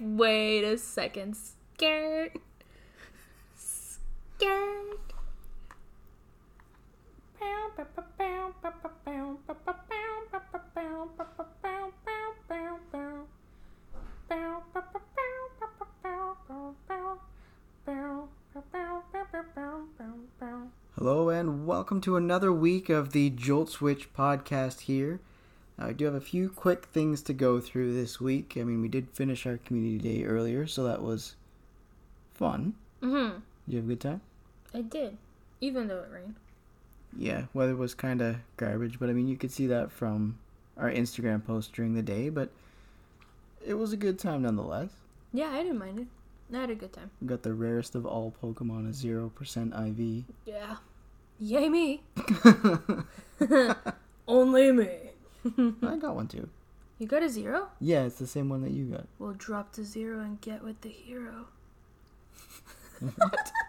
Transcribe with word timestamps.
Wait 0.00 0.62
a 0.62 0.78
second. 0.78 1.36
Scared. 1.74 2.38
Scared. 3.56 4.98
Hello 20.96 21.28
and 21.28 21.66
welcome 21.66 22.00
to 22.02 22.16
another 22.16 22.52
week 22.52 22.88
of 22.88 23.10
the 23.10 23.30
Jolt 23.30 23.70
Switch 23.70 24.12
podcast 24.12 24.80
here. 24.80 25.18
I 25.78 25.92
do 25.92 26.06
have 26.06 26.14
a 26.14 26.20
few 26.20 26.48
quick 26.48 26.86
things 26.86 27.22
to 27.22 27.32
go 27.32 27.60
through 27.60 27.94
this 27.94 28.20
week. 28.20 28.54
I 28.56 28.64
mean, 28.64 28.82
we 28.82 28.88
did 28.88 29.10
finish 29.10 29.46
our 29.46 29.58
community 29.58 29.98
day 29.98 30.24
earlier, 30.24 30.66
so 30.66 30.82
that 30.84 31.02
was 31.02 31.36
fun. 32.34 32.74
Mm-hmm. 33.00 33.38
Did 33.66 33.72
you 33.72 33.76
have 33.76 33.84
a 33.84 33.88
good 33.88 34.00
time? 34.00 34.20
I 34.74 34.82
did. 34.82 35.16
Even 35.60 35.86
though 35.86 35.98
it 35.98 36.08
rained. 36.12 36.34
Yeah, 37.16 37.44
weather 37.54 37.76
was 37.76 37.94
kind 37.94 38.20
of 38.20 38.36
garbage, 38.56 38.98
but 38.98 39.08
I 39.08 39.12
mean, 39.12 39.28
you 39.28 39.36
could 39.36 39.52
see 39.52 39.66
that 39.68 39.92
from 39.92 40.38
our 40.76 40.90
Instagram 40.90 41.44
post 41.44 41.72
during 41.72 41.94
the 41.94 42.02
day, 42.02 42.28
but 42.28 42.50
it 43.64 43.74
was 43.74 43.92
a 43.92 43.96
good 43.96 44.18
time 44.18 44.42
nonetheless. 44.42 44.90
Yeah, 45.32 45.50
I 45.50 45.62
didn't 45.62 45.78
mind 45.78 46.00
it. 46.00 46.06
I 46.54 46.60
had 46.60 46.70
a 46.70 46.74
good 46.74 46.92
time. 46.92 47.10
We 47.20 47.28
got 47.28 47.42
the 47.42 47.52
rarest 47.52 47.94
of 47.94 48.06
all 48.06 48.34
Pokemon, 48.42 48.88
a 48.88 48.92
0% 48.92 49.88
IV. 49.88 50.24
Yeah. 50.46 50.76
Yay 51.38 51.68
me. 51.68 52.02
Only 54.28 54.72
me. 54.72 55.07
I 55.82 55.96
got 55.96 56.14
one 56.14 56.28
too. 56.28 56.48
You 56.98 57.06
got 57.06 57.22
a 57.22 57.28
zero? 57.28 57.68
Yeah, 57.80 58.04
it's 58.04 58.18
the 58.18 58.26
same 58.26 58.48
one 58.48 58.62
that 58.62 58.72
you 58.72 58.84
got. 58.86 59.06
We'll 59.18 59.34
drop 59.34 59.72
to 59.74 59.84
zero 59.84 60.20
and 60.20 60.40
get 60.40 60.64
with 60.64 60.80
the 60.80 60.88
hero. 60.88 61.46
What? 63.00 63.52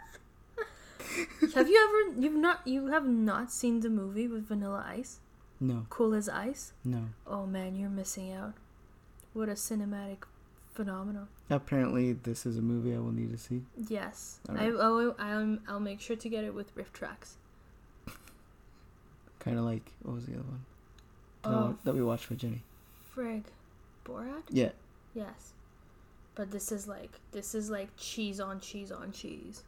have 1.55 1.69
you 1.69 2.05
ever 2.11 2.21
you've 2.21 2.35
not 2.35 2.65
you 2.65 2.87
have 2.87 3.07
not 3.07 3.51
seen 3.51 3.79
the 3.81 3.89
movie 3.89 4.27
with 4.27 4.47
Vanilla 4.47 4.83
Ice? 4.87 5.19
No, 5.59 5.85
Cool 5.89 6.13
as 6.13 6.29
Ice? 6.29 6.73
no. 6.85 7.09
Oh 7.27 7.45
man, 7.45 7.75
you're 7.75 7.89
missing 7.89 8.31
out. 8.31 8.53
What 9.33 9.49
a 9.49 9.53
cinematic 9.53 10.23
phenomenon. 10.73 11.27
Apparently, 11.49 12.13
this 12.13 12.45
is 12.45 12.57
a 12.57 12.61
movie 12.61 12.95
I 12.95 12.99
will 12.99 13.11
need 13.11 13.31
to 13.31 13.37
see. 13.37 13.61
Yes. 13.77 14.39
All 14.47 14.57
I 14.57 14.69
right. 14.69 14.79
I'll, 14.79 15.15
I'll 15.19 15.57
I'll 15.67 15.79
make 15.79 15.99
sure 16.01 16.15
to 16.15 16.29
get 16.29 16.43
it 16.43 16.53
with 16.53 16.73
RiffTrax. 16.75 17.33
Kind 19.39 19.57
of 19.57 19.65
like 19.65 19.91
what 20.01 20.15
was 20.15 20.25
the 20.25 20.33
other 20.33 20.43
one 20.43 20.65
that, 21.43 21.77
that 21.83 21.95
we 21.95 22.01
watched 22.01 22.29
with 22.29 22.39
Jenny? 22.39 22.63
Frig. 23.15 23.43
Borat? 24.05 24.43
Yeah, 24.49 24.69
Yes. 25.13 25.53
But 26.35 26.51
this 26.51 26.71
is 26.71 26.87
like 26.87 27.19
this 27.31 27.53
is 27.53 27.69
like 27.69 27.89
cheese 27.97 28.39
on 28.39 28.59
cheese 28.59 28.91
on 28.91 29.11
cheese. 29.11 29.63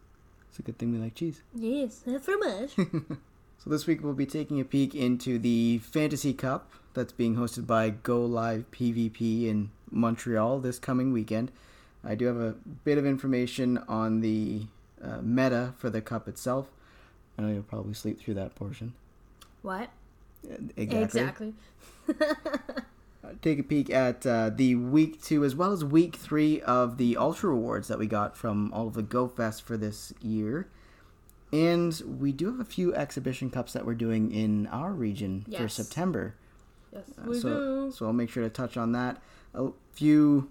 it's 0.50 0.60
a 0.60 0.62
good 0.62 0.78
thing 0.78 0.94
we 0.94 1.00
like 1.00 1.16
cheese. 1.16 1.42
Yes, 1.54 2.04
fromage. 2.22 2.76
So 3.64 3.70
this 3.70 3.86
week 3.86 4.04
we'll 4.04 4.14
be 4.14 4.26
taking 4.26 4.60
a 4.60 4.66
peek 4.66 4.96
into 4.96 5.38
the 5.38 5.78
Fantasy 5.84 6.34
Cup 6.34 6.72
that's 6.96 7.14
being 7.14 7.36
hosted 7.36 7.68
by 7.68 7.92
Go 7.92 8.26
Live 8.26 8.66
PvP 8.72 9.46
in 9.46 9.70
Montreal 9.92 10.58
this 10.60 10.80
coming 10.80 11.14
weekend. 11.14 11.52
I 12.04 12.16
do 12.16 12.26
have 12.26 12.38
a 12.38 12.56
bit 12.84 12.98
of 12.98 13.06
information 13.06 13.78
on 13.88 14.22
the 14.22 14.64
uh, 15.00 15.20
meta 15.22 15.76
for 15.78 15.92
the 15.92 16.02
cup 16.02 16.28
itself. 16.28 16.70
I 17.38 17.44
know 17.44 17.50
you'll 17.50 17.62
probably 17.62 17.94
sleep 17.94 18.20
through 18.20 18.34
that 18.34 18.56
portion. 18.56 18.94
what? 19.62 19.92
Exactly. 20.78 21.02
Exactly. 21.02 21.54
Uh, 23.24 23.34
take 23.44 23.60
a 23.60 23.64
peek 23.64 23.92
at 23.92 24.26
uh, 24.26 24.50
the 24.50 24.74
week 24.74 25.22
two 25.22 25.46
as 25.46 25.56
well 25.56 25.72
as 25.72 25.86
week 25.86 26.16
three 26.16 26.60
of 26.62 26.98
the 26.98 27.16
Ultra 27.16 27.54
Awards 27.54 27.88
that 27.88 28.00
we 28.00 28.08
got 28.08 28.36
from 28.36 28.74
all 28.74 28.88
of 28.88 28.96
the 28.96 29.04
Go 29.04 29.28
Fest 29.28 29.62
for 29.62 29.78
this 29.78 30.12
year. 30.24 30.68
And 31.54 32.02
we 32.20 32.32
do 32.32 32.48
have 32.48 32.60
a 32.60 32.66
few 32.66 32.96
exhibition 32.96 33.52
cups 33.52 33.74
that 33.74 33.86
we're 33.86 33.94
doing 33.94 34.32
in 34.32 34.66
our 34.68 34.92
region 34.92 35.46
for 35.56 35.68
September. 35.68 36.34
Yes, 36.92 37.04
Uh, 37.16 37.30
we 37.30 37.40
so, 37.40 37.50
do. 37.50 37.92
so 37.96 38.08
I'll 38.08 38.14
make 38.14 38.32
sure 38.32 38.42
to 38.42 38.50
touch 38.50 38.76
on 38.76 38.92
that. 38.94 39.22
A 39.54 39.70
few 39.94 40.50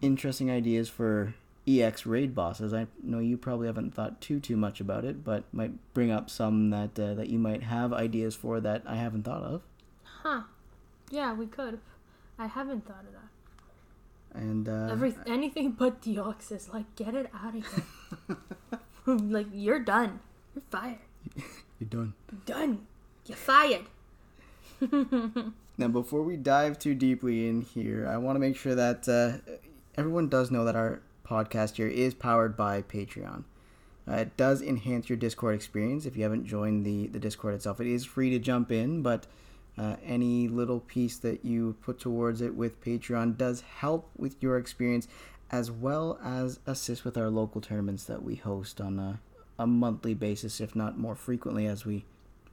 interesting 0.00 0.50
ideas 0.50 0.88
for 0.88 1.34
EX 1.70 2.06
raid 2.06 2.34
bosses. 2.34 2.72
I 2.72 2.86
know 3.02 3.18
you 3.18 3.36
probably 3.36 3.66
haven't 3.66 3.94
thought 3.94 4.20
too 4.20 4.40
too 4.40 4.56
much 4.56 4.80
about 4.80 5.04
it, 5.04 5.24
but 5.24 5.44
might 5.52 5.72
bring 5.94 6.10
up 6.10 6.30
some 6.30 6.70
that 6.70 6.98
uh, 6.98 7.14
that 7.14 7.28
you 7.28 7.38
might 7.38 7.62
have 7.62 7.92
ideas 7.92 8.34
for 8.34 8.60
that 8.60 8.82
I 8.86 8.96
haven't 8.96 9.24
thought 9.24 9.42
of. 9.42 9.62
Huh. 10.02 10.42
Yeah, 11.10 11.32
we 11.34 11.46
could. 11.46 11.80
I 12.38 12.46
haven't 12.46 12.86
thought 12.86 13.04
of 13.06 13.12
that. 13.12 14.40
And 14.40 14.68
uh, 14.68 14.88
Every 14.90 15.14
anything 15.26 15.72
but 15.72 16.00
Deoxys. 16.02 16.72
Like, 16.72 16.94
get 16.96 17.14
it 17.14 17.30
out 17.34 17.56
of 17.56 17.66
here. 17.66 18.36
like, 19.06 19.46
you're 19.52 19.80
done. 19.80 20.20
You're 20.54 20.62
fired. 20.70 20.98
you're 21.78 21.88
done. 21.88 22.14
You're 22.30 22.56
done. 22.58 22.86
You're 23.26 23.36
fired. 23.36 23.86
Now, 25.80 25.88
before 25.88 26.22
we 26.22 26.36
dive 26.36 26.78
too 26.78 26.94
deeply 26.94 27.48
in 27.48 27.62
here, 27.62 28.06
I 28.06 28.18
want 28.18 28.36
to 28.36 28.40
make 28.40 28.54
sure 28.54 28.74
that 28.74 29.08
uh, 29.08 29.38
everyone 29.96 30.28
does 30.28 30.50
know 30.50 30.66
that 30.66 30.76
our 30.76 31.00
podcast 31.30 31.76
here 31.76 31.86
is 31.86 32.12
powered 32.12 32.56
by 32.56 32.82
Patreon. 32.82 33.44
Uh, 34.08 34.16
it 34.16 34.36
does 34.36 34.60
enhance 34.60 35.08
your 35.08 35.16
Discord 35.16 35.54
experience 35.54 36.04
if 36.04 36.16
you 36.16 36.24
haven't 36.24 36.46
joined 36.46 36.84
the, 36.84 37.06
the 37.06 37.20
Discord 37.20 37.54
itself. 37.54 37.80
It 37.80 37.86
is 37.86 38.04
free 38.04 38.30
to 38.30 38.38
jump 38.38 38.72
in, 38.72 39.02
but 39.02 39.26
uh, 39.78 39.96
any 40.04 40.48
little 40.48 40.80
piece 40.80 41.16
that 41.18 41.44
you 41.44 41.76
put 41.82 42.00
towards 42.00 42.40
it 42.40 42.54
with 42.54 42.82
Patreon 42.82 43.36
does 43.36 43.60
help 43.60 44.10
with 44.16 44.42
your 44.42 44.58
experience 44.58 45.06
as 45.50 45.70
well 45.70 46.18
as 46.22 46.58
assist 46.66 47.04
with 47.04 47.16
our 47.16 47.30
local 47.30 47.60
tournaments 47.60 48.04
that 48.04 48.22
we 48.22 48.34
host 48.36 48.80
on 48.80 48.98
a, 48.98 49.20
a 49.58 49.66
monthly 49.66 50.14
basis, 50.14 50.60
if 50.60 50.74
not 50.74 50.98
more 50.98 51.14
frequently, 51.14 51.66
as 51.66 51.84
we 51.84 52.04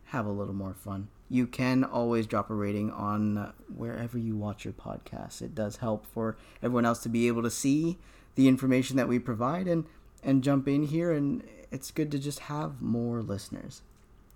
have 0.06 0.26
a 0.26 0.32
little 0.32 0.54
more 0.54 0.74
fun. 0.74 1.08
You 1.30 1.48
can 1.48 1.84
always 1.84 2.28
drop 2.28 2.50
a 2.50 2.54
rating 2.54 2.92
on 2.92 3.38
uh, 3.38 3.52
wherever 3.76 4.18
you 4.18 4.36
watch 4.36 4.64
your 4.64 4.74
podcast. 4.74 5.42
It 5.42 5.54
does 5.54 5.78
help 5.78 6.06
for 6.06 6.38
everyone 6.64 6.86
else 6.86 7.00
to 7.00 7.10
be 7.10 7.28
able 7.28 7.44
to 7.44 7.52
see 7.52 7.98
the 8.38 8.48
information 8.48 8.96
that 8.96 9.10
we 9.10 9.20
provide 9.20 9.68
and 9.68 9.84
and 10.24 10.44
jump 10.44 10.68
in 10.68 10.84
here 10.84 11.12
and 11.12 11.44
it's 11.72 11.92
good 11.92 12.12
to 12.12 12.20
just 12.20 12.40
have 12.40 12.82
more 12.82 13.22
listeners. 13.22 13.82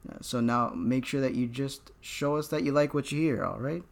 Uh, 0.10 0.18
so 0.22 0.42
now 0.42 0.72
make 0.76 1.06
sure 1.06 1.22
that 1.22 1.36
you 1.36 1.48
just 1.48 1.92
show 2.02 2.36
us 2.36 2.48
that 2.50 2.64
you 2.64 2.72
like 2.72 2.94
what 2.94 3.12
you 3.12 3.22
hear, 3.22 3.46
all 3.46 3.60
right? 3.60 3.84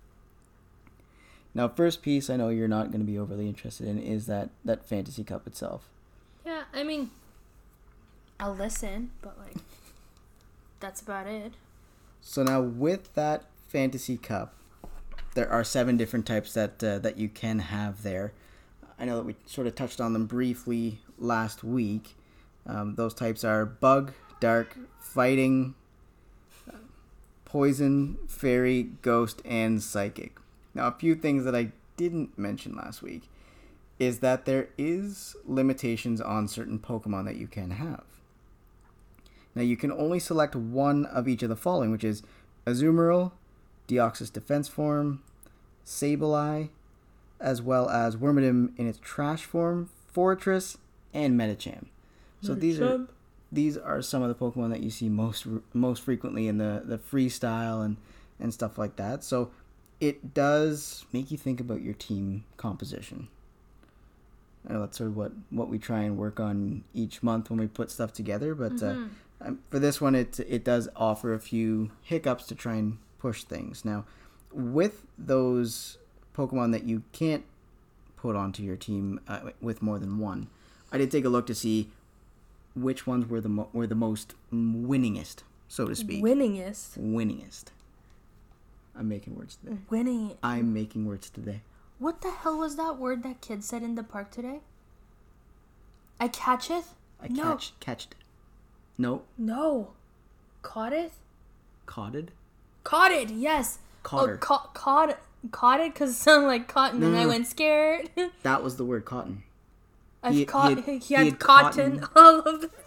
Now, 1.54 1.68
first 1.68 2.02
piece 2.02 2.30
I 2.30 2.36
know 2.36 2.50
you're 2.50 2.68
not 2.68 2.92
going 2.92 3.00
to 3.00 3.06
be 3.12 3.18
overly 3.18 3.48
interested 3.48 3.88
in 3.88 4.00
is 4.00 4.26
that 4.26 4.50
that 4.66 4.86
fantasy 4.86 5.24
cup 5.24 5.48
itself. 5.48 5.88
Yeah, 6.46 6.64
I 6.74 6.84
mean, 6.84 7.12
I'll 8.40 8.56
listen, 8.56 9.12
but 9.22 9.38
like, 9.38 9.58
that's 10.80 11.02
about 11.02 11.28
it. 11.28 11.54
So 12.22 12.44
now 12.44 12.62
with 12.62 13.14
that 13.16 13.46
fantasy 13.68 14.18
cup, 14.18 14.54
there 15.36 15.50
are 15.50 15.64
seven 15.64 15.98
different 15.98 16.26
types 16.26 16.54
that 16.54 16.84
uh, 16.84 17.00
that 17.00 17.18
you 17.18 17.30
can 17.30 17.60
have 17.60 18.04
there. 18.04 18.34
I 19.00 19.06
know 19.06 19.16
that 19.18 19.26
we 19.26 19.36
sort 19.46 19.68
of 19.68 19.76
touched 19.76 20.02
on 20.02 20.14
them 20.14 20.26
briefly 20.26 21.00
last 21.18 21.64
week. 21.64 22.16
Um, 22.66 22.96
those 22.96 23.14
types 23.14 23.44
are 23.44 23.66
bug, 23.66 24.14
dark, 24.40 24.78
fighting, 25.00 25.76
poison, 27.46 28.18
fairy, 28.28 28.84
ghost, 29.02 29.42
and 29.46 29.82
psychic. 29.82 30.38
Now, 30.74 30.88
a 30.88 30.92
few 30.92 31.16
things 31.16 31.46
that 31.46 31.56
I 31.56 31.72
didn't 31.98 32.38
mention 32.38 32.76
last 32.76 33.02
week 33.02 33.24
is 34.00 34.20
that 34.20 34.46
there 34.46 34.70
is 34.78 35.36
limitations 35.46 36.22
on 36.22 36.48
certain 36.48 36.80
Pokemon 36.80 37.26
that 37.26 37.36
you 37.36 37.48
can 37.48 37.72
have. 37.72 38.04
Now 39.54 39.62
you 39.64 39.76
can 39.76 39.92
only 39.92 40.20
select 40.20 40.56
one 40.56 41.06
of 41.06 41.28
each 41.28 41.44
of 41.44 41.50
the 41.50 41.56
following, 41.56 41.92
which 41.92 42.04
is 42.06 42.24
Azumarill, 42.66 43.34
Deoxys 43.88 44.32
Defense 44.32 44.68
Form, 44.70 45.22
Sableye, 45.86 46.70
as 47.40 47.62
well 47.62 47.90
as 47.90 48.16
Wormadam 48.16 48.78
in 48.78 48.88
its 48.88 49.00
trash 49.02 49.46
form, 49.46 49.90
Forretress, 50.14 50.78
and 51.14 51.40
Medicham. 51.40 51.86
So 52.42 52.54
these 52.56 52.80
are 52.80 53.08
these 53.52 53.78
are 53.78 54.02
some 54.02 54.22
of 54.22 54.30
the 54.30 54.36
Pokemon 54.36 54.70
that 54.72 54.82
you 54.82 54.90
see 54.90 55.10
most 55.10 55.46
most 55.74 56.02
frequently 56.04 56.48
in 56.48 56.58
the 56.58 56.82
the 56.86 56.98
freestyle 56.98 57.84
and 57.84 57.98
and 58.40 58.54
stuff 58.54 58.78
like 58.78 58.96
that. 58.98 59.24
So 59.24 59.52
it 60.00 60.34
does 60.34 61.06
make 61.12 61.30
you 61.32 61.38
think 61.38 61.60
about 61.60 61.82
your 61.82 61.94
team 61.94 62.46
composition. 62.58 63.28
I 64.70 64.74
know 64.74 64.82
that's 64.82 64.98
sort 64.98 65.10
of 65.10 65.18
what 65.18 65.32
what 65.50 65.70
we 65.70 65.80
try 65.80 66.02
and 66.02 66.18
work 66.18 66.40
on 66.40 66.84
each 66.94 67.24
month 67.24 67.50
when 67.50 67.60
we 67.60 67.68
put 67.68 67.92
stuff 67.92 68.14
together, 68.14 68.56
but. 68.56 68.82
Uh, 68.84 68.94
Mhm. 68.96 69.10
um, 69.42 69.60
for 69.70 69.80
this 69.80 70.02
one, 70.02 70.16
it 70.16 70.40
it 70.42 70.64
does 70.66 70.90
offer 70.98 71.34
a 71.34 71.40
few 71.40 71.92
hiccups 72.02 72.46
to 72.48 72.56
try 72.56 72.76
and 72.76 72.98
push 73.20 73.44
things. 73.46 73.86
Now, 73.86 74.04
with 74.52 75.06
those 75.18 75.98
Pokemon 76.40 76.72
that 76.72 76.84
you 76.86 77.04
can't 77.12 77.44
put 78.16 78.36
onto 78.36 78.64
your 78.64 78.78
team 78.78 79.20
uh, 79.28 79.40
with 79.62 79.82
more 79.82 80.00
than 80.00 80.20
one, 80.20 80.48
I 80.92 80.98
did 80.98 81.12
take 81.12 81.26
a 81.26 81.30
look 81.30 81.46
to 81.48 81.56
see 81.56 81.90
which 82.76 83.06
ones 83.06 83.30
were 83.30 83.42
the 83.42 83.50
mo- 83.50 83.70
were 83.74 83.88
the 83.88 83.96
most 83.96 84.36
winningest, 84.54 85.38
so 85.68 85.86
to 85.88 85.96
speak. 85.96 86.24
Winningest. 86.24 86.98
winningest. 86.98 87.66
I'm 88.96 89.10
making 89.10 89.36
words 89.36 89.58
today. 89.58 89.78
Winning. 89.90 90.38
I'm 90.42 90.74
making 90.74 91.06
words 91.06 91.30
today. 91.30 91.62
What 92.00 92.22
the 92.22 92.32
hell 92.32 92.58
was 92.58 92.76
that 92.78 92.98
word 92.98 93.24
that 93.24 93.42
kid 93.42 93.64
said 93.64 93.84
in 93.84 93.96
the 93.96 94.04
park 94.04 94.32
today? 94.32 94.60
I 96.20 96.28
catcheth? 96.30 96.96
I 97.22 97.28
No. 97.28 97.44
catch 97.44 97.74
catched. 97.82 98.16
No, 98.98 99.24
No. 99.38 99.92
Caughteth? 100.62 101.18
caughted. 101.86 102.32
Caught 102.84 103.12
it, 103.12 103.30
yes. 103.30 103.80
Cotter. 104.04 104.36
Oh, 104.36 104.38
ca- 104.38 104.68
caught 104.74 105.18
caught 105.52 105.82
it 105.82 105.94
because 105.94 106.12
it 106.12 106.16
sounded 106.16 106.48
like 106.48 106.68
cotton, 106.68 107.04
and 107.04 107.14
No, 107.14 107.20
I 107.20 107.24
no. 107.24 107.30
went 107.30 107.48
scared. 107.48 108.10
That 108.44 108.64
was 108.64 108.78
the 108.78 108.86
word 108.86 109.06
cotton. 109.06 109.44
I've 110.24 110.34
He- 110.34 110.40
he 110.40 110.46
caught. 110.46 110.76
had- 110.76 110.86
He, 110.86 110.98
he 111.00 111.14
had, 111.16 111.26
had 111.26 111.40
cotton, 111.40 112.00
cotton. 112.00 112.10
all 112.16 112.40
of 112.40 112.62
the. 112.62 112.70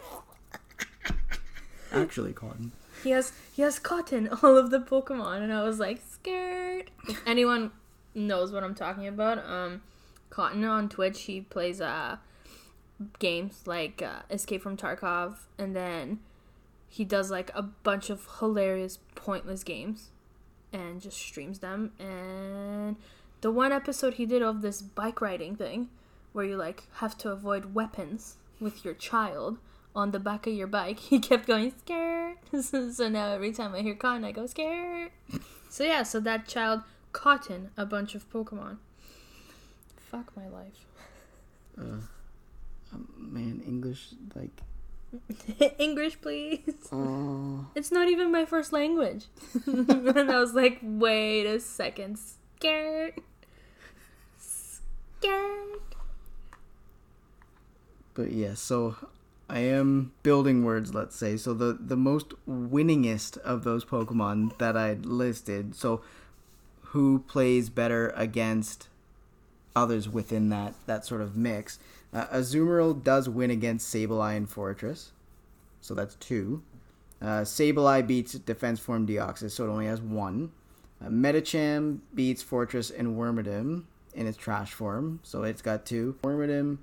Actually, 1.93 2.33
cotton. 2.33 2.73
He 3.03 3.11
has 3.11 3.33
he 3.53 3.63
has 3.63 3.79
cotton 3.79 4.29
all 4.43 4.57
of 4.57 4.71
the 4.71 4.79
Pokemon, 4.81 5.43
and 5.43 5.53
I 5.53 5.63
was 5.63 5.79
like 5.79 6.01
scared. 6.09 6.91
If 7.09 7.21
anyone 7.27 7.71
knows 8.15 8.53
what 8.53 8.63
I'm 8.65 8.75
talking 8.75 9.07
about, 9.07 9.39
um, 9.45 9.83
Cotton 10.31 10.65
on 10.65 10.89
Twitch, 10.89 11.23
he 11.23 11.41
plays 11.43 11.81
uh 11.81 12.17
games 13.19 13.63
like 13.67 14.01
uh, 14.03 14.21
Escape 14.31 14.63
from 14.63 14.77
Tarkov, 14.77 15.37
and 15.59 15.75
then 15.77 16.21
he 16.89 17.05
does 17.05 17.31
like 17.31 17.51
a 17.55 17.63
bunch 17.63 18.09
of 18.11 18.27
hilarious, 18.39 18.99
pointless 19.15 19.63
games, 19.65 20.11
and 20.73 21.01
just 21.01 21.19
streams 21.19 21.59
them. 21.59 21.93
And 21.99 22.97
the 23.41 23.51
one 23.51 23.73
episode 23.73 24.15
he 24.15 24.27
did 24.27 24.43
of 24.43 24.63
this 24.63 24.83
bike 24.83 25.21
riding 25.21 25.57
thing, 25.57 25.89
where 26.33 26.45
you 26.45 26.57
like 26.57 26.85
have 26.95 27.17
to 27.19 27.31
avoid 27.31 27.75
weapons 27.75 28.37
with 28.61 28.85
your 28.85 28.95
child 28.95 29.59
on 29.95 30.11
the 30.11 30.19
back 30.19 30.47
of 30.47 30.55
your 30.55 30.67
bike, 30.67 30.99
he 31.11 31.19
kept 31.19 31.47
going 31.47 31.73
scared. 31.79 32.37
so 32.61 33.09
now 33.09 33.33
every 33.33 33.53
time 33.53 33.75
I 33.75 33.81
hear 33.81 33.95
Cotton, 33.95 34.25
I 34.25 34.33
go 34.33 34.47
scared. 34.47 35.11
so 35.71 35.85
yeah, 35.85 36.03
so 36.03 36.21
that 36.21 36.47
child 36.47 36.83
Cotton 37.13 37.71
a 37.77 37.85
bunch 37.85 38.15
of 38.15 38.31
Pokemon. 38.31 38.79
Fuck 39.97 40.37
my 40.37 40.49
life. 40.49 40.87
Um, 41.79 42.09
man, 43.17 43.63
English 43.67 44.09
like. 44.35 44.63
English, 45.79 46.21
please. 46.21 46.89
Oh. 46.91 47.67
It's 47.75 47.91
not 47.91 48.09
even 48.09 48.31
my 48.33 48.45
first 48.45 48.73
language. 48.73 49.27
and 49.67 50.31
I 50.31 50.39
was 50.39 50.55
like, 50.55 50.79
wait 50.83 51.47
a 51.47 51.61
second. 51.61 52.19
Scared. 52.19 53.21
Scared. 54.39 55.81
But 58.15 58.33
yeah, 58.33 58.55
so 58.55 58.97
I 59.49 59.61
am 59.61 60.13
building 60.23 60.65
words, 60.65 60.95
let's 60.95 61.17
say. 61.17 61.37
So 61.37 61.55
the 61.55 61.77
the 61.79 61.97
most 61.97 62.33
winningest 62.49 63.39
of 63.39 63.65
those 63.65 63.85
Pokemon 63.85 64.57
that 64.59 64.77
I 64.77 64.95
listed. 64.95 65.75
So 65.75 66.03
who 66.93 67.21
plays 67.21 67.71
better 67.71 68.13
against 68.17 68.89
others 69.75 70.09
within 70.09 70.51
that 70.51 70.75
that 70.87 71.05
sort 71.05 71.21
of 71.21 71.37
mix? 71.37 71.79
Uh, 72.13 72.27
Azumarill 72.27 73.03
does 73.03 73.29
win 73.29 73.51
against 73.51 73.93
Sableye 73.93 74.37
and 74.37 74.49
Forretress, 74.49 75.11
so 75.81 75.95
that's 75.95 76.15
two. 76.17 76.63
Uh, 77.21 77.43
Sableye 77.43 78.07
beats 78.07 78.33
Defense 78.35 78.81
Form 78.81 79.07
Deoxys, 79.07 79.53
so 79.53 79.65
it 79.65 79.71
only 79.71 79.87
has 79.87 80.01
one. 80.01 80.53
Uh, 81.03 81.09
Medicham 81.09 81.99
beats 82.15 82.43
Forretress 82.43 82.97
and 82.97 83.17
Wormadam 83.17 83.85
in 84.15 84.27
its 84.27 84.37
trash 84.37 84.73
form, 84.73 85.21
so 85.23 85.43
it's 85.43 85.63
got 85.63 85.87
two. 85.87 86.17
Wormadam 86.23 86.79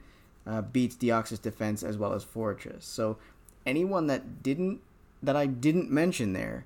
uh, 0.48 0.62
beats 0.62 0.96
Deoxys 0.96 1.42
Defense 1.42 1.84
as 1.84 1.98
well 1.98 2.14
as 2.14 2.26
Forretress. 2.26 2.84
So 2.84 3.18
anyone 3.66 4.08
that 4.08 4.42
didn't 4.42 4.82
that 5.22 5.36
I 5.36 5.46
didn't 5.46 5.92
mention 5.92 6.34
there 6.34 6.66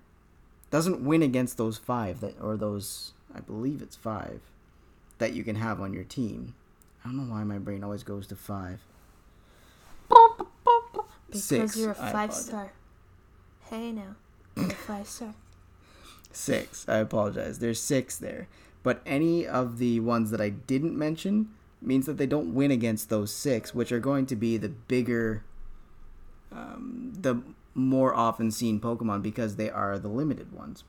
doesn't 0.69 1.03
win 1.03 1.21
against 1.21 1.57
those 1.57 1.77
five 1.77 2.21
that 2.21 2.39
or 2.39 2.55
those 2.55 3.13
I 3.35 3.39
believe 3.39 3.81
it's 3.81 3.95
five 3.95 4.41
that 5.17 5.33
you 5.33 5.43
can 5.43 5.55
have 5.55 5.81
on 5.81 5.93
your 5.93 6.03
team. 6.03 6.55
I 7.03 7.09
don't 7.09 7.17
know 7.17 7.33
why 7.33 7.43
my 7.43 7.57
brain 7.57 7.83
always 7.83 8.03
goes 8.03 8.27
to 8.27 8.35
five. 8.35 8.79
Because 11.27 11.43
Six, 11.43 11.77
you're 11.77 11.91
a 11.91 11.95
five 11.95 12.33
star. 12.33 12.71
Hey 13.69 13.91
now. 13.91 14.15
You're 14.55 14.67
a 14.67 14.69
five 14.69 15.07
star. 15.07 15.33
Six. 16.31 16.87
I 16.87 16.97
apologize. 16.97 17.59
There's 17.59 17.79
six 17.79 18.17
there. 18.17 18.47
But 18.83 19.01
any 19.05 19.47
of 19.47 19.77
the 19.77 19.99
ones 19.99 20.31
that 20.31 20.41
I 20.41 20.49
didn't 20.49 20.97
mention 20.97 21.49
means 21.81 22.05
that 22.05 22.17
they 22.17 22.25
don't 22.25 22.53
win 22.53 22.71
against 22.71 23.09
those 23.09 23.33
six, 23.33 23.73
which 23.73 23.91
are 23.91 23.99
going 23.99 24.25
to 24.27 24.35
be 24.35 24.57
the 24.57 24.69
bigger, 24.69 25.43
um, 26.51 27.13
the 27.19 27.41
more 27.73 28.13
often 28.13 28.51
seen 28.51 28.79
Pokemon 28.79 29.21
because 29.21 29.55
they 29.55 29.69
are 29.69 29.97
the 29.97 30.07
limited 30.07 30.53
ones. 30.53 30.83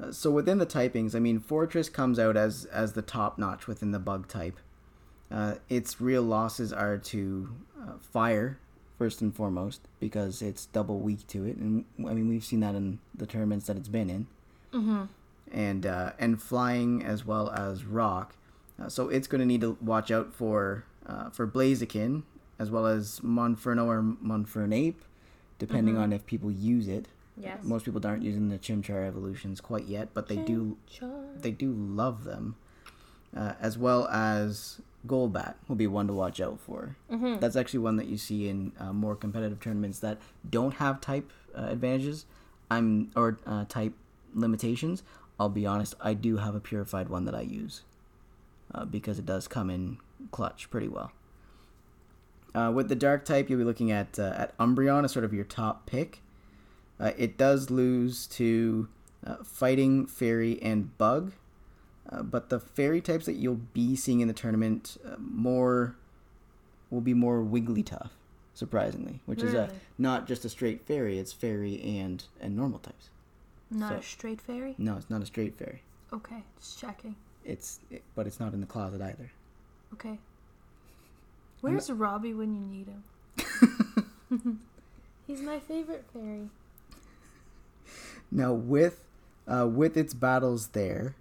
Uh, 0.00 0.12
so 0.12 0.30
within 0.30 0.58
the 0.58 0.66
typings, 0.66 1.14
I 1.14 1.18
mean, 1.18 1.40
Forretress 1.40 1.92
comes 1.92 2.18
out 2.18 2.36
as 2.36 2.64
as 2.66 2.92
the 2.92 3.02
top 3.02 3.38
notch 3.38 3.66
within 3.66 3.90
the 3.90 3.98
bug 3.98 4.28
type. 4.28 4.58
Uh, 5.30 5.56
its 5.68 6.00
real 6.00 6.22
losses 6.22 6.72
are 6.72 6.96
to 6.98 7.50
uh, 7.80 7.92
fire 8.00 8.58
first 8.96 9.20
and 9.20 9.34
foremost 9.34 9.82
because 10.00 10.40
it's 10.42 10.66
double 10.66 10.98
weak 11.00 11.26
to 11.28 11.44
it, 11.44 11.56
and 11.56 11.84
I 12.00 12.14
mean 12.14 12.28
we've 12.28 12.44
seen 12.44 12.60
that 12.60 12.74
in 12.74 12.98
the 13.14 13.26
tournaments 13.26 13.66
that 13.66 13.76
it's 13.76 13.88
been 13.88 14.08
in, 14.10 14.26
Mm-hmm. 14.72 15.02
and 15.52 15.86
uh, 15.86 16.12
and 16.18 16.40
flying 16.40 17.04
as 17.04 17.24
well 17.26 17.50
as 17.50 17.84
rock. 17.84 18.34
Uh, 18.80 18.88
so 18.88 19.08
it's 19.08 19.26
going 19.26 19.40
to 19.40 19.46
need 19.46 19.60
to 19.62 19.76
watch 19.80 20.10
out 20.10 20.32
for 20.32 20.84
uh, 21.06 21.30
for 21.30 21.46
Blaziken 21.46 22.22
as 22.58 22.70
well 22.70 22.86
as 22.86 23.20
Monferno 23.20 23.86
or 23.86 24.02
Monfernape, 24.02 24.96
depending 25.58 25.96
on 25.96 26.12
if 26.12 26.26
people 26.26 26.50
use 26.50 26.88
it. 26.88 27.06
Yes. 27.40 27.62
Most 27.62 27.84
people 27.84 28.04
aren't 28.06 28.22
using 28.22 28.48
the 28.48 28.58
Chimchar 28.58 29.06
evolutions 29.06 29.60
quite 29.60 29.84
yet, 29.84 30.08
but 30.14 30.28
they 30.28 30.36
do 30.36 30.76
they 31.40 31.50
do 31.50 31.72
love 31.72 32.24
them, 32.24 32.56
uh, 33.36 33.54
as 33.60 33.78
well 33.78 34.08
as 34.08 34.80
Golbat 35.06 35.54
will 35.68 35.76
be 35.76 35.86
one 35.86 36.06
to 36.08 36.12
watch 36.12 36.40
out 36.40 36.58
for. 36.60 36.96
Mhm. 37.10 37.40
That's 37.40 37.54
actually 37.56 37.80
one 37.80 37.96
that 37.96 38.06
you 38.06 38.16
see 38.18 38.48
in 38.48 38.72
uh, 38.80 38.92
more 38.92 39.14
competitive 39.14 39.60
tournaments 39.60 40.00
that 40.00 40.18
don't 40.48 40.74
have 40.74 41.00
type 41.00 41.30
uh, 41.56 41.66
advantages. 41.70 42.26
I'm 42.70 43.10
or 43.16 43.38
uh, 43.46 43.64
type 43.66 43.94
limitations. 44.34 45.02
I'll 45.40 45.48
be 45.48 45.64
honest, 45.66 45.94
I 46.00 46.14
do 46.14 46.38
have 46.38 46.54
a 46.56 46.60
purified 46.60 47.08
one 47.08 47.24
that 47.26 47.34
I 47.34 47.42
use 47.42 47.82
uh, 48.74 48.84
because 48.84 49.18
it 49.18 49.24
does 49.26 49.46
come 49.46 49.70
in 49.70 49.98
clutch 50.32 50.68
pretty 50.68 50.88
well. 50.88 51.12
Uh, 52.54 52.72
with 52.74 52.88
the 52.88 52.96
dark 52.96 53.24
type, 53.24 53.48
you'll 53.48 53.58
be 53.58 53.64
looking 53.64 53.92
at 53.92 54.18
uh, 54.18 54.32
at 54.36 54.56
Umbreon 54.58 55.04
as 55.04 55.12
sort 55.12 55.24
of 55.24 55.32
your 55.32 55.44
top 55.44 55.86
pick. 55.86 56.20
Uh, 57.00 57.12
it 57.16 57.36
does 57.36 57.70
lose 57.70 58.26
to 58.26 58.88
uh, 59.26 59.36
Fighting, 59.44 60.06
Fairy, 60.06 60.60
and 60.62 60.96
Bug, 60.98 61.32
uh, 62.10 62.22
but 62.22 62.48
the 62.48 62.58
Fairy 62.58 63.00
types 63.00 63.26
that 63.26 63.34
you'll 63.34 63.60
be 63.72 63.94
seeing 63.96 64.20
in 64.20 64.28
the 64.28 64.34
tournament 64.34 64.96
uh, 65.06 65.16
more 65.18 65.96
will 66.90 67.00
be 67.00 67.14
more 67.14 67.40
Wigglytuff, 67.42 68.10
surprisingly, 68.54 69.20
which 69.26 69.42
is 69.42 69.54
a, 69.54 69.70
not 69.98 70.26
just 70.26 70.44
a 70.44 70.48
straight 70.48 70.80
Fairy; 70.86 71.18
it's 71.18 71.32
Fairy 71.32 71.80
and 71.82 72.24
and 72.40 72.56
normal 72.56 72.78
types. 72.78 73.10
Not 73.70 73.90
So- 73.92 73.96
a 73.98 74.02
straight 74.02 74.40
fairy? 74.40 74.74
No, 74.78 74.96
it's 74.96 75.10
not 75.10 75.22
a 75.22 75.26
straight 75.26 75.56
Fairy. 75.58 75.82
Okay, 76.12 76.42
just 76.58 76.78
checking. 76.80 77.14
It's 77.44 77.80
it, 77.90 78.02
but 78.14 78.26
it's 78.26 78.40
not 78.40 78.54
in 78.54 78.60
the 78.60 78.66
closet 78.66 79.02
either. 79.02 79.30
Okay. 79.92 80.18
Where's 81.60 81.90
Robbie 81.90 82.34
when 82.34 82.54
you 82.54 82.60
need 82.60 82.86
him? 82.86 83.02
He's 85.26 85.42
my 85.42 85.58
favorite 85.58 86.04
fairy. 86.12 86.48
Now 88.30 88.52
with 88.52 89.00
uh, 89.46 89.66
with 89.66 89.96
its 89.96 90.12
battles 90.14 90.68
there, 90.68 91.14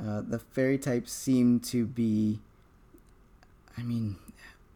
uh, 0.00 0.22
the 0.22 0.38
fairy 0.38 0.78
types 0.78 1.12
seem 1.12 1.60
to 1.60 1.86
be. 1.86 2.40
I 3.78 3.82
mean, 3.82 4.16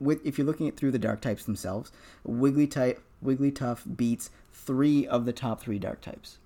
with 0.00 0.25
if 0.25 0.38
you're 0.38 0.46
looking 0.46 0.68
at 0.68 0.76
through 0.76 0.92
the 0.92 0.99
dark 0.99 1.20
types 1.20 1.44
themselves, 1.44 1.92
Wiggly 2.25 2.66
type 2.66 3.02
Wigglytuff 3.25 3.96
beats 3.96 4.30
three 4.52 5.06
of 5.06 5.25
the 5.25 5.32
top 5.32 5.61
three 5.61 5.78
dark 5.78 6.00
types. 6.00 6.38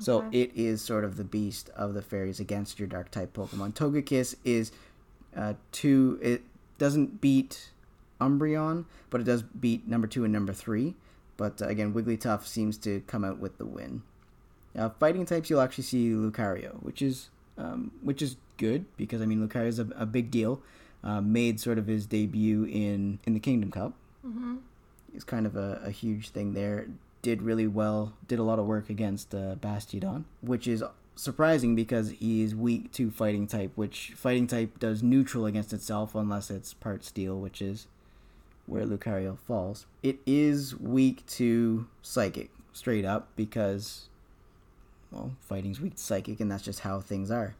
So 0.00 0.18
Okay. 0.22 0.42
it 0.42 0.52
is 0.54 0.80
sort 0.80 1.04
of 1.04 1.16
the 1.16 1.24
beast 1.24 1.70
of 1.70 1.92
the 1.94 2.02
fairies 2.02 2.38
against 2.38 2.78
your 2.78 2.86
dark 2.86 3.10
type 3.10 3.32
Pokemon. 3.34 3.74
Togekiss 3.74 4.36
is 4.44 4.70
uh, 5.36 5.54
two. 5.72 6.18
It 6.22 6.42
doesn't 6.78 7.20
beat 7.20 7.70
Umbreon, 8.20 8.84
but 9.10 9.20
it 9.20 9.24
does 9.24 9.42
beat 9.42 9.88
number 9.88 10.06
two 10.06 10.22
and 10.22 10.32
number 10.32 10.52
three. 10.52 10.94
But 11.36 11.60
uh, 11.60 11.66
again, 11.66 11.92
Wigglytuff 11.92 12.46
seems 12.46 12.78
to 12.78 13.00
come 13.08 13.24
out 13.24 13.40
with 13.40 13.58
the 13.58 13.66
win. 13.66 14.02
Uh, 14.78 14.90
fighting 15.00 15.26
types, 15.26 15.50
you'll 15.50 15.60
actually 15.60 15.84
see 15.84 16.10
Lucario, 16.10 16.80
which 16.82 17.02
is 17.02 17.30
um, 17.56 17.90
which 18.02 18.22
is 18.22 18.36
good 18.56 18.84
because 18.96 19.20
I 19.20 19.26
mean 19.26 19.46
Lucario 19.46 19.66
is 19.66 19.78
a, 19.78 19.88
a 19.96 20.06
big 20.06 20.30
deal. 20.30 20.62
Uh, 21.02 21.20
made 21.20 21.60
sort 21.60 21.78
of 21.78 21.86
his 21.86 22.06
debut 22.06 22.64
in 22.64 23.18
in 23.24 23.34
the 23.34 23.40
Kingdom 23.40 23.70
Cup. 23.70 23.94
Mm-hmm. 24.26 24.56
It's 25.14 25.24
kind 25.24 25.46
of 25.46 25.56
a, 25.56 25.80
a 25.84 25.90
huge 25.90 26.30
thing 26.30 26.54
there. 26.54 26.88
Did 27.22 27.42
really 27.42 27.66
well. 27.66 28.12
Did 28.26 28.38
a 28.38 28.42
lot 28.42 28.58
of 28.58 28.66
work 28.66 28.88
against 28.90 29.34
uh, 29.34 29.56
Bastiodon, 29.56 30.24
which 30.40 30.68
is 30.68 30.82
surprising 31.16 31.74
because 31.74 32.10
he 32.10 32.42
is 32.42 32.54
weak 32.54 32.92
to 32.92 33.10
fighting 33.10 33.46
type, 33.46 33.72
which 33.74 34.12
fighting 34.16 34.46
type 34.46 34.78
does 34.78 35.02
neutral 35.02 35.46
against 35.46 35.72
itself 35.72 36.14
unless 36.14 36.50
it's 36.50 36.72
part 36.74 37.04
steel, 37.04 37.38
which 37.38 37.60
is 37.60 37.88
where 38.66 38.84
Lucario 38.84 39.36
falls. 39.36 39.86
It 40.02 40.18
is 40.26 40.78
weak 40.78 41.26
to 41.26 41.88
psychic, 42.02 42.50
straight 42.72 43.04
up, 43.04 43.28
because 43.34 44.08
well, 45.10 45.32
fighting's 45.40 45.80
weak 45.80 45.96
to 45.96 46.02
psychic, 46.02 46.40
and 46.40 46.50
that's 46.50 46.62
just 46.62 46.80
how 46.80 47.00
things 47.00 47.30
are. 47.30 47.54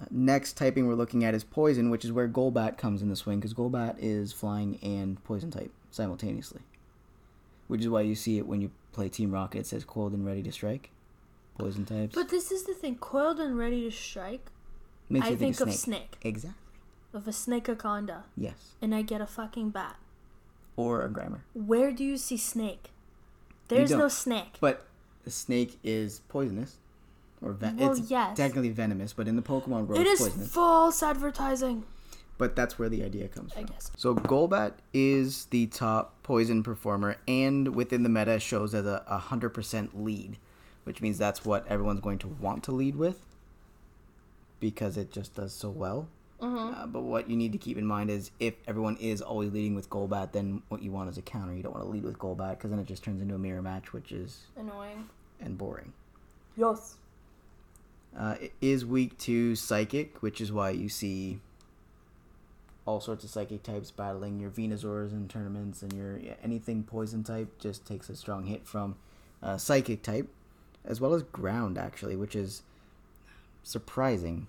Uh, 0.00 0.04
next 0.10 0.56
typing 0.56 0.86
we're 0.86 0.94
looking 0.94 1.24
at 1.24 1.34
is 1.34 1.44
poison, 1.44 1.90
which 1.90 2.04
is 2.04 2.12
where 2.12 2.28
Golbat 2.28 2.76
comes 2.78 3.02
in 3.02 3.08
the 3.08 3.16
swing 3.16 3.38
because 3.40 3.54
Golbat 3.54 3.96
is 3.98 4.32
flying 4.32 4.78
and 4.82 5.22
poison 5.24 5.50
type 5.50 5.70
simultaneously. 5.90 6.60
Which 7.68 7.82
is 7.82 7.88
why 7.88 8.00
you 8.02 8.14
see 8.14 8.38
it 8.38 8.46
when 8.46 8.60
you 8.60 8.70
play 8.92 9.08
Team 9.08 9.30
Rocket. 9.32 9.60
It 9.60 9.66
says 9.66 9.84
coiled 9.84 10.12
and 10.12 10.26
ready 10.26 10.42
to 10.42 10.50
strike. 10.52 10.90
Poison 11.58 11.84
types. 11.84 12.14
But 12.14 12.28
this 12.30 12.50
is 12.50 12.64
the 12.64 12.74
thing: 12.74 12.96
coiled 12.96 13.38
and 13.38 13.56
ready 13.58 13.82
to 13.82 13.90
strike. 13.90 14.50
Makes 15.08 15.26
I 15.26 15.30
you 15.30 15.36
think 15.36 15.60
of 15.60 15.72
snake. 15.72 15.78
snake, 15.78 16.16
Exactly. 16.22 16.58
of 17.12 17.26
a 17.28 17.32
snake 17.32 17.68
aconda, 17.68 18.24
Yes. 18.36 18.74
and 18.80 18.94
I 18.94 19.02
get 19.02 19.20
a 19.20 19.26
fucking 19.26 19.70
bat. 19.70 19.96
Or 20.76 21.02
a 21.02 21.08
grammar. 21.08 21.42
Where 21.52 21.90
do 21.92 22.04
you 22.04 22.16
see 22.16 22.36
snake? 22.36 22.90
There's 23.68 23.90
no 23.90 23.98
don't. 23.98 24.10
snake. 24.12 24.56
But 24.60 24.86
the 25.24 25.30
snake 25.30 25.78
is 25.84 26.20
poisonous. 26.28 26.76
Or 27.42 27.56
Well, 27.58 27.92
it's 27.92 28.10
yes. 28.10 28.36
technically 28.36 28.68
venomous, 28.68 29.14
but 29.14 29.26
in 29.26 29.36
the 29.36 29.42
Pokemon 29.42 29.86
world, 29.86 30.06
it's 30.06 30.20
poisonous. 30.20 30.52
false 30.52 31.02
advertising. 31.02 31.84
But 32.36 32.56
that's 32.56 32.78
where 32.78 32.88
the 32.88 33.02
idea 33.04 33.28
comes 33.28 33.52
I 33.56 33.64
guess. 33.64 33.90
So 33.96 34.14
Golbat 34.14 34.72
is 34.94 35.46
the 35.46 35.66
top 35.66 36.22
poison 36.22 36.62
performer, 36.62 37.16
and 37.28 37.74
within 37.74 38.02
the 38.02 38.08
meta 38.08 38.38
shows 38.40 38.74
as 38.74 38.86
a 38.86 39.18
hundred 39.18 39.50
percent 39.50 40.02
lead, 40.02 40.38
which 40.84 41.00
means 41.00 41.16
that's 41.18 41.44
what 41.44 41.66
everyone's 41.66 42.00
going 42.00 42.18
to 42.18 42.28
want 42.28 42.62
to 42.64 42.72
lead 42.72 42.96
with, 42.96 43.26
because 44.58 44.96
it 44.96 45.10
just 45.12 45.34
does 45.34 45.52
so 45.54 45.70
well. 45.70 46.08
Uh, 46.42 46.86
but 46.86 47.02
what 47.02 47.28
you 47.28 47.36
need 47.36 47.52
to 47.52 47.58
keep 47.58 47.76
in 47.76 47.84
mind 47.86 48.10
is 48.10 48.30
if 48.40 48.54
everyone 48.66 48.96
is 48.96 49.20
always 49.20 49.52
leading 49.52 49.74
with 49.74 49.90
Golbat, 49.90 50.32
then 50.32 50.62
what 50.68 50.82
you 50.82 50.90
want 50.90 51.10
is 51.10 51.18
a 51.18 51.22
counter. 51.22 51.54
You 51.54 51.62
don't 51.62 51.74
want 51.74 51.84
to 51.84 51.90
lead 51.90 52.02
with 52.04 52.18
Golbat 52.18 52.52
because 52.52 52.70
then 52.70 52.78
it 52.78 52.86
just 52.86 53.04
turns 53.04 53.20
into 53.20 53.34
a 53.34 53.38
mirror 53.38 53.62
match, 53.62 53.92
which 53.92 54.10
is 54.10 54.46
Annoying. 54.56 55.08
and 55.40 55.58
boring. 55.58 55.92
Yes. 56.56 56.96
Uh, 58.16 58.36
it 58.40 58.52
is 58.60 58.84
weak 58.84 59.16
to 59.18 59.54
Psychic, 59.54 60.22
which 60.22 60.40
is 60.40 60.50
why 60.50 60.70
you 60.70 60.88
see 60.88 61.40
all 62.86 63.00
sorts 63.00 63.22
of 63.22 63.30
Psychic 63.30 63.62
types 63.62 63.90
battling 63.90 64.40
your 64.40 64.50
Venusaurs 64.50 65.12
in 65.12 65.28
tournaments, 65.28 65.82
and 65.82 65.92
your 65.92 66.18
yeah, 66.18 66.34
anything 66.42 66.82
Poison 66.82 67.22
type 67.22 67.58
just 67.58 67.86
takes 67.86 68.08
a 68.08 68.16
strong 68.16 68.44
hit 68.46 68.66
from 68.66 68.96
uh, 69.42 69.58
Psychic 69.58 70.02
type, 70.02 70.28
as 70.84 71.00
well 71.00 71.14
as 71.14 71.22
Ground 71.22 71.78
actually, 71.78 72.16
which 72.16 72.34
is 72.34 72.62
surprising 73.62 74.46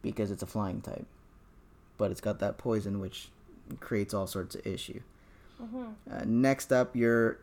because 0.00 0.30
it's 0.30 0.42
a 0.42 0.46
Flying 0.46 0.80
type, 0.80 1.06
but 1.98 2.10
it's 2.10 2.20
got 2.20 2.38
that 2.40 2.58
Poison, 2.58 3.00
which 3.00 3.28
creates 3.80 4.12
all 4.12 4.26
sorts 4.26 4.54
of 4.54 4.66
issue. 4.66 5.00
Uh, 6.10 6.22
next 6.24 6.72
up, 6.72 6.94
your 6.94 7.38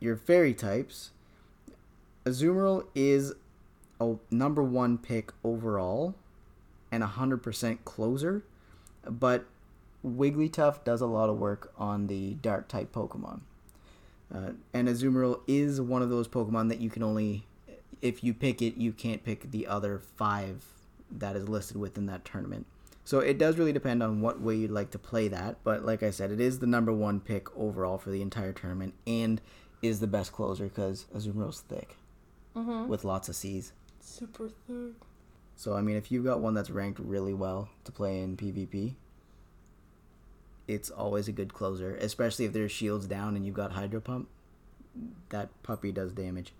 your 0.00 0.16
Fairy 0.16 0.54
types. 0.54 1.10
Azumarill 2.24 2.86
is 2.94 3.34
a 4.00 4.14
number 4.30 4.62
one 4.62 4.98
pick 4.98 5.32
overall 5.42 6.14
and 6.92 7.02
a 7.02 7.06
hundred 7.06 7.42
percent 7.42 7.84
closer, 7.84 8.42
but 9.08 9.46
Wigglytuff 10.06 10.84
does 10.84 11.00
a 11.00 11.06
lot 11.06 11.28
of 11.28 11.38
work 11.38 11.72
on 11.78 12.06
the 12.06 12.34
dark 12.34 12.68
type 12.68 12.92
Pokemon. 12.92 13.40
Uh, 14.32 14.50
and 14.74 14.88
Azumarill 14.88 15.40
is 15.46 15.80
one 15.80 16.02
of 16.02 16.10
those 16.10 16.28
Pokemon 16.28 16.68
that 16.68 16.80
you 16.80 16.90
can 16.90 17.02
only, 17.02 17.46
if 18.02 18.22
you 18.22 18.34
pick 18.34 18.60
it, 18.60 18.76
you 18.76 18.92
can't 18.92 19.24
pick 19.24 19.50
the 19.50 19.66
other 19.66 19.98
five 19.98 20.64
that 21.10 21.34
is 21.34 21.48
listed 21.48 21.78
within 21.78 22.06
that 22.06 22.24
tournament. 22.24 22.66
So 23.08 23.20
it 23.20 23.38
does 23.38 23.56
really 23.56 23.72
depend 23.72 24.02
on 24.02 24.20
what 24.20 24.42
way 24.42 24.56
you'd 24.56 24.70
like 24.70 24.90
to 24.90 24.98
play 24.98 25.28
that. 25.28 25.64
But 25.64 25.82
like 25.82 26.02
I 26.02 26.10
said, 26.10 26.30
it 26.30 26.42
is 26.42 26.58
the 26.58 26.66
number 26.66 26.92
one 26.92 27.20
pick 27.20 27.48
overall 27.56 27.96
for 27.96 28.10
the 28.10 28.20
entire 28.20 28.52
tournament 28.52 28.92
and 29.06 29.40
is 29.80 30.00
the 30.00 30.06
best 30.06 30.30
closer 30.30 30.64
because 30.64 31.06
Azumarill's 31.16 31.62
thick 31.62 31.96
with 32.54 33.04
lots 33.04 33.30
of 33.30 33.34
C's. 33.34 33.72
Super 33.98 34.50
thick. 34.66 34.92
So 35.56 35.72
I 35.72 35.80
mean, 35.80 35.96
if 35.96 36.12
you've 36.12 36.26
got 36.26 36.40
one 36.40 36.52
that's 36.52 36.68
ranked 36.68 37.00
really 37.00 37.32
well 37.32 37.70
to 37.84 37.92
play 37.92 38.20
in 38.20 38.36
PvP, 38.36 38.96
it's 40.66 40.90
always 40.90 41.28
a 41.28 41.32
good 41.32 41.54
closer, 41.54 41.96
especially 41.96 42.44
if 42.44 42.52
there's 42.52 42.72
shields 42.72 43.06
down 43.06 43.36
and 43.36 43.46
you've 43.46 43.54
got 43.54 43.72
Hydro 43.72 44.00
Pump. 44.00 44.28
That 45.30 45.48
puppy 45.62 45.92
does 45.92 46.12
damage. 46.12 46.52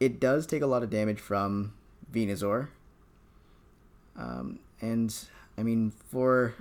It 0.00 0.18
does 0.18 0.48
take 0.48 0.62
a 0.62 0.66
lot 0.66 0.82
of 0.82 0.90
damage 0.90 1.20
from 1.20 1.74
Venusaur. 2.12 2.70
Um, 4.16 4.58
and 4.80 5.14
I 5.56 5.62
mean, 5.62 5.92
for 6.10 6.54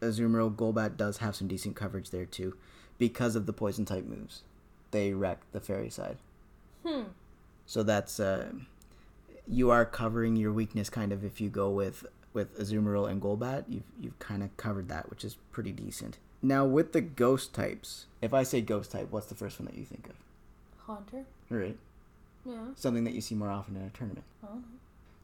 Azumarill, 0.00 0.54
Golbat 0.54 0.96
does 0.96 1.18
have 1.18 1.34
some 1.36 1.48
decent 1.48 1.76
coverage 1.76 2.10
there 2.10 2.24
too, 2.26 2.56
because 2.98 3.36
of 3.36 3.46
the 3.46 3.52
poison 3.52 3.84
type 3.84 4.04
moves. 4.06 4.42
They 4.90 5.12
wreck 5.12 5.40
the 5.52 5.60
fairy 5.60 5.90
side. 5.90 6.18
Hmm. 6.86 7.02
So 7.66 7.82
that's 7.82 8.18
uh, 8.20 8.52
you 9.46 9.70
are 9.70 9.84
covering 9.84 10.36
your 10.36 10.52
weakness 10.52 10.88
kind 10.90 11.12
of 11.12 11.24
if 11.24 11.40
you 11.40 11.48
go 11.50 11.70
with 11.70 12.06
with 12.32 12.58
Azumarill 12.58 13.10
and 13.10 13.20
Golbat. 13.20 13.64
You've 13.68 13.82
you've 14.00 14.18
kind 14.18 14.42
of 14.42 14.56
covered 14.56 14.88
that, 14.88 15.10
which 15.10 15.24
is 15.24 15.36
pretty 15.52 15.72
decent. 15.72 16.18
Now 16.40 16.64
with 16.64 16.92
the 16.92 17.00
ghost 17.00 17.52
types, 17.52 18.06
if 18.22 18.32
I 18.32 18.42
say 18.44 18.60
ghost 18.60 18.92
type, 18.92 19.08
what's 19.10 19.26
the 19.26 19.34
first 19.34 19.58
one 19.58 19.66
that 19.66 19.76
you 19.76 19.84
think 19.84 20.06
of? 20.08 20.14
Haunter. 20.86 21.24
All 21.50 21.56
right, 21.58 21.76
Yeah. 22.46 22.68
something 22.76 23.04
that 23.04 23.12
you 23.12 23.20
see 23.20 23.34
more 23.34 23.50
often 23.50 23.74
in 23.76 23.82
a 23.82 23.90
tournament. 23.90 24.24
Oh. 24.44 24.62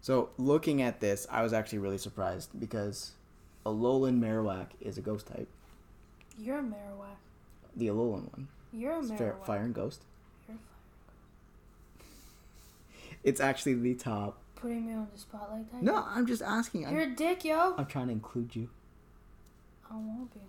So 0.04 0.28
looking 0.36 0.82
at 0.82 1.00
this, 1.00 1.26
I 1.30 1.42
was 1.42 1.54
actually 1.54 1.78
really 1.78 1.96
surprised 1.96 2.50
because 2.60 3.12
Alolan 3.64 4.20
Marowak 4.20 4.66
is 4.78 4.98
a 4.98 5.00
ghost 5.00 5.28
type. 5.28 5.48
You're 6.38 6.58
a 6.58 6.62
Marowak. 6.62 7.16
The 7.74 7.86
Alolan 7.86 8.30
one, 8.30 8.48
You're 8.70 8.98
a 8.98 9.00
Marowak. 9.00 9.16
fire, 9.16 9.36
fire 9.46 9.62
and 9.62 9.74
ghost. 9.74 10.02
You're 10.46 10.58
a 10.58 10.60
fire. 10.60 12.06
It's 13.22 13.40
actually 13.40 13.76
the 13.76 13.94
top. 13.94 14.36
putting 14.56 14.86
me 14.86 14.92
on 14.92 15.08
the 15.10 15.18
spot 15.18 15.48
like 15.50 15.72
that. 15.72 15.82
No, 15.82 16.04
I'm 16.06 16.26
just 16.26 16.42
asking. 16.42 16.82
You're 16.82 17.00
I'm, 17.00 17.12
a 17.12 17.16
dick, 17.16 17.42
yo. 17.42 17.74
I'm 17.78 17.86
trying 17.86 18.08
to 18.08 18.12
include 18.12 18.54
you. 18.54 18.68
I 19.90 19.94
won't 19.94 20.30
be 20.34 20.40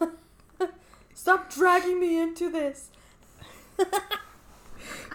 included. 0.00 0.74
Stop 1.14 1.54
dragging 1.54 2.00
me 2.00 2.18
into 2.18 2.50
this. 2.50 2.88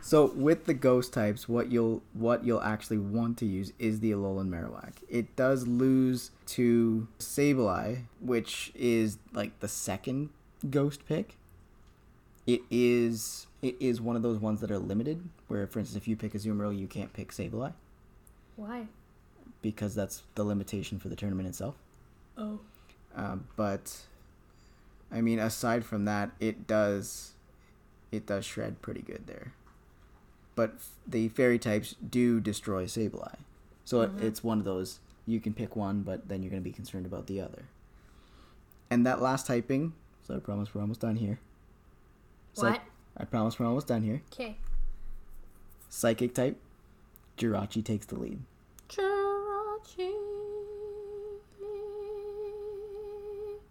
So 0.05 0.25
with 0.35 0.65
the 0.65 0.73
ghost 0.73 1.13
types, 1.13 1.47
what 1.47 1.71
you'll 1.71 2.01
what 2.11 2.43
you'll 2.43 2.61
actually 2.61 2.97
want 2.97 3.37
to 3.37 3.45
use 3.45 3.71
is 3.79 4.01
the 4.01 4.11
Alolan 4.11 4.49
Marowak. 4.49 4.95
It 5.07 5.33
does 5.37 5.65
lose 5.65 6.31
to 6.47 7.07
Sableye, 7.19 8.01
which 8.19 8.73
is 8.75 9.17
like 9.31 9.57
the 9.61 9.69
second 9.69 10.29
ghost 10.69 11.07
pick. 11.07 11.37
It 12.45 12.63
is 12.69 13.47
it 13.61 13.77
is 13.79 14.01
one 14.01 14.17
of 14.17 14.23
those 14.23 14.39
ones 14.39 14.59
that 14.59 14.69
are 14.71 14.77
limited, 14.77 15.23
where 15.47 15.65
for 15.67 15.79
instance 15.79 15.95
if 15.95 16.05
you 16.05 16.17
pick 16.17 16.33
Azumarill, 16.33 16.77
you 16.77 16.87
can't 16.87 17.13
pick 17.13 17.31
Sableye 17.31 17.71
Why? 18.57 18.87
because 19.61 19.95
that's 19.95 20.23
the 20.35 20.43
limitation 20.43 20.99
for 20.99 21.07
the 21.07 21.15
tournament 21.15 21.47
itself. 21.47 21.75
Oh. 22.37 22.59
Uh, 23.15 23.37
but 23.55 24.01
I 25.09 25.21
mean, 25.21 25.39
aside 25.39 25.85
from 25.85 26.03
that, 26.03 26.31
it 26.41 26.67
does 26.67 27.35
it 28.11 28.25
does 28.25 28.43
shred 28.43 28.81
pretty 28.81 29.01
good 29.01 29.27
there. 29.27 29.53
But 30.55 30.73
f- 30.75 30.89
the 31.07 31.29
fairy 31.29 31.57
types 31.59 31.95
do 32.07 32.39
destroy 32.39 32.85
Sableye, 32.85 33.37
so 33.85 34.01
it, 34.01 34.15
mm-hmm. 34.15 34.27
it's 34.27 34.43
one 34.43 34.59
of 34.59 34.65
those 34.65 34.99
you 35.25 35.39
can 35.39 35.53
pick 35.53 35.75
one, 35.75 36.01
but 36.01 36.27
then 36.27 36.43
you're 36.43 36.49
going 36.49 36.61
to 36.61 36.69
be 36.69 36.73
concerned 36.73 37.05
about 37.05 37.27
the 37.27 37.39
other. 37.41 37.63
And 38.89 39.05
that 39.05 39.21
last 39.21 39.47
typing, 39.47 39.93
so 40.27 40.35
I 40.35 40.39
promise 40.39 40.75
we're 40.75 40.81
almost 40.81 40.99
done 41.01 41.15
here. 41.15 41.39
Psych- 42.53 42.73
What? 42.73 42.81
I 43.17 43.25
promise 43.25 43.59
we're 43.59 43.67
almost 43.67 43.87
done 43.87 44.03
here. 44.03 44.21
Okay. 44.33 44.57
Psychic 45.89 46.33
type, 46.33 46.59
Jirachi 47.37 47.83
takes 47.83 48.05
the 48.05 48.15
lead. 48.15 48.39
Jirachi. 48.89 50.32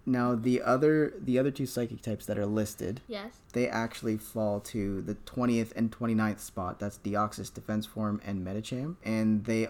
Now 0.05 0.35
the 0.35 0.61
other 0.63 1.15
the 1.21 1.39
other 1.39 1.51
two 1.53 1.67
psychic 1.67 2.03
types 2.03 2.27
that 2.27 2.37
are 2.39 2.47
listed 2.47 3.01
Yes. 3.07 3.35
they 3.53 3.69
actually 3.69 4.17
fall 4.17 4.59
to 4.61 5.01
the 5.03 5.15
20th 5.27 5.73
and 5.77 5.91
29th 5.93 6.41
spot. 6.41 6.81
That's 6.81 6.99
Deoxys, 6.99 7.53
Defense 7.55 7.87
Form, 7.87 8.21
and 8.25 8.45
Medicham. 8.47 8.97
And 9.05 9.45
they 9.45 9.69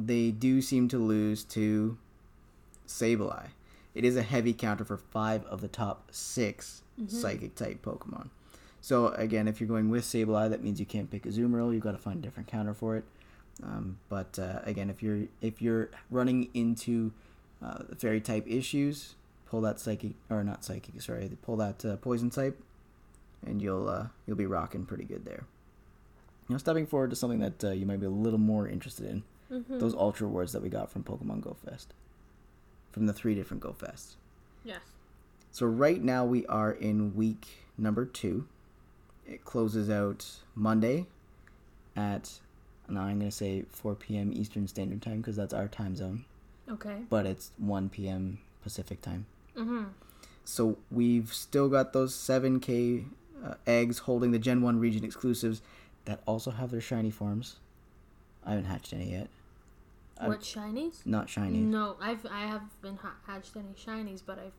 they 0.00 0.30
do 0.30 0.62
seem 0.62 0.88
to 0.88 0.98
lose 0.98 1.44
to 1.44 1.98
Sableye. 2.86 3.48
It 3.94 4.04
is 4.04 4.16
a 4.16 4.22
heavy 4.22 4.52
counter 4.52 4.84
for 4.84 4.96
five 4.96 5.44
of 5.46 5.60
the 5.60 5.68
top 5.68 6.08
6 6.12 6.82
Psychic 7.08 7.54
type 7.54 7.82
Pokemon. 7.82 8.28
So 8.80 9.08
again, 9.08 9.46
if 9.48 9.60
you're 9.60 9.68
going 9.68 9.88
with 9.90 10.04
Sableye, 10.04 10.50
that 10.50 10.62
means 10.64 10.80
you 10.80 10.86
can't 10.86 11.10
pick 11.10 11.26
a 11.26 11.28
Azumarill. 11.28 11.72
You've 11.74 11.82
got 11.82 11.92
to 11.92 11.98
find 11.98 12.18
a 12.18 12.22
different 12.22 12.48
counter 12.48 12.74
for 12.74 12.96
it. 12.96 13.04
Um, 13.62 13.98
but 14.08 14.38
uh, 14.38 14.60
again, 14.64 14.88
if 14.88 15.02
you're 15.02 15.24
if 15.40 15.60
you're 15.60 15.90
running 16.10 16.48
into 16.54 17.12
uh, 17.62 17.84
fairy 17.98 18.20
type 18.20 18.44
issues, 18.48 19.14
pull 19.50 19.60
that 19.62 19.80
psychic 19.80 20.12
or 20.30 20.44
not 20.44 20.64
psychic, 20.64 21.00
sorry, 21.00 21.30
pull 21.42 21.56
that 21.56 21.84
uh, 21.84 21.96
poison 21.96 22.30
type, 22.30 22.60
and 23.46 23.60
you'll 23.62 23.88
uh, 23.88 24.06
you'll 24.26 24.36
be 24.36 24.46
rocking 24.46 24.84
pretty 24.86 25.04
good 25.04 25.24
there. 25.24 25.44
Now, 26.48 26.56
stepping 26.56 26.86
forward 26.86 27.10
to 27.10 27.16
something 27.16 27.40
that 27.40 27.62
uh, 27.64 27.70
you 27.72 27.84
might 27.86 28.00
be 28.00 28.06
a 28.06 28.10
little 28.10 28.38
more 28.38 28.68
interested 28.68 29.06
in, 29.06 29.22
Mm-hmm. 29.52 29.78
those 29.78 29.94
ultra 29.94 30.28
words 30.28 30.52
that 30.52 30.60
we 30.62 30.68
got 30.68 30.90
from 30.90 31.02
Pokemon 31.04 31.40
Go 31.40 31.56
Fest, 31.64 31.94
from 32.92 33.06
the 33.06 33.14
three 33.14 33.34
different 33.34 33.62
Go 33.62 33.72
Fests. 33.72 34.16
Yes. 34.62 34.80
So 35.50 35.64
right 35.64 36.02
now 36.02 36.26
we 36.26 36.44
are 36.46 36.70
in 36.70 37.14
week 37.16 37.46
number 37.78 38.04
two. 38.04 38.46
It 39.26 39.46
closes 39.46 39.88
out 39.88 40.26
Monday 40.54 41.06
at 41.96 42.40
Now 42.90 43.02
I'm 43.04 43.18
gonna 43.18 43.30
say 43.30 43.64
4 43.70 43.94
p.m. 43.94 44.32
Eastern 44.34 44.68
Standard 44.68 45.00
Time 45.00 45.18
because 45.22 45.36
that's 45.36 45.54
our 45.54 45.66
time 45.68 45.96
zone, 45.96 46.26
Okay. 46.70 46.96
but 47.08 47.24
it's 47.24 47.50
1 47.58 47.88
p.m. 47.88 48.38
Pacific 48.62 49.00
time. 49.00 49.24
Mm-hmm. 49.58 49.84
So 50.44 50.78
we've 50.90 51.32
still 51.34 51.68
got 51.68 51.92
those 51.92 52.14
7K 52.14 53.04
uh, 53.44 53.54
eggs 53.66 53.98
holding 53.98 54.30
the 54.30 54.38
Gen 54.38 54.62
1 54.62 54.78
region 54.78 55.04
exclusives 55.04 55.60
that 56.04 56.20
also 56.26 56.50
have 56.50 56.70
their 56.70 56.80
shiny 56.80 57.10
forms. 57.10 57.56
I 58.44 58.50
haven't 58.50 58.66
hatched 58.66 58.92
any 58.92 59.10
yet. 59.12 59.28
What 60.20 60.40
shinies? 60.40 61.06
Not 61.06 61.28
shinies. 61.28 61.62
No, 61.62 61.96
I've 62.00 62.26
I 62.26 62.40
have 62.40 62.62
been 62.82 62.96
ha- 62.96 63.16
hatched 63.26 63.56
any 63.56 63.74
shinies, 63.74 64.20
but 64.24 64.38
I've 64.38 64.52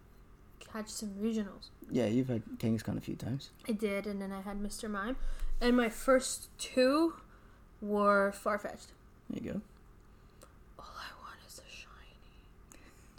hatched 0.71 0.91
some 0.91 1.09
regionals. 1.21 1.69
Yeah, 1.91 2.05
you've 2.05 2.29
had 2.29 2.43
Kangaskhan 2.59 2.97
a 2.97 3.01
few 3.01 3.15
times. 3.15 3.49
I 3.67 3.73
did, 3.73 4.07
and 4.07 4.21
then 4.21 4.31
I 4.31 4.41
had 4.41 4.59
Mr. 4.61 4.89
Mime, 4.89 5.17
and 5.59 5.75
my 5.75 5.89
first 5.89 6.47
two 6.57 7.15
were 7.81 8.31
Farfetch'd. 8.31 8.91
There 9.29 9.43
you 9.43 9.51
go. 9.53 9.61
All 10.79 10.85
I 10.85 10.87
want 10.87 10.93
is 10.93 11.18
a 11.18 11.18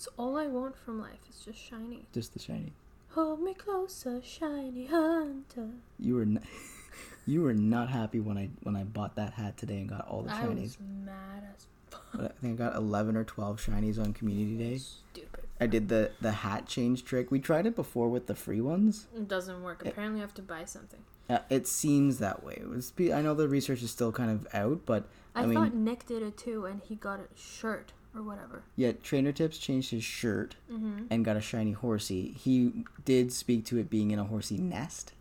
It's 0.00 0.08
all 0.16 0.38
I 0.38 0.46
want 0.46 0.78
from 0.78 0.98
life. 0.98 1.18
It's 1.28 1.44
just 1.44 1.58
shiny. 1.58 2.06
Just 2.14 2.32
the 2.32 2.38
shiny. 2.38 2.72
Hold 3.10 3.42
me 3.42 3.52
closer, 3.52 4.22
shiny 4.24 4.86
hunter. 4.86 5.68
You 5.98 6.14
were 6.14 6.22
n- 6.22 6.42
you 7.26 7.42
were 7.42 7.52
not 7.52 7.90
happy 7.90 8.18
when 8.18 8.38
I 8.38 8.48
when 8.62 8.76
I 8.76 8.84
bought 8.84 9.16
that 9.16 9.34
hat 9.34 9.58
today 9.58 9.76
and 9.76 9.90
got 9.90 10.08
all 10.08 10.22
the 10.22 10.30
shinies. 10.30 10.38
I 10.38 10.60
was 10.62 10.78
mad 11.04 11.42
as 11.54 11.66
But 12.14 12.32
I 12.38 12.40
think 12.40 12.58
I 12.58 12.64
got 12.64 12.76
11 12.76 13.14
or 13.14 13.24
12 13.24 13.60
shinies 13.60 13.98
on 13.98 14.14
community 14.14 14.56
day. 14.56 14.78
stupid. 14.78 15.44
I 15.60 15.66
did 15.66 15.90
the 15.90 16.12
the 16.22 16.32
hat 16.32 16.64
change 16.64 17.04
trick. 17.04 17.30
We 17.30 17.38
tried 17.38 17.66
it 17.66 17.76
before 17.76 18.08
with 18.08 18.26
the 18.26 18.34
free 18.34 18.62
ones. 18.62 19.06
It 19.14 19.28
doesn't 19.28 19.62
work. 19.62 19.84
Apparently, 19.84 20.20
I 20.20 20.22
have 20.22 20.32
to 20.32 20.42
buy 20.42 20.64
something. 20.64 21.00
Uh, 21.28 21.40
it 21.50 21.66
seems 21.66 22.20
that 22.20 22.42
way. 22.42 22.54
It 22.54 22.70
was, 22.70 22.90
I 22.98 23.20
know 23.20 23.34
the 23.34 23.48
research 23.48 23.82
is 23.82 23.90
still 23.90 24.12
kind 24.12 24.30
of 24.30 24.46
out, 24.54 24.80
but 24.86 25.04
I, 25.34 25.42
I, 25.42 25.46
mean, 25.46 25.54
thought 25.56 25.74
Nick 25.74 26.06
did 26.06 26.22
it 26.22 26.38
too, 26.38 26.64
and 26.64 26.80
he 26.88 26.94
got 26.94 27.20
a 27.20 27.26
shirt 27.36 27.92
or 28.14 28.22
whatever. 28.22 28.62
yeah, 28.76 28.92
Trainer 28.92 29.32
Tips 29.32 29.58
changed 29.58 29.90
his 29.90 30.04
shirt 30.04 30.56
Mm-hmm. 30.70 31.04
and 31.10 31.24
got 31.24 31.36
a 31.36 31.40
shiny 31.40 31.72
horsey. 31.72 32.32
He 32.38 32.84
did 33.04 33.32
speak 33.32 33.64
to 33.66 33.78
it 33.78 33.88
being 33.90 34.10
in 34.10 34.18
a 34.18 34.24
horsey 34.24 34.58
nest, 34.58 35.12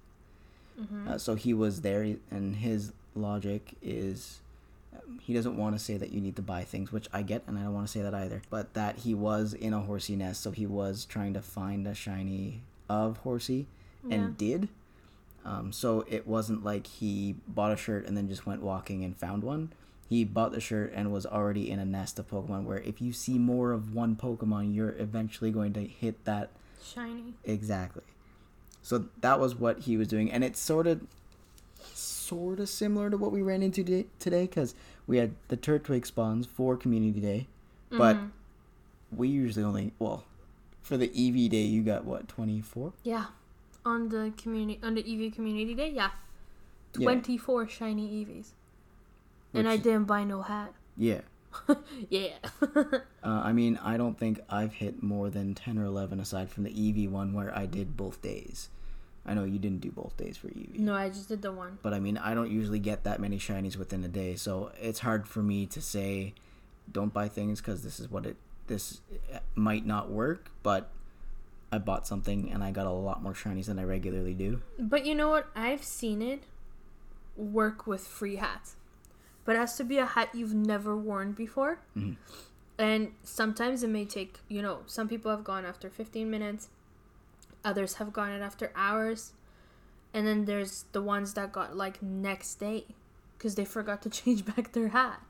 Mm-hmm. 0.80 1.08
uh, 1.10 1.18
so 1.18 1.36
he 1.36 1.54
was 1.54 1.82
there, 1.82 2.16
and 2.32 2.56
his 2.56 2.94
logic 3.16 3.74
is 3.82 4.40
um, 4.96 5.20
he 5.22 5.34
doesn't 5.34 5.58
want 5.58 5.78
to 5.78 5.84
say 5.84 5.98
that 5.98 6.12
you 6.14 6.22
need 6.22 6.36
to 6.38 6.42
buy 6.42 6.64
things, 6.64 6.92
which 6.92 7.08
I 7.12 7.22
get, 7.22 7.44
and 7.48 7.58
I 7.60 7.64
don't 7.64 7.74
want 7.74 7.86
to 7.88 7.92
say 7.92 8.02
that 8.02 8.14
either. 8.14 8.42
But 8.50 8.74
that 8.76 9.00
he 9.00 9.14
was 9.14 9.54
in 9.54 9.74
a 9.74 9.82
horsey 9.82 10.16
nest, 10.16 10.42
so 10.42 10.52
he 10.52 10.66
was 10.66 11.04
trying 11.06 11.34
to 11.34 11.42
find 11.42 11.86
a 11.86 11.94
shiny 11.94 12.62
of 12.90 13.18
horsey, 13.18 13.68
and 14.10 14.12
Yeah. 14.12 14.30
did. 14.38 14.70
Um, 15.46 15.72
so 15.72 16.06
it 16.08 16.26
wasn't 16.28 16.64
like 16.64 16.88
he 16.88 17.36
bought 17.48 17.72
a 17.72 17.78
shirt 17.78 18.06
and 18.06 18.16
then 18.18 18.28
just 18.30 18.46
went 18.46 18.62
walking 18.62 19.04
and 19.04 19.16
found 19.18 19.44
one. 19.44 19.72
He 20.10 20.24
bought 20.24 20.52
the 20.54 20.60
shirt 20.60 20.92
and 20.96 21.12
was 21.14 21.26
already 21.28 21.70
in 21.70 21.78
a 21.78 21.86
nest 21.86 22.18
of 22.18 22.28
Pokemon. 22.30 22.64
Where 22.64 22.80
if 22.80 23.00
you 23.00 23.14
see 23.14 23.38
more 23.38 23.72
of 23.72 23.94
one 23.94 24.16
Pokemon, 24.16 24.74
you're 24.74 24.96
eventually 24.98 25.52
going 25.52 25.72
to 25.74 25.86
hit 25.86 26.26
that 26.26 26.50
Shiny. 26.84 27.36
Exactly. 27.46 28.02
So 28.82 29.06
that 29.22 29.40
was 29.40 29.54
what 29.56 29.80
he 29.82 29.98
was 29.98 30.08
doing, 30.08 30.32
and 30.32 30.44
it's 30.44 30.60
sort 30.60 30.88
of, 30.88 31.02
sort 31.94 32.60
of 32.60 32.70
similar 32.70 33.10
to 33.10 33.18
what 33.18 33.32
we 33.32 33.42
ran 33.42 33.62
into 33.62 33.84
today. 34.20 34.44
Because 34.48 34.74
we 35.06 35.18
had 35.18 35.36
the 35.50 35.58
Turtwig 35.58 36.06
spawns 36.08 36.48
for 36.48 36.76
Community 36.76 37.20
Day, 37.20 37.48
but 37.92 38.16
Mhm. 38.16 38.32
we 39.16 39.28
usually 39.28 39.64
only 39.66 39.94
well, 40.00 40.24
for 40.82 40.98
the 40.98 41.10
Eevee 41.10 41.50
Day 41.50 41.64
you 41.66 41.84
got 41.84 42.06
what 42.06 42.28
twenty 42.28 42.62
four. 42.62 42.94
Yeah. 43.04 43.26
On 43.86 44.10
the 44.10 44.34
community, 44.38 44.80
on 44.82 44.96
the 44.96 45.04
Eevee 45.04 45.34
Community 45.34 45.74
Day, 45.76 45.92
yeah. 45.92 46.12
Yeah. 46.98 47.04
Twenty-four 47.06 47.68
shiny 47.68 48.26
Eevees, 48.26 48.52
and 49.54 49.68
I 49.68 49.78
didn't 49.78 50.06
buy 50.06 50.24
no 50.24 50.42
hat. 50.42 50.74
Yeah. 50.98 51.22
yeah. 52.10 52.34
Uh, 53.22 53.42
I 53.44 53.52
mean, 53.52 53.78
I 53.84 53.98
don't 53.98 54.18
think 54.18 54.40
I've 54.50 54.72
hit 54.76 55.04
more 55.04 55.30
than 55.30 55.54
ten 55.54 55.78
or 55.78 55.84
eleven 55.84 56.22
aside 56.22 56.50
from 56.50 56.64
the 56.64 56.70
Eevee 56.70 57.10
one 57.10 57.34
where 57.34 57.54
I 57.56 57.66
did 57.66 57.98
both 57.98 58.22
days. 58.22 58.70
I 59.26 59.34
know 59.34 59.44
you 59.44 59.60
didn't 59.60 59.82
do 59.82 59.92
both 59.92 60.16
days 60.16 60.38
for 60.38 60.48
Eevee. 60.48 60.80
no, 60.80 60.96
I 60.96 61.10
just 61.10 61.28
did 61.28 61.42
the 61.42 61.52
one. 61.52 61.80
but 61.82 61.94
I 61.94 62.00
mean, 62.00 62.18
I 62.18 62.34
don't 62.34 62.50
usually 62.50 62.80
get 62.80 63.04
that 63.04 63.20
many 63.20 63.38
shinies 63.38 63.76
within 63.76 64.06
a 64.06 64.08
day, 64.08 64.36
so 64.36 64.72
it's 64.82 65.00
hard 65.00 65.28
for 65.28 65.44
me 65.44 65.66
to 65.68 65.82
say 65.82 66.34
don't 66.90 67.14
buy 67.14 67.28
things 67.28 67.60
because 67.60 67.84
this 67.84 68.00
is 68.00 68.10
what 68.10 68.26
it 68.26 68.38
this 68.68 69.02
might 69.54 69.86
not 69.86 70.10
work, 70.10 70.50
but 70.64 70.90
I 71.74 71.78
bought 71.78 72.08
something 72.08 72.50
and 72.52 72.64
I 72.64 72.72
got 72.72 72.86
a 72.86 72.92
lot 72.92 73.22
more 73.22 73.34
shinies 73.34 73.66
than 73.66 73.80
I 73.80 73.84
regularly 73.84 74.34
do. 74.34 74.62
But 74.80 75.06
you 75.06 75.14
know 75.14 75.30
what? 75.30 75.48
I've 75.56 75.84
seen 75.84 76.22
it 76.22 76.44
work 77.36 77.86
with 77.86 78.08
free 78.08 78.38
hats. 78.38 78.76
But 79.46 79.56
it 79.56 79.60
has 79.60 79.76
to 79.78 79.84
be 79.84 79.98
a 79.98 80.06
hat 80.06 80.30
you've 80.34 80.54
never 80.54 80.96
worn 80.96 81.32
before. 81.32 81.80
Mhm. 81.96 82.18
And 82.78 83.14
sometimes 83.24 83.84
it 83.84 83.90
may 83.90 84.06
take, 84.06 84.40
you 84.48 84.62
know, 84.62 84.80
some 84.86 85.08
people 85.10 85.32
have 85.32 85.44
gone 85.44 85.66
after 85.66 85.90
15 85.90 86.30
minutes, 86.30 86.70
others 87.64 87.96
have 87.96 88.14
gone 88.14 88.32
it 88.32 88.42
after 88.42 88.72
hours. 88.76 89.34
And 90.14 90.26
then 90.26 90.46
there's 90.46 90.86
the 90.92 91.02
ones 91.02 91.34
that 91.34 91.52
got 91.52 91.76
like 91.76 92.02
next 92.02 92.56
day 92.56 92.86
because 93.38 93.56
they 93.56 93.66
forgot 93.66 94.02
to 94.04 94.10
change 94.20 94.46
back 94.46 94.72
their 94.72 94.90
hat. 94.90 95.22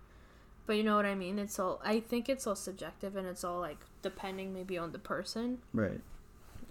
But 0.68 0.74
you 0.78 0.84
know 0.84 0.96
what 0.96 1.06
I 1.06 1.16
mean? 1.16 1.40
It's 1.40 1.58
all, 1.58 1.82
I 1.84 2.00
think 2.00 2.30
it's 2.30 2.46
all 2.46 2.56
subjective 2.56 3.16
and 3.16 3.26
it's 3.28 3.44
all 3.44 3.60
like 3.60 3.80
depending 4.04 4.54
maybe 4.54 4.78
on 4.78 4.92
the 4.92 5.00
person. 5.00 5.60
Right. 5.74 6.02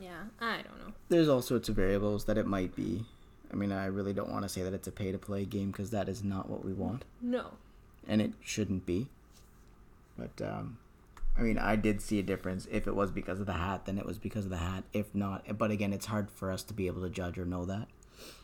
Yeah, 0.01 0.25
I 0.41 0.63
don't 0.63 0.79
know. 0.79 0.93
There's 1.09 1.29
all 1.29 1.43
sorts 1.43 1.69
of 1.69 1.75
variables 1.75 2.27
that 2.27 2.39
it 2.39 2.47
might 2.47 2.77
be. 2.77 3.05
I 3.53 3.57
mean, 3.57 3.73
I 3.73 3.87
really 3.87 4.13
don't 4.13 4.31
want 4.31 4.43
to 4.45 4.49
say 4.49 4.63
that 4.63 4.75
it's 4.75 4.89
a 4.89 4.93
pay 4.93 5.11
to 5.13 5.19
play 5.19 5.45
game 5.45 5.71
because 5.71 5.91
that 5.91 6.09
is 6.09 6.23
not 6.23 6.49
what 6.51 6.65
we 6.65 6.73
want, 6.73 7.05
No. 7.23 7.53
and 8.07 8.21
it 8.21 8.33
shouldn't 8.43 8.85
be. 8.85 9.09
But 10.19 10.43
um, 10.47 10.79
I 11.37 11.43
mean, 11.43 11.57
I 11.59 11.77
did 11.77 12.03
see 12.03 12.19
a 12.19 12.23
difference. 12.23 12.67
If 12.71 12.87
it 12.87 12.95
was 12.95 13.11
because 13.11 13.41
of 13.41 13.47
the 13.47 13.53
hat, 13.55 13.87
then 13.87 13.97
it 13.99 14.05
was 14.05 14.19
because 14.19 14.45
of 14.45 14.51
the 14.51 14.57
hat. 14.59 14.85
If 14.93 15.15
not, 15.15 15.57
but 15.57 15.71
again, 15.71 15.93
it's 15.93 16.07
hard 16.07 16.31
for 16.31 16.51
us 16.51 16.63
to 16.65 16.75
be 16.75 16.87
able 16.89 17.03
to 17.03 17.09
judge 17.11 17.39
or 17.39 17.45
know 17.47 17.65
that. 17.65 17.89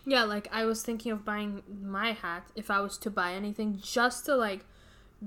Yeah, 0.06 0.22
like 0.24 0.48
I 0.52 0.64
was 0.64 0.82
thinking 0.82 1.10
of 1.12 1.24
buying 1.24 1.62
my 1.82 2.12
hat 2.12 2.44
if 2.54 2.70
I 2.70 2.80
was 2.80 2.96
to 2.98 3.10
buy 3.10 3.32
anything 3.32 3.78
just 3.82 4.24
to 4.26 4.36
like 4.36 4.64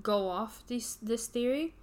go 0.02 0.30
off 0.30 0.64
this 0.68 0.96
this 0.96 1.28
theory 1.28 1.74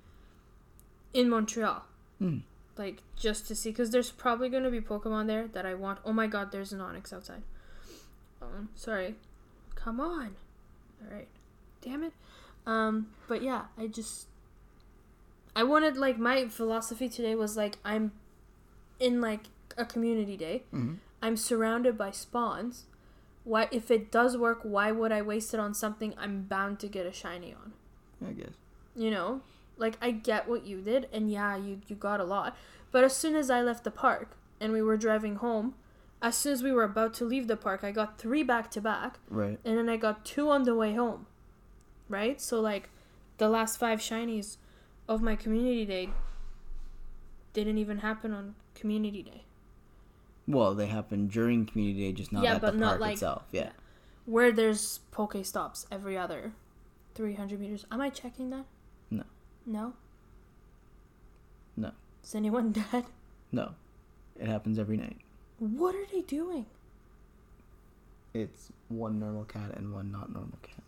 in 1.12 1.28
Montreal. 1.28 1.84
Hmm. 2.18 2.38
Like 2.76 3.02
just 3.16 3.46
to 3.48 3.54
see 3.54 3.72
cuz 3.72 3.90
there's 3.90 4.10
probably 4.10 4.48
going 4.48 4.64
to 4.64 4.70
be 4.70 4.80
Pokemon 4.80 5.26
there 5.26 5.46
that 5.48 5.66
I 5.66 5.74
want. 5.74 5.98
Oh 6.04 6.12
my 6.12 6.26
god, 6.26 6.50
there's 6.52 6.72
an 6.72 6.80
Onix 6.80 7.12
outside. 7.12 7.42
Um 8.44 8.68
sorry. 8.74 9.16
Come 9.74 10.00
on. 10.00 10.36
All 11.02 11.14
right. 11.14 11.28
Damn 11.80 12.02
it. 12.04 12.12
Um 12.66 13.08
but 13.28 13.42
yeah, 13.42 13.64
I 13.78 13.86
just 13.86 14.26
I 15.56 15.62
wanted 15.62 15.96
like 15.96 16.18
my 16.18 16.48
philosophy 16.48 17.08
today 17.08 17.34
was 17.34 17.56
like 17.56 17.78
I'm 17.84 18.12
in 18.98 19.20
like 19.20 19.44
a 19.76 19.84
community 19.84 20.36
day. 20.36 20.62
Mhm. 20.72 20.98
I'm 21.22 21.36
surrounded 21.36 21.96
by 21.96 22.10
spawns. 22.10 22.84
Why 23.44 23.68
if 23.70 23.90
it 23.90 24.10
does 24.10 24.36
work, 24.36 24.60
why 24.62 24.92
would 24.92 25.12
I 25.12 25.22
waste 25.22 25.52
it 25.54 25.60
on 25.60 25.74
something 25.74 26.14
I'm 26.18 26.42
bound 26.42 26.78
to 26.80 26.88
get 26.88 27.06
a 27.06 27.12
shiny 27.12 27.54
on? 27.54 27.72
I 28.26 28.32
guess. 28.32 28.54
You 28.96 29.10
know? 29.10 29.42
Like 29.76 29.98
I 30.00 30.12
get 30.12 30.48
what 30.48 30.64
you 30.64 30.80
did 30.80 31.08
and 31.12 31.30
yeah, 31.30 31.56
you 31.56 31.80
you 31.88 31.96
got 31.96 32.20
a 32.20 32.24
lot. 32.24 32.56
But 32.90 33.04
as 33.04 33.16
soon 33.16 33.34
as 33.34 33.50
I 33.50 33.60
left 33.60 33.84
the 33.84 33.90
park 33.90 34.36
and 34.60 34.72
we 34.72 34.80
were 34.80 34.96
driving 34.96 35.36
home, 35.36 35.74
as 36.24 36.36
soon 36.36 36.52
as 36.54 36.62
we 36.62 36.72
were 36.72 36.82
about 36.84 37.12
to 37.14 37.24
leave 37.24 37.46
the 37.48 37.56
park, 37.56 37.84
I 37.84 37.92
got 37.92 38.18
3 38.18 38.42
back 38.42 38.70
to 38.72 38.80
back 38.80 39.18
Right. 39.28 39.58
and 39.64 39.76
then 39.78 39.88
I 39.88 39.96
got 39.96 40.24
2 40.24 40.48
on 40.50 40.62
the 40.64 40.74
way 40.74 40.94
home. 40.94 41.26
Right? 42.08 42.40
So 42.40 42.60
like 42.60 42.88
the 43.38 43.48
last 43.48 43.76
5 43.78 43.98
shinies 44.00 44.56
of 45.06 45.20
my 45.22 45.36
community 45.36 45.84
day 45.84 46.10
didn't 47.52 47.78
even 47.78 47.98
happen 47.98 48.32
on 48.32 48.54
community 48.74 49.22
day. 49.22 49.44
Well, 50.48 50.74
they 50.74 50.86
happen 50.86 51.28
during 51.28 51.66
community 51.66 52.00
day, 52.06 52.12
just 52.12 52.32
not 52.32 52.42
Yeah, 52.44 52.54
at 52.56 52.60
but 52.62 52.72
the 52.72 52.78
not 52.78 52.88
park 52.88 53.00
like- 53.00 53.12
itself. 53.14 53.44
Yeah. 53.52 53.70
where 54.26 54.50
there's 54.50 55.00
poke 55.10 55.36
stops 55.44 55.86
every 55.92 56.16
other 56.16 56.54
300 57.14 57.60
meters. 57.60 57.84
Am 57.90 58.00
I 58.00 58.08
checking 58.08 58.48
that? 58.50 58.64
No. 59.10 59.24
No? 59.66 59.92
No. 61.76 61.92
Is 62.22 62.34
anyone 62.34 62.72
dead? 62.92 63.04
No. 63.52 63.74
It 64.40 64.46
happens 64.48 64.78
every 64.78 64.96
night. 64.96 65.18
What 65.58 65.94
are 65.94 66.06
they 66.12 66.20
doing? 66.22 66.66
It's 68.32 68.70
one 68.88 69.18
normal 69.20 69.44
cat 69.44 69.72
and 69.76 69.92
one 69.94 70.10
not 70.10 70.32
normal 70.32 70.58
cat. 70.62 70.82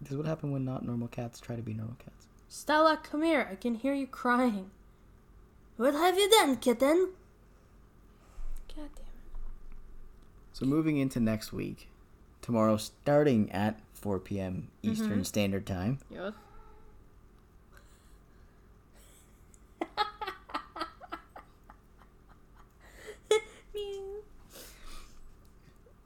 This 0.00 0.12
is 0.12 0.16
what 0.16 0.26
happened 0.26 0.52
when 0.52 0.64
not 0.64 0.84
normal 0.84 1.08
cats 1.08 1.40
try 1.40 1.56
to 1.56 1.62
be 1.62 1.74
normal 1.74 1.96
cats. 1.98 2.26
Stella, 2.48 2.98
come 3.02 3.22
here. 3.22 3.48
I 3.50 3.54
can 3.56 3.74
hear 3.74 3.92
you 3.94 4.06
crying. 4.06 4.70
What 5.76 5.94
have 5.94 6.16
you 6.18 6.28
done, 6.30 6.56
kitten? 6.56 7.10
God 8.74 8.88
damn 8.94 9.04
it. 9.04 9.36
So 10.52 10.64
moving 10.64 10.96
into 10.96 11.20
next 11.20 11.52
week, 11.52 11.88
tomorrow 12.40 12.76
starting 12.78 13.50
at 13.52 13.80
4 13.92 14.18
p.m. 14.20 14.68
Eastern 14.82 15.20
Mhm. 15.20 15.26
Standard 15.26 15.66
Time, 15.66 15.98
it. 16.10 16.14
Yes. 16.16 16.32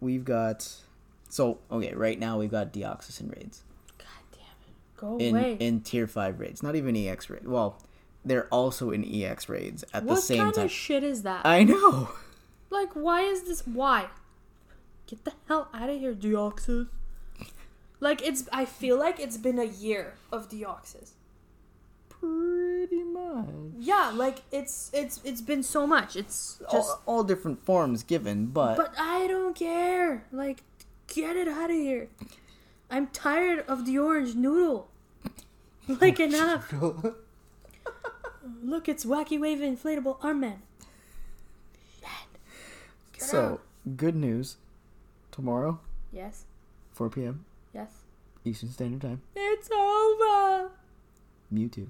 We've 0.00 0.24
got 0.24 0.68
So 1.28 1.58
okay, 1.70 1.94
right 1.94 2.18
now 2.18 2.38
we've 2.38 2.50
got 2.50 2.72
Deoxys 2.72 3.20
in 3.20 3.28
raids 3.28 3.62
God 3.98 4.06
damn 4.32 4.40
it. 4.66 4.96
Go 4.96 5.18
in 5.18 5.36
away. 5.36 5.56
in 5.60 5.80
tier 5.80 6.06
five 6.06 6.40
raids, 6.40 6.62
not 6.62 6.76
even 6.76 6.96
EX 6.96 7.30
raids. 7.30 7.46
Well, 7.46 7.78
they're 8.24 8.48
also 8.48 8.90
in 8.90 9.04
EX 9.04 9.48
raids 9.48 9.84
at 9.94 10.04
what 10.04 10.16
the 10.16 10.20
same 10.20 10.38
time. 10.38 10.46
What 10.46 10.54
kind 10.56 10.64
of 10.66 10.72
shit 10.72 11.02
is 11.02 11.22
that? 11.22 11.46
I 11.46 11.64
know. 11.64 12.10
like, 12.70 12.92
why 12.92 13.22
is 13.22 13.42
this? 13.44 13.66
Why? 13.66 14.08
Get 15.06 15.24
the 15.24 15.32
hell 15.48 15.68
out 15.74 15.90
of 15.90 15.98
here, 15.98 16.14
Deoxys. 16.14 16.88
Like, 17.98 18.22
it's. 18.22 18.48
I 18.52 18.64
feel 18.64 18.98
like 18.98 19.18
it's 19.20 19.36
been 19.36 19.58
a 19.58 19.64
year 19.64 20.14
of 20.32 20.48
Deoxys. 20.48 21.10
Pretty 22.20 23.02
much. 23.02 23.46
Yeah, 23.78 24.12
like 24.14 24.42
it's 24.52 24.90
it's 24.92 25.20
it's 25.24 25.40
been 25.40 25.62
so 25.62 25.86
much. 25.86 26.14
It's 26.16 26.60
just. 26.70 26.90
all, 26.90 27.02
all 27.06 27.24
different 27.24 27.64
forms 27.64 28.02
given, 28.02 28.46
but, 28.46 28.76
But 28.76 28.94
I 28.98 29.26
don't 29.26 29.54
care. 29.56 30.24
Like, 30.30 30.62
get 31.06 31.36
it 31.36 31.48
out 31.48 31.70
of 31.70 31.76
here. 31.76 32.08
I'm 32.90 33.06
tired 33.08 33.64
of 33.66 33.86
the 33.86 33.98
orange 33.98 34.34
noodle. 34.34 34.88
Like 36.00 36.20
enough. 36.20 36.72
Look, 38.62 38.88
it's 38.88 39.04
wacky 39.04 39.40
wave 39.40 39.58
inflatable 39.58 40.22
arm 40.22 40.40
man. 40.40 40.62
Shit. 41.98 42.08
so 43.22 43.60
good 43.96 44.14
news. 44.14 44.56
Tomorrow, 45.32 45.80
Yes. 46.12 46.44
4 46.92 47.08
p.m. 47.10 47.44
Yes. 47.74 47.88
Eastern 48.44 48.70
Standard 48.70 49.00
Time. 49.00 49.22
It's 49.34 49.68
over. 49.70 50.70
Mewtwo, 51.52 51.86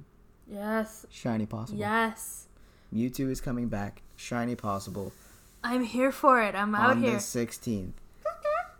Yes. 0.50 1.06
shiny 1.10 1.46
possible. 1.46 1.78
Yes. 1.78 2.46
Mewtwo 2.94 3.30
is 3.30 3.40
coming 3.40 3.68
back, 3.68 4.02
shiny 4.16 4.56
possible 4.56 5.12
I'm 5.62 5.84
here 5.84 6.10
for 6.10 6.42
it. 6.42 6.54
I'm 6.54 6.74
out 6.74 6.90
on 6.90 7.02
here. 7.02 7.12
the 7.12 7.16
16th. 7.18 7.92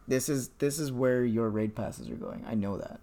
This 0.08 0.28
is 0.28 0.48
this 0.58 0.80
is 0.80 0.90
where 0.90 1.24
your 1.24 1.48
raid 1.50 1.76
passes 1.76 2.08
are 2.10 2.16
going. 2.16 2.44
I 2.48 2.54
know 2.54 2.76
that. 2.78 2.98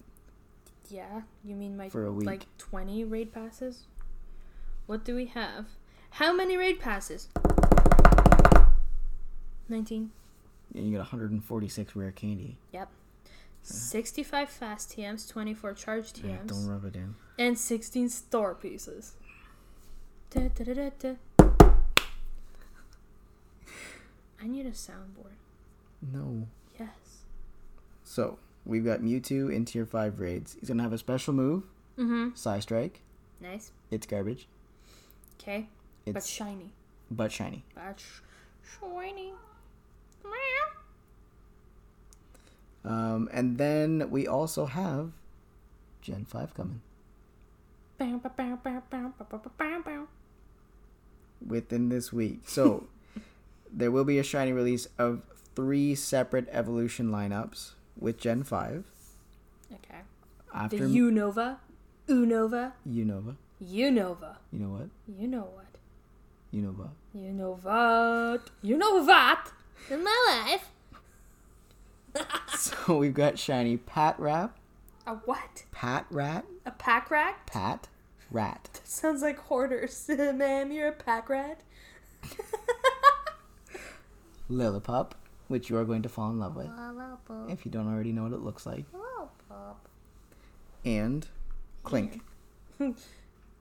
Yeah, 0.89 1.21
you 1.43 1.55
mean 1.55 1.77
my 1.77 1.87
For 1.89 2.05
a 2.05 2.11
week. 2.11 2.25
like 2.25 2.45
20 2.57 3.05
raid 3.05 3.33
passes? 3.33 3.85
What 4.87 5.05
do 5.05 5.15
we 5.15 5.25
have? 5.27 5.67
How 6.11 6.33
many 6.33 6.57
raid 6.57 6.79
passes? 6.79 7.29
19. 9.69 10.11
And 10.75 10.85
you 10.85 10.91
get 10.91 10.97
146 10.99 11.95
rare 11.95 12.11
candy. 12.11 12.57
Yep. 12.73 12.89
65 13.69 14.49
fast 14.49 14.89
TMs, 14.95 15.29
24 15.29 15.73
charge 15.73 16.13
Yeah, 16.23 16.37
TMs, 16.37 16.47
don't 16.47 16.67
rub 16.67 16.85
it 16.85 16.95
in. 16.95 17.15
and 17.37 17.57
16 17.57 18.09
store 18.09 18.55
pieces. 18.55 19.13
Da, 20.29 20.47
da, 20.49 20.89
da. 20.99 21.15
I 24.41 24.47
need 24.47 24.65
a 24.65 24.71
soundboard. 24.71 25.35
No. 26.13 26.47
Yes. 26.79 27.23
So 28.03 28.37
we've 28.65 28.85
got 28.85 29.01
Mewtwo 29.01 29.51
in 29.51 29.65
tier 29.65 29.85
five 29.85 30.19
raids. 30.19 30.55
He's 30.59 30.69
gonna 30.69 30.83
have 30.83 30.93
a 30.93 30.97
special 30.97 31.33
move, 31.33 31.63
Mm-hmm. 31.97 32.29
Psystrike. 32.35 32.97
Nice. 33.41 33.71
It's 33.89 34.05
garbage. 34.05 34.47
Okay. 35.41 35.67
But 36.05 36.23
shiny. 36.23 36.71
but 37.11 37.31
shiny. 37.31 37.63
But 37.75 37.99
sh- 37.99 38.21
shiny. 38.79 39.33
Um, 42.87 43.29
and 43.33 43.57
then 43.57 44.09
we 44.09 44.25
also 44.27 44.65
have 44.65 45.11
Gen 46.01 46.23
5 46.25 46.53
coming. 46.53 46.81
Within 51.45 51.89
this 51.89 52.13
week. 52.13 52.41
So 52.47 52.87
there 53.71 53.91
will 53.91 54.05
be 54.05 54.19
a 54.19 54.23
shiny 54.23 54.53
release 54.53 54.87
of 54.97 55.21
three 55.53 55.95
separate 55.95 56.47
evolution 56.49 57.11
lineups 57.11 57.71
with 57.99 58.17
Gen 58.17 58.43
5. 58.43 58.85
Okay. 59.73 59.99
After 60.53 60.87
the 60.87 60.97
Unova, 60.97 61.57
Unova, 62.07 62.71
Unova, 62.87 63.35
Unova. 63.61 64.35
You 64.51 64.57
know 64.57 64.69
what? 64.69 64.89
You 65.11 65.27
know 65.27 65.41
what? 65.41 65.69
You 66.51 66.61
know 66.61 66.71
what? 66.71 66.91
You 67.13 67.33
know 67.33 67.59
what? 67.61 68.49
You 68.61 68.77
know 68.77 69.01
what? 69.01 69.51
In 69.91 70.03
my 70.03 70.45
life. 70.47 70.69
So 72.57 72.97
we've 72.97 73.13
got 73.13 73.37
shiny 73.37 73.77
Patrat, 73.77 74.49
A 75.05 75.15
what? 75.15 75.63
Pat 75.71 76.05
Rat, 76.09 76.45
A 76.65 76.71
pack 76.71 77.11
rat? 77.11 77.37
Pat 77.45 77.87
Rat. 78.31 78.81
Sounds 78.83 79.21
like 79.21 79.37
hoarders. 79.39 80.05
Ma'am, 80.09 80.71
you're 80.71 80.89
a 80.89 80.91
pack 80.93 81.29
rat. 81.29 81.61
Lillipup, 84.49 85.11
which 85.47 85.69
you 85.69 85.77
are 85.77 85.85
going 85.85 86.01
to 86.01 86.09
fall 86.09 86.29
in 86.29 86.39
love 86.39 86.55
with 86.55 86.69
if 87.49 87.65
you 87.65 87.71
don't 87.71 87.87
already 87.87 88.11
know 88.11 88.23
what 88.23 88.33
it 88.33 88.39
looks 88.41 88.65
like, 88.65 88.85
and 90.85 91.27
Klink, 91.83 92.21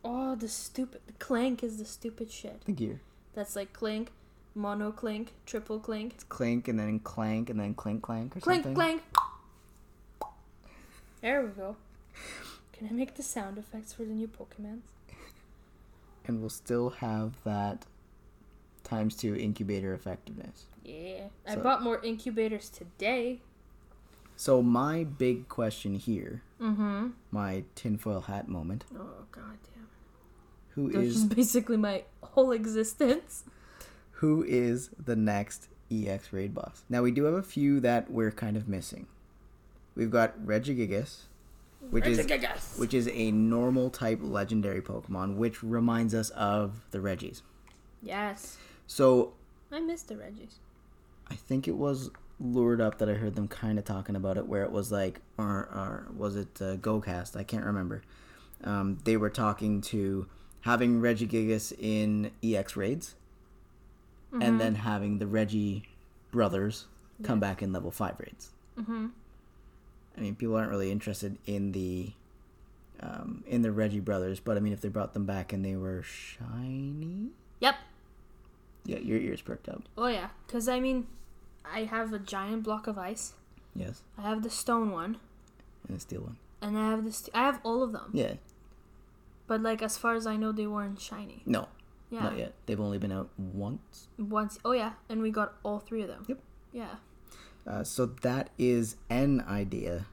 Oh, 0.05 0.37
the 0.37 0.49
stupid. 0.49 1.01
The 1.07 1.13
clank 1.15 1.63
is 1.65 1.79
the 1.79 1.85
stupid 1.85 2.31
shit. 2.31 2.65
the 2.65 2.73
gear. 2.73 3.01
That's 3.35 3.57
like 3.57 3.73
clink, 3.73 4.11
mono 4.57 4.91
clink, 4.91 5.33
triple 5.45 5.79
clink. 5.79 6.15
It's 6.15 6.25
Clink 6.25 6.67
and 6.69 6.79
then 6.79 6.99
Clank 7.01 7.51
and 7.51 7.61
then 7.61 7.75
Clink 7.75 8.03
Clank 8.03 8.37
or 8.37 8.41
Clink, 8.41 8.65
something. 8.65 8.75
clank. 8.75 9.03
There 11.21 11.43
we 11.43 11.49
go. 11.49 11.77
Can 12.73 12.89
I 12.89 12.93
make 12.93 13.15
the 13.15 13.23
sound 13.23 13.59
effects 13.59 13.93
for 13.93 14.03
the 14.03 14.13
new 14.13 14.29
Pokemons? 14.29 14.81
And 16.27 16.41
we'll 16.41 16.51
still 16.51 16.91
have 16.91 17.35
that 17.45 17.85
times 18.85 19.15
two 19.17 19.35
incubator 19.37 19.95
effectiveness. 19.95 20.65
Yeah. 20.85 21.25
I 21.47 21.57
bought 21.57 21.83
more 21.83 22.01
incubators 22.05 22.69
today. 22.69 23.41
So 24.37 24.63
my 24.63 25.05
big 25.05 25.49
question 25.49 25.95
here, 25.95 26.43
Mm-hmm. 26.61 27.09
my 27.31 27.65
tinfoil 27.75 28.23
hat 28.23 28.49
moment, 28.49 28.85
Oh 28.95 29.25
god 29.31 29.59
damn. 29.75 29.89
who 30.71 30.91
That's 30.91 31.17
is 31.17 31.25
basically 31.25 31.77
my 31.77 32.05
whole 32.23 32.51
existence. 32.53 33.45
Who 34.21 34.45
is 34.45 34.91
the 35.03 35.17
next 35.17 35.69
EX 35.91 36.33
raid 36.33 36.55
boss? 36.55 36.85
Now 36.89 37.03
we 37.03 37.11
do 37.11 37.25
have 37.25 37.35
a 37.35 37.43
few 37.43 37.81
that 37.81 38.11
we're 38.11 38.31
kind 38.31 38.57
of 38.57 38.69
missing. 38.69 39.07
We've 39.95 40.11
got 40.11 40.39
Regigigas, 40.41 41.23
which 41.91 42.07
is 42.07 42.77
which 42.77 42.95
is 42.95 43.09
a 43.13 43.31
normal 43.31 43.91
type 43.91 44.21
legendary 44.23 44.81
Pokemon, 44.81 45.37
which 45.37 45.63
reminds 45.63 46.15
us 46.15 46.31
of 46.31 46.87
the 46.91 47.01
Regis. 47.01 47.43
Yes. 48.03 48.59
So 48.87 49.33
I 49.71 49.81
missed 49.81 50.09
the 50.09 50.17
Regis. 50.17 50.61
I 51.29 51.35
think 51.35 51.67
it 51.67 51.77
was 51.77 52.11
lured 52.39 52.81
up 52.81 52.99
that 52.99 53.09
I 53.09 53.15
heard 53.15 53.35
them 53.35 53.49
kind 53.49 53.79
of 53.79 53.85
talking 53.85 54.17
about 54.17 54.37
it, 54.37 54.47
where 54.47 54.63
it 54.63 54.71
was 54.71 54.93
like, 54.93 55.21
or, 55.39 55.47
or 55.47 56.09
was 56.17 56.37
it 56.37 56.61
uh, 56.61 56.77
GoCast? 56.77 57.37
I 57.37 57.43
can't 57.43 57.65
remember. 57.65 58.03
Um, 58.63 58.99
they 59.05 59.17
were 59.17 59.31
talking 59.31 59.81
to 59.83 60.27
having 60.61 61.01
Regigigas 61.01 61.73
in 61.79 62.31
EX 62.43 62.77
raids, 62.77 63.15
and 64.43 64.61
then 64.61 64.75
having 64.77 65.19
the 65.19 65.27
Regi 65.27 65.85
brothers 66.31 66.87
come 67.23 67.41
back 67.41 67.63
in 67.63 67.73
level 67.73 67.91
five 67.91 68.15
raids. 68.19 68.51
Mm-hmm. 68.79 69.07
I 70.17 70.21
mean, 70.21 70.35
people 70.35 70.57
aren't 70.57 70.71
really 70.71 70.91
interested 70.91 71.39
in 71.47 71.73
the 71.73 72.13
um, 73.01 73.45
in 73.47 73.63
the 73.63 73.71
Regi 73.73 74.01
brothers, 74.01 74.41
but 74.41 74.57
I 74.57 74.61
mean, 74.61 74.73
if 74.73 74.81
they 74.81 74.89
brought 74.89 75.13
them 75.15 75.27
back 75.27 75.53
and 75.53 75.65
they 75.65 75.77
were 75.77 76.03
shiny, 76.03 77.29
Yep. 77.61 77.75
yeah, 78.85 78.99
your 78.99 79.19
ears 79.19 79.43
perked 79.43 79.69
up. 79.69 79.83
Oh 79.99 80.07
yeah. 80.07 80.29
Cause 80.49 80.69
I 80.69 80.81
mean, 80.81 81.07
I 81.65 81.85
have 81.85 82.13
a 82.13 82.19
giant 82.19 82.63
block 82.63 82.87
of 82.87 82.97
ice. 82.99 83.35
Yes, 83.75 84.03
I 84.17 84.23
have 84.23 84.43
the 84.43 84.49
stone 84.51 84.91
one, 84.93 85.19
and 85.87 85.97
the 85.97 86.01
steel 86.01 86.23
one. 86.23 86.37
and 86.63 86.79
I 86.79 86.91
have 86.91 87.05
the. 87.05 87.13
St- 87.13 87.35
I 87.37 87.41
have 87.45 87.61
all 87.63 87.83
of 87.83 87.93
them. 87.93 88.11
Yeah, 88.15 88.35
But 89.47 89.61
like, 89.63 89.83
as 89.83 89.99
far 89.99 90.15
as 90.15 90.27
I 90.27 90.37
know, 90.37 90.51
they 90.53 90.67
weren't 90.67 90.99
shiny. 91.01 91.43
no, 91.45 91.69
Yeah. 92.11 92.21
not 92.21 92.39
yet. 92.39 92.55
They've 92.67 92.81
only 92.81 92.99
been 92.99 93.13
out 93.13 93.31
once. 93.37 94.09
Once. 94.19 94.59
Oh 94.65 94.73
yeah, 94.73 94.93
and 95.09 95.23
we 95.23 95.31
got 95.31 95.55
all 95.63 95.79
three 95.79 96.03
of 96.03 96.09
them. 96.09 96.25
Yep. 96.29 96.39
Yeah. 96.73 96.95
Uh, 97.67 97.83
so 97.83 98.07
that 98.07 98.51
is 98.59 98.97
an 99.11 99.45
idea. 99.49 100.07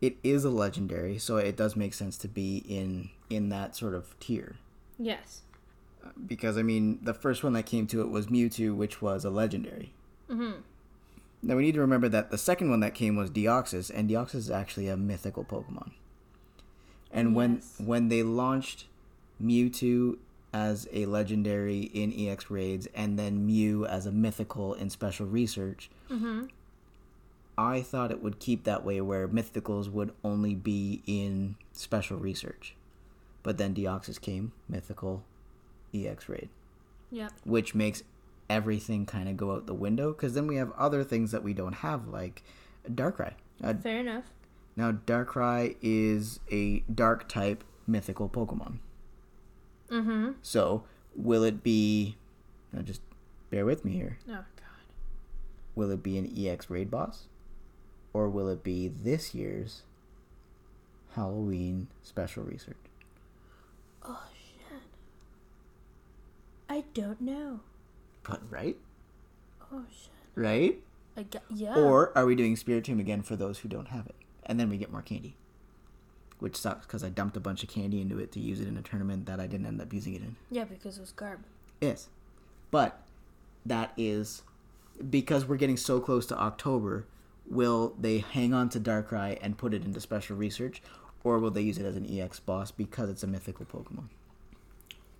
It 0.00 0.16
is 0.24 0.44
a 0.44 0.50
legendary, 0.50 1.18
so 1.18 1.36
it 1.36 1.56
does 1.56 1.76
make 1.76 1.94
sense 1.94 2.18
to 2.18 2.28
be 2.28 2.64
in 2.68 3.10
in 3.30 3.48
that 3.50 3.76
sort 3.76 3.94
of 3.94 4.18
tier. 4.18 4.56
Yes. 4.98 5.42
Because 6.26 6.58
I 6.58 6.62
mean, 6.62 6.98
the 7.02 7.14
first 7.14 7.42
one 7.42 7.54
that 7.54 7.64
came 7.64 7.86
to 7.88 8.00
it 8.00 8.10
was 8.10 8.26
Mewtwo, 8.26 8.74
which 8.74 9.00
was 9.00 9.24
a 9.24 9.30
legendary. 9.30 9.94
Mm-hmm. 10.28 10.60
Now 11.42 11.56
we 11.56 11.62
need 11.62 11.74
to 11.74 11.80
remember 11.80 12.08
that 12.08 12.30
the 12.30 12.38
second 12.38 12.70
one 12.70 12.80
that 12.80 12.94
came 12.94 13.16
was 13.16 13.30
Deoxys, 13.30 13.90
and 13.94 14.10
Deoxys 14.10 14.34
is 14.34 14.50
actually 14.50 14.88
a 14.88 14.96
mythical 14.96 15.44
Pokemon. 15.44 15.92
And 17.10 17.34
when 17.34 17.62
when 17.78 18.08
they 18.08 18.22
launched 18.22 18.86
Mewtwo 19.42 20.18
as 20.54 20.88
a 20.92 21.04
legendary 21.06 21.80
in 21.80 22.14
EX 22.16 22.48
raids, 22.48 22.86
and 22.94 23.18
then 23.18 23.44
Mew 23.44 23.84
as 23.84 24.06
a 24.06 24.12
mythical 24.12 24.72
in 24.74 24.88
special 24.88 25.26
research, 25.26 25.90
Mm-hmm. 26.10 26.44
I 27.56 27.82
thought 27.82 28.10
it 28.10 28.22
would 28.22 28.38
keep 28.40 28.64
that 28.64 28.84
way, 28.84 29.00
where 29.00 29.28
mythicals 29.28 29.88
would 29.90 30.12
only 30.24 30.54
be 30.54 31.02
in 31.06 31.54
special 31.72 32.16
research. 32.18 32.74
But 33.44 33.58
then 33.58 33.74
Deoxys 33.74 34.20
came, 34.20 34.52
mythical, 34.68 35.22
EX 35.94 36.28
raid 36.28 36.48
Yep. 37.12 37.32
which 37.44 37.74
makes 37.74 38.02
everything 38.50 39.06
kind 39.06 39.28
of 39.28 39.36
go 39.36 39.52
out 39.52 39.66
the 39.66 39.74
window 39.74 40.12
because 40.12 40.34
then 40.34 40.46
we 40.48 40.56
have 40.56 40.72
other 40.72 41.04
things 41.04 41.30
that 41.30 41.44
we 41.44 41.52
don't 41.54 41.74
have 41.76 42.08
like 42.08 42.42
Darkrai. 42.90 43.34
Uh, 43.62 43.74
Fair 43.74 43.98
enough. 44.00 44.24
now, 44.76 44.90
Darkrai 44.92 45.76
is 45.80 46.40
a 46.50 46.80
dark 46.92 47.28
type 47.28 47.62
mythical 47.86 48.28
Pokemon. 48.28 48.78
Mm-hmm. 49.90 50.32
So, 50.42 50.84
will 51.14 51.44
it 51.44 51.62
be. 51.62 52.16
Now, 52.72 52.82
just 52.82 53.00
bear 53.50 53.64
with 53.64 53.84
me 53.84 53.92
here. 53.92 54.18
Oh 54.28 54.32
god. 54.56 54.86
Will 55.74 55.90
it 55.90 56.02
be 56.02 56.18
an 56.18 56.32
EX 56.36 56.68
raid 56.68 56.90
boss? 56.90 57.24
Or 58.12 58.28
will 58.28 58.48
it 58.48 58.62
be 58.62 58.88
this 58.88 59.34
year's 59.34 59.82
Halloween 61.14 61.88
special 62.02 62.44
research? 62.44 62.76
Oh 64.04 64.24
shit. 64.32 64.82
I 66.68 66.84
don't 66.94 67.20
know. 67.20 67.60
But, 68.22 68.40
right? 68.50 68.76
Oh 69.72 69.84
shit. 69.90 70.10
Right? 70.34 70.80
I 71.16 71.22
got 71.24 71.42
yeah. 71.50 71.76
Or 71.76 72.16
are 72.16 72.26
we 72.26 72.34
doing 72.34 72.56
Spiritomb 72.56 72.98
again 72.98 73.22
for 73.22 73.36
those 73.36 73.58
who 73.58 73.68
don't 73.68 73.88
have 73.88 74.06
it? 74.06 74.16
And 74.44 74.58
then 74.58 74.68
we 74.68 74.76
get 74.76 74.90
more 74.92 75.02
candy. 75.02 75.36
Which 76.44 76.56
sucks 76.56 76.84
because 76.86 77.02
I 77.02 77.08
dumped 77.08 77.38
a 77.38 77.40
bunch 77.40 77.62
of 77.62 77.70
candy 77.70 78.02
into 78.02 78.18
it 78.18 78.30
to 78.32 78.40
use 78.40 78.60
it 78.60 78.68
in 78.68 78.76
a 78.76 78.82
tournament 78.82 79.24
that 79.24 79.40
I 79.40 79.46
didn't 79.46 79.64
end 79.66 79.80
up 79.80 79.90
using 79.94 80.14
it 80.14 80.20
in. 80.20 80.36
yeah, 80.50 80.64
because 80.64 80.98
it 80.98 81.00
was 81.00 81.10
garb. 81.12 81.40
Yes. 81.80 82.08
But 82.70 83.00
that 83.64 83.92
is 83.96 84.42
because 85.08 85.46
we're 85.46 85.56
getting 85.56 85.78
so 85.78 86.00
close 86.00 86.26
to 86.26 86.38
October, 86.38 87.06
will 87.48 87.94
they 87.98 88.18
hang 88.18 88.52
on 88.52 88.68
to 88.70 88.78
Darkrai 88.80 89.38
and 89.40 89.56
put 89.56 89.72
it 89.72 89.84
into 89.86 90.00
special 90.00 90.36
research? 90.36 90.82
Or 91.24 91.38
will 91.38 91.50
they 91.50 91.62
use 91.62 91.78
it 91.78 91.86
as 91.86 91.96
an 91.96 92.04
EX 92.06 92.40
boss 92.40 92.70
because 92.70 93.08
it's 93.08 93.22
a 93.22 93.26
mythical 93.26 93.64
Pokemon? 93.64 94.08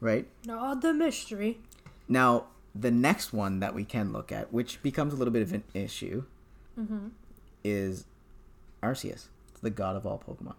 Right? 0.03 0.27
Not 0.45 0.83
the 0.83 0.93
mystery. 0.93 1.59
Now, 2.07 2.49
the 2.75 2.91
next 2.91 3.33
one 3.33 3.61
that 3.61 3.75
we 3.75 3.85
can 3.87 4.13
look 4.13 4.31
at, 4.31 4.53
which 4.53 4.83
becomes 4.83 5.15
a 5.15 5.17
little 5.17 5.33
bit 5.33 5.41
of 5.43 5.53
an 5.55 5.65
issue, 5.73 6.25
Mm-hmm. 6.79 7.09
is 7.65 8.05
Arceus, 8.83 9.29
the 9.63 9.71
god 9.71 9.97
of 9.97 10.05
all 10.07 10.19
Pokemon. 10.29 10.57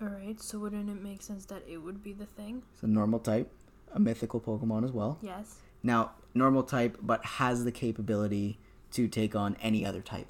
Alright, 0.00 0.40
so 0.40 0.58
wouldn't 0.58 0.88
it 0.88 1.02
make 1.02 1.22
sense 1.22 1.44
that 1.46 1.62
it 1.68 1.78
would 1.78 2.02
be 2.02 2.12
the 2.12 2.26
thing? 2.26 2.62
It's 2.74 2.82
a 2.82 2.86
normal 2.86 3.18
type, 3.18 3.50
a 3.92 3.98
mythical 3.98 4.40
Pokemon 4.40 4.84
as 4.84 4.92
well. 4.92 5.18
Yes. 5.20 5.56
Now, 5.82 6.12
normal 6.34 6.62
type, 6.62 6.98
but 7.02 7.24
has 7.24 7.64
the 7.64 7.72
capability 7.72 8.58
to 8.92 9.08
take 9.08 9.34
on 9.34 9.56
any 9.60 9.84
other 9.84 10.00
type. 10.00 10.28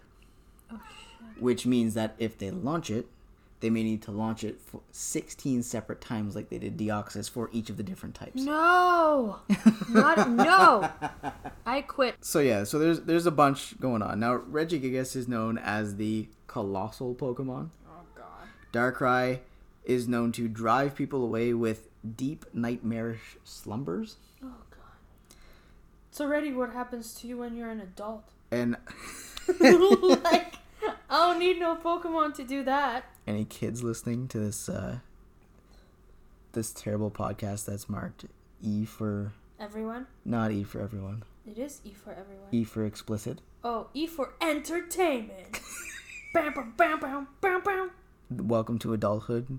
Oh 0.73 0.81
shit. 0.89 1.43
Which 1.43 1.67
means 1.67 1.95
that 1.95 2.15
if 2.19 2.39
they 2.39 2.51
launch 2.51 2.91
it, 2.91 3.09
they 3.61 3.71
may 3.71 3.83
need 3.83 4.03
to 4.03 4.13
launch 4.13 4.45
it 4.45 4.61
for 4.61 4.81
16 4.93 5.63
separate 5.65 6.01
times 6.01 6.37
like 6.37 6.49
they 6.49 6.59
did 6.59 6.79
Deoxys 6.79 7.29
for 7.29 7.51
each 7.53 7.69
of 7.69 7.77
the 7.77 7.83
different 7.83 8.15
types. 8.15 8.41
No! 8.43 9.41
Not 9.89 10.31
no! 10.31 10.89
I 11.67 11.83
quit. 11.83 12.15
So 12.21 12.39
yeah, 12.39 12.65
so 12.65 12.79
there's 12.79 13.01
there's 13.01 13.27
a 13.27 13.33
bunch 13.33 13.79
going 13.81 14.01
on. 14.01 14.21
Now 14.21 14.39
Regigigas 14.39 15.17
is 15.17 15.27
known 15.27 15.59
as 15.59 15.97
the 15.97 16.29
colossal 16.47 17.15
Pokemon. 17.15 17.71
Oh 17.89 18.03
god. 18.15 18.49
Darkrai 18.73 19.41
is 19.89 20.07
known 20.07 20.31
to 20.33 20.47
drive 20.49 20.95
people 20.95 21.25
away 21.25 21.53
with 21.55 21.89
deep 22.17 22.45
nightmarish 22.53 23.37
slumbers. 23.43 24.17
Oh 24.45 24.53
god. 24.71 25.37
It's 26.11 26.21
already 26.21 26.53
what 26.53 26.73
happens 26.73 27.15
to 27.15 27.27
you 27.27 27.39
when 27.39 27.57
you're 27.57 27.71
an 27.71 27.81
adult. 27.81 28.31
And 28.53 28.77
like, 29.61 30.55
I 31.11 31.27
don't 31.27 31.39
need 31.39 31.59
no 31.59 31.75
Pokemon 31.77 32.35
to 32.35 32.45
do 32.45 32.63
that. 32.65 33.05
any 33.27 33.45
kids 33.45 33.83
listening 33.83 34.29
to 34.29 34.39
this 34.39 34.69
uh 34.69 34.99
this 36.53 36.73
terrible 36.73 37.11
podcast 37.11 37.65
that's 37.67 37.89
marked 37.89 38.27
E 38.63 38.85
for 38.85 39.33
Everyone? 39.59 40.07
not 40.25 40.53
E 40.53 40.63
for 40.65 40.81
everyone. 40.81 41.23
It 41.47 41.59
is 41.59 41.81
E 41.85 41.93
for 41.93 42.11
everyone. 42.13 42.49
E 42.53 42.63
for 42.65 42.85
explicit. 42.85 43.41
Oh, 43.65 43.89
E 43.95 44.07
for 44.07 44.35
entertainment. 44.41 45.61
bam, 46.35 46.53
bam, 46.53 46.75
bam, 46.77 47.01
bam, 47.01 47.29
bam, 47.41 47.63
bam. 47.63 47.91
Welcome 48.31 48.79
to 48.81 48.93
adulthood. 48.93 49.59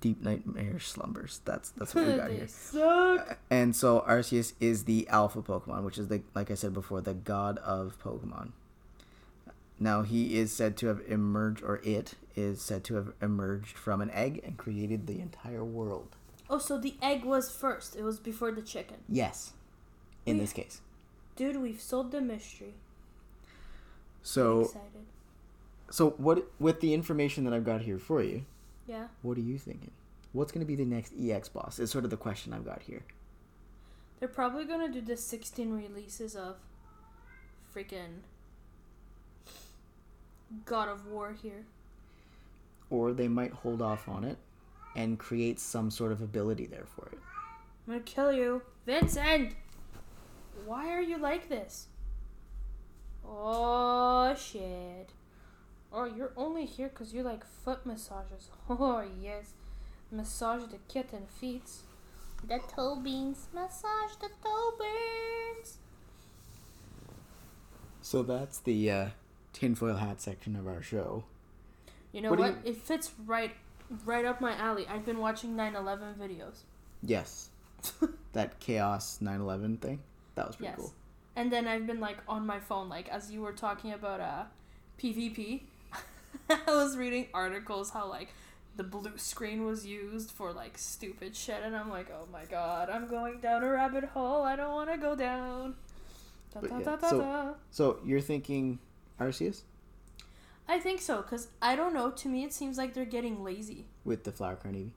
Deep 0.00 0.22
nightmare 0.22 0.78
slumbers. 0.78 1.40
That's 1.44 1.70
that's 1.70 1.94
what 1.94 2.06
we 2.06 2.12
got 2.14 2.28
they 2.30 2.36
here. 2.36 2.46
suck. 2.48 3.30
Uh, 3.30 3.34
and 3.50 3.74
so 3.74 4.04
Arceus 4.08 4.52
is 4.60 4.84
the 4.84 5.08
alpha 5.08 5.42
Pokemon, 5.42 5.82
which 5.84 5.98
is 5.98 6.08
the 6.08 6.22
like 6.34 6.50
I 6.50 6.54
said 6.54 6.72
before, 6.72 7.00
the 7.00 7.14
god 7.14 7.58
of 7.58 7.96
Pokemon. 8.02 8.50
Now 9.80 10.02
he 10.02 10.38
is 10.38 10.52
said 10.52 10.76
to 10.78 10.86
have 10.86 11.00
emerged, 11.08 11.62
or 11.64 11.80
it 11.82 12.14
is 12.36 12.60
said 12.62 12.84
to 12.84 12.94
have 12.94 13.12
emerged 13.20 13.76
from 13.76 14.00
an 14.00 14.10
egg 14.12 14.40
and 14.44 14.56
created 14.56 15.06
the 15.08 15.20
entire 15.20 15.64
world. 15.64 16.14
Oh, 16.48 16.58
so 16.58 16.78
the 16.78 16.94
egg 17.02 17.24
was 17.24 17.50
first. 17.50 17.96
It 17.96 18.02
was 18.04 18.20
before 18.20 18.52
the 18.52 18.62
chicken. 18.62 18.98
Yes, 19.08 19.52
in 20.26 20.36
We- 20.36 20.42
this 20.42 20.52
case. 20.52 20.80
Dude, 21.34 21.56
we've 21.56 21.80
solved 21.80 22.12
the 22.12 22.20
mystery. 22.20 22.74
So, 24.22 24.60
Excited. 24.60 25.06
so 25.90 26.10
what 26.10 26.46
with 26.60 26.80
the 26.80 26.94
information 26.94 27.42
that 27.44 27.52
I've 27.52 27.64
got 27.64 27.80
here 27.82 27.98
for 27.98 28.22
you? 28.22 28.44
Yeah. 28.86 29.08
What 29.22 29.38
are 29.38 29.42
you 29.42 29.58
thinking? 29.58 29.92
What's 30.32 30.52
going 30.52 30.64
to 30.64 30.66
be 30.66 30.76
the 30.76 30.84
next 30.84 31.12
EX 31.18 31.48
boss? 31.48 31.78
Is 31.78 31.90
sort 31.90 32.04
of 32.04 32.10
the 32.10 32.16
question 32.16 32.52
I've 32.52 32.64
got 32.64 32.82
here. 32.82 33.02
They're 34.22 34.28
probably 34.28 34.64
gonna 34.66 34.88
do 34.88 35.00
the 35.00 35.16
16 35.16 35.72
releases 35.72 36.36
of 36.36 36.54
freaking 37.74 38.20
God 40.64 40.86
of 40.88 41.08
War 41.08 41.34
here. 41.42 41.64
Or 42.88 43.12
they 43.12 43.26
might 43.26 43.50
hold 43.50 43.82
off 43.82 44.08
on 44.08 44.22
it 44.22 44.38
and 44.94 45.18
create 45.18 45.58
some 45.58 45.90
sort 45.90 46.12
of 46.12 46.22
ability 46.22 46.66
there 46.66 46.86
for 46.86 47.06
it. 47.06 47.18
I'm 47.88 47.94
gonna 47.94 48.04
kill 48.04 48.32
you. 48.32 48.62
Vincent! 48.86 49.54
Why 50.66 50.92
are 50.92 51.02
you 51.02 51.18
like 51.18 51.48
this? 51.48 51.88
Oh, 53.26 54.36
shit. 54.36 55.10
Oh, 55.92 56.04
you're 56.04 56.32
only 56.36 56.64
here 56.64 56.88
because 56.88 57.12
you 57.12 57.22
like 57.22 57.44
foot 57.64 57.84
massages. 57.84 58.48
Oh, 58.68 59.04
yes. 59.20 59.52
Massage 60.10 60.62
the 60.70 60.78
kitten 60.88 61.26
feet. 61.26 61.70
The 62.46 62.58
toe 62.74 62.96
beans. 62.96 63.48
Massage 63.54 64.14
the 64.20 64.28
toe 64.42 64.72
beans. 64.78 65.78
So 68.00 68.22
that's 68.22 68.58
the 68.58 68.90
uh, 68.90 69.06
tinfoil 69.52 69.96
hat 69.96 70.20
section 70.20 70.56
of 70.56 70.66
our 70.66 70.82
show. 70.82 71.24
You 72.12 72.20
know 72.20 72.30
What 72.30 72.38
what? 72.40 72.64
do 72.64 72.70
It 72.70 72.76
fits 72.76 73.10
right 73.26 73.52
right 74.04 74.24
up 74.24 74.40
my 74.40 74.54
alley. 74.56 74.86
I've 74.88 75.04
been 75.04 75.18
watching 75.18 75.54
9/11 75.56 76.16
videos. 76.16 76.62
Yes. 77.02 77.50
that 78.32 78.58
Chaos 78.60 79.18
911 79.20 79.76
thing? 79.78 80.00
That 80.34 80.46
was 80.46 80.56
pretty 80.56 80.70
Yes. 80.70 80.78
cool. 80.78 80.92
And 81.36 81.50
then 81.50 81.66
I've 81.66 81.86
been 81.86 82.00
like 82.00 82.18
on 82.28 82.46
my 82.46 82.60
phone, 82.60 82.88
like 82.88 83.08
as 83.08 83.30
you 83.30 83.40
were 83.40 83.52
talking 83.52 83.92
about 83.92 84.20
uh 84.20 84.44
PvP. 85.00 85.62
I 86.50 86.60
was 86.66 86.96
reading 86.96 87.28
articles 87.34 87.90
how 87.90 88.08
like 88.08 88.34
the 88.76 88.84
blue 88.84 89.16
screen 89.18 89.64
was 89.64 89.86
used 89.86 90.30
for 90.30 90.52
like 90.52 90.78
stupid 90.78 91.36
shit, 91.36 91.62
and 91.62 91.76
I'm 91.76 91.90
like, 91.90 92.10
oh 92.10 92.26
my 92.32 92.44
god, 92.44 92.88
I'm 92.90 93.08
going 93.08 93.40
down 93.40 93.62
a 93.62 93.70
rabbit 93.70 94.04
hole. 94.04 94.42
I 94.42 94.56
don't 94.56 94.72
want 94.72 94.90
to 94.90 94.98
go 94.98 95.14
down. 95.14 95.74
Da, 96.54 96.60
da, 96.60 96.78
yeah, 96.78 96.96
da, 96.96 97.08
so-. 97.08 97.56
So 97.70 97.98
you're 98.04 98.20
thinking 98.20 98.78
Arceus 99.20 99.62
I 100.68 100.78
think 100.78 101.00
so, 101.00 101.22
cause 101.22 101.48
I 101.60 101.76
don't 101.76 101.92
know. 101.92 102.10
To 102.10 102.28
me, 102.28 102.44
it 102.44 102.52
seems 102.52 102.78
like 102.78 102.94
they're 102.94 103.04
getting 103.04 103.42
lazy. 103.42 103.86
with 104.04 104.24
the 104.24 104.32
Flower 104.32 104.56
Eevee? 104.64 104.90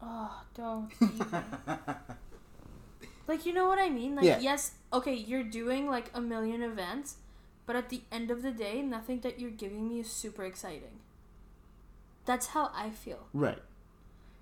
Oh, 0.00 0.42
don't 0.54 0.90
even. 1.02 1.26
like 3.26 3.44
you 3.44 3.52
know 3.52 3.66
what 3.66 3.78
I 3.78 3.90
mean? 3.90 4.16
Like 4.16 4.24
Yeah. 4.24 4.38
yes, 4.38 4.72
okay, 4.92 5.14
you're 5.14 5.42
doing 5.42 5.88
like 5.88 6.10
a 6.14 6.20
million 6.20 6.62
events, 6.62 7.16
but 7.68 7.76
at 7.76 7.90
the 7.90 8.00
end 8.10 8.30
of 8.30 8.40
the 8.40 8.50
day, 8.50 8.80
nothing 8.80 9.20
that 9.20 9.38
you're 9.38 9.50
giving 9.50 9.90
me 9.90 10.00
is 10.00 10.10
super 10.10 10.42
exciting. 10.42 11.00
That's 12.24 12.46
how 12.46 12.70
I 12.74 12.88
feel. 12.88 13.28
Right. 13.34 13.62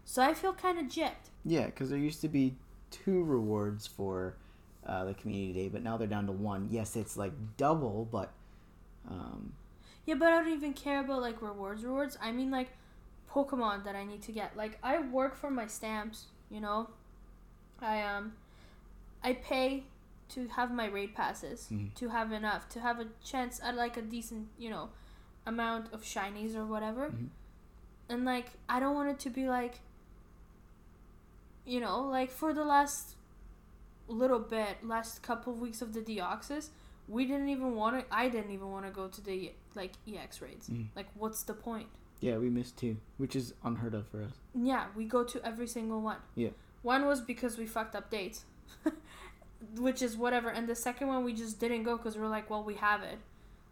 So 0.04 0.22
I 0.22 0.32
feel 0.32 0.52
kind 0.52 0.78
of 0.78 0.84
gypped. 0.84 1.30
Yeah, 1.44 1.66
because 1.66 1.90
there 1.90 1.98
used 1.98 2.20
to 2.20 2.28
be 2.28 2.54
two 2.92 3.24
rewards 3.24 3.84
for 3.84 4.36
uh, 4.86 5.06
the 5.06 5.14
community 5.14 5.52
day, 5.52 5.68
but 5.68 5.82
now 5.82 5.96
they're 5.96 6.06
down 6.06 6.26
to 6.26 6.32
one. 6.32 6.68
Yes, 6.70 6.94
it's 6.94 7.16
like 7.16 7.32
double, 7.56 8.08
but 8.12 8.30
um, 9.10 9.54
Yeah, 10.04 10.14
but 10.14 10.32
I 10.32 10.40
don't 10.40 10.52
even 10.52 10.72
care 10.72 11.00
about 11.00 11.20
like 11.20 11.42
rewards 11.42 11.82
rewards. 11.82 12.16
I 12.22 12.30
mean 12.30 12.52
like 12.52 12.68
Pokemon 13.28 13.82
that 13.86 13.96
I 13.96 14.04
need 14.04 14.22
to 14.22 14.32
get. 14.32 14.56
Like 14.56 14.78
I 14.84 15.00
work 15.00 15.34
for 15.34 15.50
my 15.50 15.66
stamps, 15.66 16.26
you 16.48 16.60
know? 16.60 16.90
I 17.82 18.02
um 18.02 18.34
I 19.24 19.32
pay 19.32 19.82
to 20.30 20.48
have 20.48 20.72
my 20.72 20.86
raid 20.86 21.14
passes, 21.14 21.68
Mhm. 21.70 21.94
to 21.94 22.08
have 22.08 22.32
enough, 22.32 22.68
to 22.70 22.80
have 22.80 22.98
a 23.00 23.06
chance 23.22 23.60
at 23.62 23.74
like 23.76 23.96
a 23.96 24.02
decent, 24.02 24.48
you 24.58 24.70
know, 24.70 24.90
amount 25.46 25.92
of 25.92 26.02
shinies 26.02 26.54
or 26.56 26.64
whatever. 26.66 27.10
Mhm. 27.10 27.28
And 28.08 28.24
like 28.24 28.52
I 28.68 28.80
don't 28.80 28.94
want 28.94 29.08
it 29.10 29.18
to 29.20 29.30
be 29.30 29.48
like 29.48 29.80
you 31.64 31.80
know, 31.80 32.00
like 32.08 32.30
for 32.30 32.52
the 32.52 32.64
last 32.64 33.16
little 34.08 34.38
bit, 34.38 34.84
last 34.86 35.22
couple 35.22 35.52
of 35.52 35.60
weeks 35.60 35.82
of 35.82 35.92
the 35.92 36.00
Deoxys, 36.00 36.70
we 37.08 37.24
didn't 37.24 37.48
even 37.48 37.74
want 37.74 37.98
to 37.98 38.14
I 38.14 38.28
didn't 38.28 38.50
even 38.52 38.70
want 38.70 38.86
to 38.86 38.92
go 38.92 39.08
to 39.08 39.20
the 39.20 39.52
like 39.74 39.92
EX 40.06 40.40
raids. 40.40 40.68
Mhm. 40.68 40.88
Like 40.94 41.08
what's 41.14 41.42
the 41.42 41.54
point? 41.54 41.88
yeah, 42.20 42.38
we 42.38 42.48
missed 42.48 42.78
two, 42.78 42.96
which 43.18 43.36
is 43.36 43.52
unheard 43.62 43.92
of 43.94 44.06
for 44.08 44.22
us. 44.22 44.32
Yeah, 44.54 44.86
we 44.96 45.04
go 45.04 45.22
to 45.22 45.44
every 45.44 45.66
single 45.68 46.00
one. 46.00 46.16
Yeah. 46.34 46.50
One 46.82 47.04
was 47.04 47.20
because 47.20 47.58
we 47.58 47.66
fucked 47.66 47.94
up 47.94 48.08
dates. 48.10 48.44
Which 49.74 50.02
is 50.02 50.16
whatever. 50.16 50.48
And 50.48 50.68
the 50.68 50.74
second 50.74 51.08
one 51.08 51.24
we 51.24 51.32
just 51.32 51.58
didn't 51.58 51.82
go 51.82 51.98
cuz 51.98 52.16
we 52.16 52.22
are 52.22 52.28
like, 52.28 52.48
well, 52.48 52.62
we 52.62 52.74
have 52.74 53.02
it. 53.02 53.18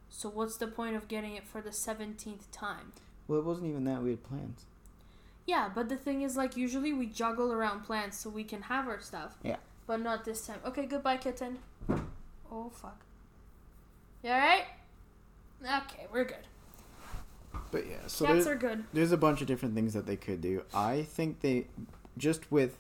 So 0.09 0.29
what's 0.29 0.57
the 0.57 0.67
point 0.67 0.97
of 0.97 1.09
getting 1.09 1.35
it 1.35 1.47
for 1.47 1.61
the 1.61 1.71
17th 1.71 2.51
time? 2.53 2.93
Well, 3.27 3.41
it 3.41 3.45
wasn't 3.45 3.69
even 3.69 3.85
that. 3.85 4.03
We 4.03 4.11
had 4.11 4.23
plans. 4.23 4.65
Yeah, 5.47 5.71
but 5.75 5.89
the 5.89 5.97
thing 5.97 6.23
is, 6.23 6.37
like, 6.37 6.57
usually 6.57 6.93
we 6.93 7.07
juggle 7.07 7.53
around 7.53 7.83
plans 7.83 8.17
so 8.19 8.31
we 8.31 8.45
can 8.45 8.63
have 8.63 8.89
our 8.89 9.01
stuff. 9.01 9.37
Yeah. 9.43 9.57
But 9.87 10.01
not 10.01 10.25
this 10.25 10.47
time. 10.47 10.61
Okay, 10.65 10.87
goodbye, 10.87 11.19
kitten. 11.19 11.59
Oh, 12.51 12.71
fuck. 12.71 13.01
You 14.23 14.31
alright? 14.31 14.65
Okay, 15.63 16.07
we're 16.11 16.25
good. 16.25 16.47
But 17.71 17.87
yeah, 17.89 18.07
so 18.07 18.27
Cats 18.27 18.47
are 18.47 18.55
good. 18.55 18.85
there's 18.93 19.13
a 19.13 19.17
bunch 19.17 19.41
of 19.41 19.47
different 19.47 19.75
things 19.75 19.93
that 19.95 20.07
they 20.07 20.17
could 20.17 20.41
do. 20.41 20.63
I 20.73 21.03
think 21.03 21.41
they, 21.41 21.67
just 22.17 22.51
with 22.51 22.79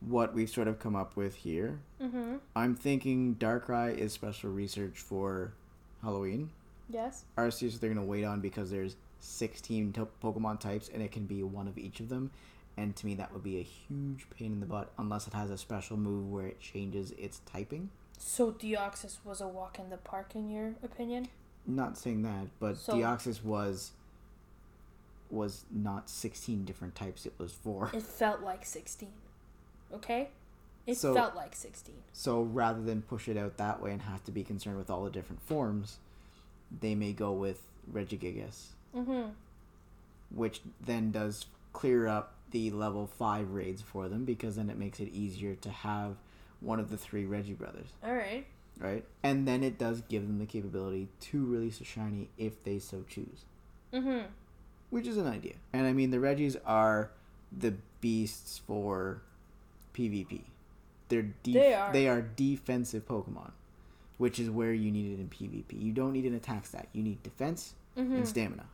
what 0.00 0.34
we've 0.34 0.50
sort 0.50 0.68
of 0.68 0.78
come 0.78 0.96
up 0.96 1.16
with 1.16 1.36
here, 1.36 1.78
Mm-hmm. 2.04 2.36
I'm 2.54 2.74
thinking 2.74 3.36
Darkrai 3.36 3.96
is 3.96 4.12
special 4.12 4.50
research 4.50 4.98
for 4.98 5.52
Halloween. 6.02 6.50
Yes. 6.90 7.24
Arceus 7.38 7.80
they're 7.80 7.88
gonna 7.92 8.04
wait 8.04 8.24
on 8.24 8.40
because 8.40 8.70
there's 8.70 8.96
16 9.20 9.92
to- 9.94 10.08
Pokemon 10.22 10.60
types 10.60 10.90
and 10.92 11.02
it 11.02 11.12
can 11.12 11.24
be 11.24 11.42
one 11.42 11.66
of 11.66 11.78
each 11.78 12.00
of 12.00 12.08
them. 12.08 12.30
And 12.76 12.94
to 12.96 13.06
me, 13.06 13.14
that 13.14 13.32
would 13.32 13.44
be 13.44 13.58
a 13.58 13.62
huge 13.62 14.26
pain 14.36 14.52
in 14.52 14.60
the 14.60 14.66
butt 14.66 14.90
unless 14.98 15.26
it 15.26 15.32
has 15.32 15.48
a 15.48 15.56
special 15.56 15.96
move 15.96 16.30
where 16.30 16.46
it 16.46 16.60
changes 16.60 17.12
its 17.12 17.40
typing. 17.50 17.88
So 18.18 18.52
Deoxys 18.52 19.18
was 19.24 19.40
a 19.40 19.48
walk 19.48 19.78
in 19.78 19.90
the 19.90 19.96
park, 19.96 20.34
in 20.34 20.50
your 20.50 20.74
opinion? 20.82 21.28
Not 21.66 21.96
saying 21.96 22.22
that, 22.22 22.48
but 22.60 22.76
So- 22.76 22.94
Deoxys 22.94 23.42
was 23.42 23.92
was 25.30 25.64
not 25.70 26.08
16 26.10 26.64
different 26.64 26.94
types. 26.94 27.26
It 27.26 27.32
was 27.38 27.52
four. 27.52 27.90
It 27.92 28.02
felt 28.02 28.40
like 28.42 28.64
16. 28.64 29.10
Okay? 29.92 30.28
It 30.86 30.96
So- 30.98 31.14
felt 31.14 31.34
like 31.34 31.54
16. 31.56 31.94
So 32.12 32.42
rather 32.42 32.82
than 32.82 33.02
push 33.02 33.28
it 33.28 33.36
out 33.36 33.56
that 33.56 33.80
way 33.80 33.92
and 33.92 34.02
have 34.02 34.22
to 34.24 34.32
be 34.32 34.44
concerned 34.44 34.76
with 34.76 34.90
all 34.90 35.04
the 35.04 35.10
different 35.10 35.40
forms, 35.42 35.98
they 36.80 36.94
may 36.94 37.12
go 37.12 37.32
with 37.32 37.66
Regigigas, 37.90 38.68
Mm-hmm. 38.94 39.30
which 40.30 40.60
then 40.80 41.10
does 41.10 41.46
clear 41.72 42.06
up 42.06 42.34
the 42.50 42.70
level 42.70 43.06
5 43.06 43.50
raids 43.52 43.82
for 43.82 44.08
them 44.08 44.24
because 44.24 44.56
then 44.56 44.70
it 44.70 44.78
makes 44.78 45.00
it 45.00 45.08
easier 45.08 45.54
to 45.56 45.70
have 45.70 46.16
one 46.60 46.78
of 46.80 46.90
the 46.90 46.96
three 46.96 47.24
Regi 47.24 47.52
brothers, 47.54 47.88
Alright. 48.04 48.46
right? 48.78 49.04
And 49.22 49.46
then 49.48 49.62
it 49.64 49.78
does 49.78 50.02
give 50.02 50.26
them 50.26 50.38
the 50.38 50.46
capability 50.46 51.08
to 51.20 51.44
release 51.44 51.80
a 51.80 51.84
shiny 51.84 52.28
if 52.38 52.62
they 52.64 52.78
so 52.78 53.04
choose, 53.08 53.44
Mm-hmm. 53.92 54.26
which 54.90 55.06
is 55.06 55.16
an 55.16 55.26
idea. 55.26 55.54
And 55.72 55.86
I 55.86 55.92
mean, 55.92 56.10
the 56.10 56.20
Regis 56.20 56.56
are 56.64 57.10
the 57.56 57.74
beasts 58.00 58.58
for 58.58 59.22
PvP. 59.94 60.42
They're 61.08 61.22
def- 61.42 61.54
They 61.54 61.74
are. 61.74 61.92
they 61.92 62.08
are 62.08 62.22
defensive 62.22 63.06
Pokemon, 63.06 63.50
which 64.18 64.38
is 64.40 64.50
where 64.50 64.72
you 64.72 64.90
need 64.90 65.12
it 65.12 65.20
in 65.20 65.28
PvP. 65.28 65.80
You 65.82 65.92
don't 65.92 66.12
need 66.12 66.24
an 66.24 66.34
attack 66.34 66.66
stat. 66.66 66.88
You 66.92 67.02
need 67.02 67.22
defense 67.22 67.74
Mm-hmm. 67.96 68.14
and 68.16 68.28
stamina. 68.28 68.64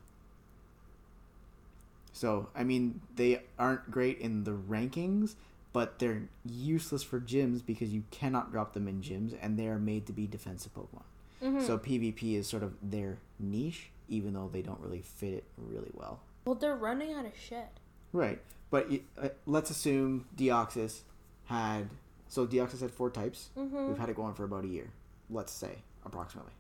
So, 2.13 2.49
I 2.55 2.65
mean, 2.65 3.01
they 3.17 3.43
aren't 3.59 3.91
great 3.91 4.19
in 4.19 4.45
the 4.45 4.51
rankings, 4.53 5.35
but 5.73 5.99
they're 5.99 6.23
useless 6.45 7.03
for 7.03 7.21
gyms 7.21 7.65
because 7.65 7.91
you 7.93 8.03
cannot 8.11 8.51
drop 8.51 8.73
them 8.73 8.89
in 8.89 9.01
gyms, 9.01 9.35
and 9.41 9.59
they 9.59 9.69
are 9.69 9.79
made 9.79 10.07
to 10.07 10.13
be 10.13 10.27
defensive 10.27 10.75
Pokemon. 10.75 11.03
Mm-hmm. 11.43 11.61
So 11.67 11.79
PvP 11.79 12.35
is 12.35 12.47
sort 12.47 12.63
of 12.63 12.75
their 12.83 13.19
niche, 13.39 13.91
even 14.09 14.35
though 14.35 14.51
they 14.53 14.63
don't 14.63 14.81
really 14.81 15.03
fit 15.03 15.33
it 15.35 15.45
really 15.57 15.91
well. 15.95 16.21
well, 16.45 16.55
they're 16.55 16.77
running 16.77 17.13
out 17.13 17.25
of 17.27 17.33
shit. 17.39 17.69
Right, 18.13 18.41
but 18.71 18.91
uh, 19.23 19.29
let's 19.47 19.71
assume 19.71 20.27
Deoxys 20.37 21.01
had 21.45 21.89
so 22.31 22.47
Deoxys 22.47 22.81
had 22.81 22.91
four 22.91 23.11
types. 23.11 23.51
Mm-hmm. 23.59 23.89
We've 23.89 23.99
had 23.99 24.09
it 24.09 24.17
going 24.17 24.33
for 24.33 24.45
about 24.45 24.65
a 24.65 24.69
year, 24.69 24.91
let's 25.29 25.53
say 25.53 25.83
approximately. 26.07 26.53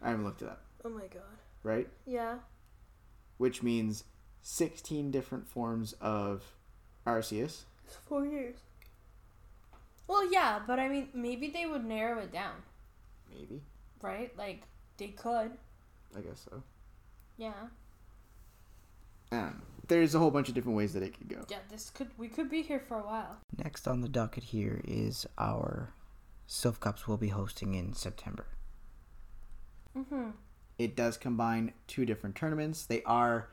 I 0.00 0.08
haven't 0.10 0.24
looked 0.24 0.40
it 0.40 0.48
up. 0.48 0.62
Oh 0.84 0.88
my 0.88 1.06
god. 1.08 1.22
Right, 1.62 1.88
Yeah. 2.06 2.36
which 3.36 3.62
means 3.62 4.04
sixteen 4.40 5.10
different 5.10 5.46
forms 5.46 5.92
of 6.00 6.54
Arceus. 7.06 7.64
It's 7.84 7.96
four 8.08 8.24
years. 8.24 8.56
Well, 10.08 10.30
yeah, 10.32 10.60
but 10.66 10.78
I 10.78 10.88
mean, 10.88 11.08
maybe 11.12 11.48
they 11.50 11.66
would 11.66 11.84
narrow 11.84 12.20
it 12.20 12.32
down, 12.32 12.54
Maybe, 13.28 13.60
right? 14.00 14.30
Like, 14.38 14.62
they 14.98 15.08
could. 15.08 15.50
I 16.16 16.20
guess 16.20 16.46
so. 16.48 16.62
Yeah. 17.36 17.52
Um, 19.32 19.62
there's 19.88 20.14
a 20.14 20.18
whole 20.18 20.30
bunch 20.30 20.48
of 20.48 20.54
different 20.54 20.76
ways 20.76 20.92
that 20.94 21.02
it 21.02 21.16
could 21.16 21.28
go. 21.28 21.44
Yeah, 21.48 21.58
this 21.70 21.90
could, 21.90 22.08
we 22.18 22.28
could 22.28 22.50
be 22.50 22.62
here 22.62 22.80
for 22.80 22.98
a 22.98 23.02
while. 23.02 23.36
Next 23.56 23.86
on 23.86 24.00
the 24.00 24.08
docket 24.08 24.44
here 24.44 24.80
is 24.84 25.26
our 25.38 25.92
Silph 26.48 26.80
Cups 26.80 27.06
we'll 27.08 27.16
be 27.16 27.28
hosting 27.28 27.74
in 27.74 27.92
September. 27.92 28.46
Mm-hmm. 29.96 30.30
It 30.78 30.94
does 30.96 31.16
combine 31.16 31.72
two 31.86 32.04
different 32.04 32.36
tournaments. 32.36 32.84
They 32.84 33.02
are 33.04 33.48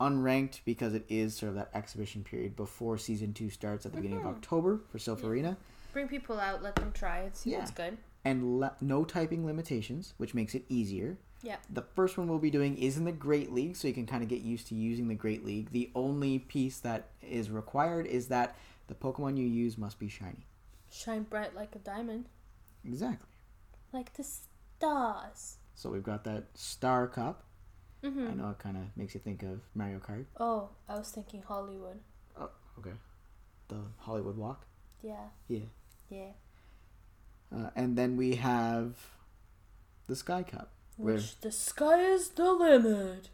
unranked 0.00 0.60
because 0.64 0.94
it 0.94 1.04
is 1.08 1.36
sort 1.36 1.50
of 1.50 1.56
that 1.56 1.70
exhibition 1.74 2.22
period 2.24 2.56
before 2.56 2.98
season 2.98 3.32
two 3.32 3.50
starts 3.50 3.86
at 3.86 3.92
the 3.92 3.96
beginning 4.00 4.18
of 4.18 4.24
Mhm. 4.24 4.36
October 4.36 4.80
for 4.90 4.98
Silph 4.98 5.20
Yeah. 5.22 5.28
Arena, 5.28 5.56
Bring 5.92 6.08
people 6.08 6.40
out, 6.40 6.62
let 6.62 6.74
them 6.76 6.90
try 6.92 7.20
it, 7.20 7.36
see 7.36 7.54
what's 7.56 7.70
good. 7.70 7.96
and 8.24 8.58
le- 8.58 8.76
no 8.80 9.04
typing 9.04 9.46
limitations, 9.46 10.14
which 10.16 10.34
makes 10.34 10.54
it 10.54 10.64
easier. 10.68 11.18
Yeah. 11.44 11.56
The 11.70 11.82
first 11.82 12.16
one 12.16 12.26
we'll 12.26 12.38
be 12.38 12.50
doing 12.50 12.78
is 12.78 12.96
in 12.96 13.04
the 13.04 13.12
Great 13.12 13.52
League, 13.52 13.76
so 13.76 13.86
you 13.86 13.94
can 13.94 14.06
kind 14.06 14.22
of 14.22 14.28
get 14.28 14.40
used 14.40 14.66
to 14.68 14.74
using 14.74 15.08
the 15.08 15.14
Great 15.14 15.44
League. 15.44 15.70
The 15.72 15.90
only 15.94 16.38
piece 16.38 16.78
that 16.80 17.08
is 17.22 17.50
required 17.50 18.06
is 18.06 18.28
that 18.28 18.56
the 18.86 18.94
Pokemon 18.94 19.36
you 19.36 19.44
use 19.44 19.76
must 19.76 19.98
be 19.98 20.08
shiny. 20.08 20.46
Shine 20.90 21.24
bright 21.24 21.54
like 21.54 21.76
a 21.76 21.78
diamond. 21.78 22.28
Exactly. 22.84 23.28
Like 23.92 24.14
the 24.14 24.24
stars. 24.24 25.58
So 25.74 25.90
we've 25.90 26.02
got 26.02 26.24
that 26.24 26.44
Star 26.54 27.06
Cup. 27.06 27.44
Mm-hmm. 28.02 28.28
I 28.28 28.34
know 28.34 28.50
it 28.50 28.58
kind 28.58 28.76
of 28.76 28.84
makes 28.96 29.14
you 29.14 29.20
think 29.20 29.42
of 29.42 29.60
Mario 29.74 29.98
Kart. 29.98 30.26
Oh, 30.38 30.70
I 30.88 30.96
was 30.96 31.10
thinking 31.10 31.42
Hollywood. 31.42 32.00
Oh, 32.38 32.50
okay. 32.78 32.92
The 33.68 33.76
Hollywood 33.98 34.36
Walk. 34.36 34.66
Yeah. 35.02 35.28
Yeah. 35.48 35.60
Yeah. 36.08 36.32
Uh, 37.54 37.70
and 37.76 37.96
then 37.96 38.16
we 38.16 38.36
have 38.36 38.96
the 40.06 40.16
Sky 40.16 40.42
Cup. 40.42 40.73
Which 40.96 41.40
the 41.40 41.50
sky 41.52 42.00
is 42.00 42.30
the 42.30 42.52
limit. 42.52 43.30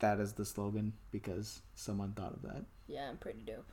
that 0.00 0.18
is 0.20 0.32
the 0.34 0.44
slogan 0.44 0.94
because 1.10 1.62
someone 1.74 2.12
thought 2.12 2.34
of 2.34 2.42
that. 2.42 2.64
Yeah, 2.86 3.08
I'm 3.08 3.16
pretty 3.16 3.40
dope. 3.46 3.70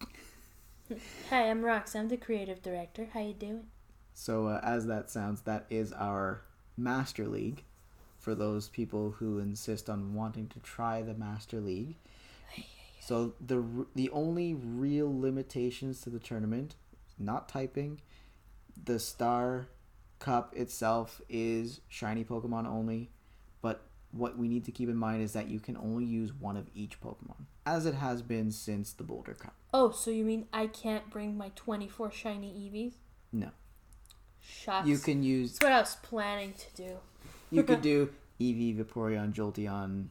Hi, 1.30 1.50
I'm 1.50 1.62
Rox. 1.62 1.96
I'm 1.96 2.08
the 2.08 2.16
creative 2.16 2.62
director. 2.62 3.08
How 3.12 3.20
you 3.20 3.34
doing? 3.34 3.66
So 4.14 4.46
uh, 4.46 4.60
as 4.62 4.86
that 4.86 5.10
sounds, 5.10 5.42
that 5.42 5.66
is 5.70 5.92
our 5.92 6.42
Master 6.76 7.26
League. 7.26 7.64
For 8.18 8.34
those 8.34 8.68
people 8.68 9.10
who 9.18 9.38
insist 9.38 9.90
on 9.90 10.14
wanting 10.14 10.46
to 10.48 10.58
try 10.60 11.02
the 11.02 11.12
Master 11.14 11.60
League. 11.60 11.96
So 13.00 13.34
the 13.44 13.62
the 13.94 14.08
only 14.10 14.54
real 14.54 15.12
limitations 15.20 16.00
to 16.02 16.10
the 16.10 16.18
tournament, 16.18 16.74
not 17.18 17.50
typing, 17.50 18.00
the 18.82 18.98
Star 18.98 19.66
Cup 20.18 20.54
itself 20.56 21.20
is 21.28 21.80
shiny 21.88 22.24
Pokemon 22.24 22.66
only, 22.66 23.10
but 23.62 23.82
what 24.12 24.38
we 24.38 24.48
need 24.48 24.64
to 24.64 24.72
keep 24.72 24.88
in 24.88 24.96
mind 24.96 25.22
is 25.22 25.32
that 25.32 25.48
you 25.48 25.58
can 25.60 25.76
only 25.76 26.04
use 26.04 26.32
one 26.32 26.56
of 26.56 26.66
each 26.74 27.00
Pokemon, 27.00 27.46
as 27.66 27.84
it 27.84 27.94
has 27.94 28.22
been 28.22 28.50
since 28.50 28.92
the 28.92 29.02
Boulder 29.04 29.34
Cup. 29.34 29.54
Oh, 29.72 29.90
so 29.90 30.10
you 30.10 30.24
mean 30.24 30.46
I 30.52 30.66
can't 30.68 31.10
bring 31.10 31.36
my 31.36 31.50
24 31.56 32.10
shiny 32.12 32.48
Eevees? 32.52 32.94
No. 33.32 33.50
Shucks. 34.40 34.86
You 34.86 34.98
can 34.98 35.22
use 35.22 35.52
That's 35.58 35.64
what 35.64 35.72
I 35.72 35.80
was 35.80 35.96
planning 36.02 36.54
to 36.54 36.82
do. 36.82 36.96
you 37.50 37.62
could 37.64 37.82
do 37.92 38.10
Eevee, 38.40 38.76
Vaporeon, 38.78 39.32
Jolteon, 39.32 40.06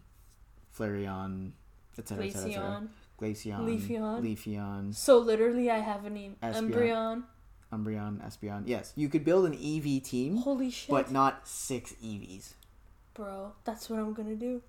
Flareon, 0.77 1.51
etc. 1.97 2.25
etc. 2.25 2.51
Glaceon. 2.53 2.87
Glaceon, 3.21 3.59
Leafeon. 3.65 4.21
Leafeon, 4.21 4.93
So 4.95 5.17
literally, 5.19 5.69
I 5.69 5.79
have 5.79 6.05
an 6.05 6.17
e- 6.17 6.31
Espeon. 6.41 6.71
Embryon. 6.71 7.23
Umbreon, 7.73 8.21
Espeon. 8.25 8.63
Yes, 8.65 8.93
you 8.95 9.09
could 9.09 9.25
build 9.25 9.45
an 9.45 9.57
Eevee 9.57 10.03
team, 10.03 10.38
Holy 10.38 10.69
shit, 10.69 10.89
but 10.89 11.12
not 11.12 11.47
six 11.47 11.93
Eevees. 12.03 12.53
bro! 13.13 13.53
That's 13.65 13.89
what 13.89 13.99
I'm 13.99 14.13
gonna 14.13 14.36
do, 14.36 14.61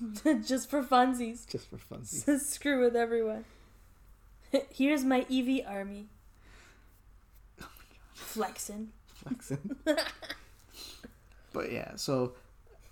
just 0.46 0.70
for 0.70 0.82
funsies. 0.82 1.46
Just 1.48 1.68
for 1.68 1.76
funsies. 1.76 2.40
Screw 2.54 2.80
with 2.82 2.96
everyone. 2.96 3.44
Here's 4.70 5.04
my 5.04 5.22
Eevee 5.30 5.68
army. 5.68 6.08
Flexing. 8.14 8.88
Flexing. 9.06 9.76
but 11.52 11.72
yeah, 11.72 11.92
so 11.96 12.34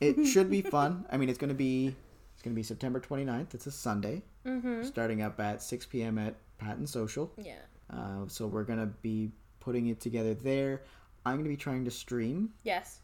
it 0.00 0.24
should 0.26 0.50
be 0.50 0.62
fun. 0.62 1.04
I 1.10 1.16
mean, 1.16 1.28
it's 1.28 1.38
gonna 1.38 1.54
be 1.54 1.94
it's 2.34 2.42
gonna 2.42 2.54
be 2.56 2.62
September 2.62 3.00
29th. 3.00 3.54
It's 3.54 3.66
a 3.66 3.70
Sunday, 3.72 4.22
Mm-hmm. 4.46 4.84
starting 4.84 5.22
up 5.22 5.40
at 5.40 5.60
6 5.62 5.86
p.m. 5.86 6.18
at 6.18 6.36
Patton 6.58 6.86
Social. 6.86 7.32
Yeah. 7.36 7.54
Uh, 7.92 8.26
so 8.28 8.46
we're 8.46 8.64
gonna 8.64 8.86
be 9.02 9.30
putting 9.66 9.88
it 9.88 10.00
together 10.00 10.32
there. 10.32 10.82
I'm 11.26 11.36
gonna 11.38 11.48
be 11.48 11.56
trying 11.56 11.84
to 11.86 11.90
stream. 11.90 12.50
Yes. 12.62 13.00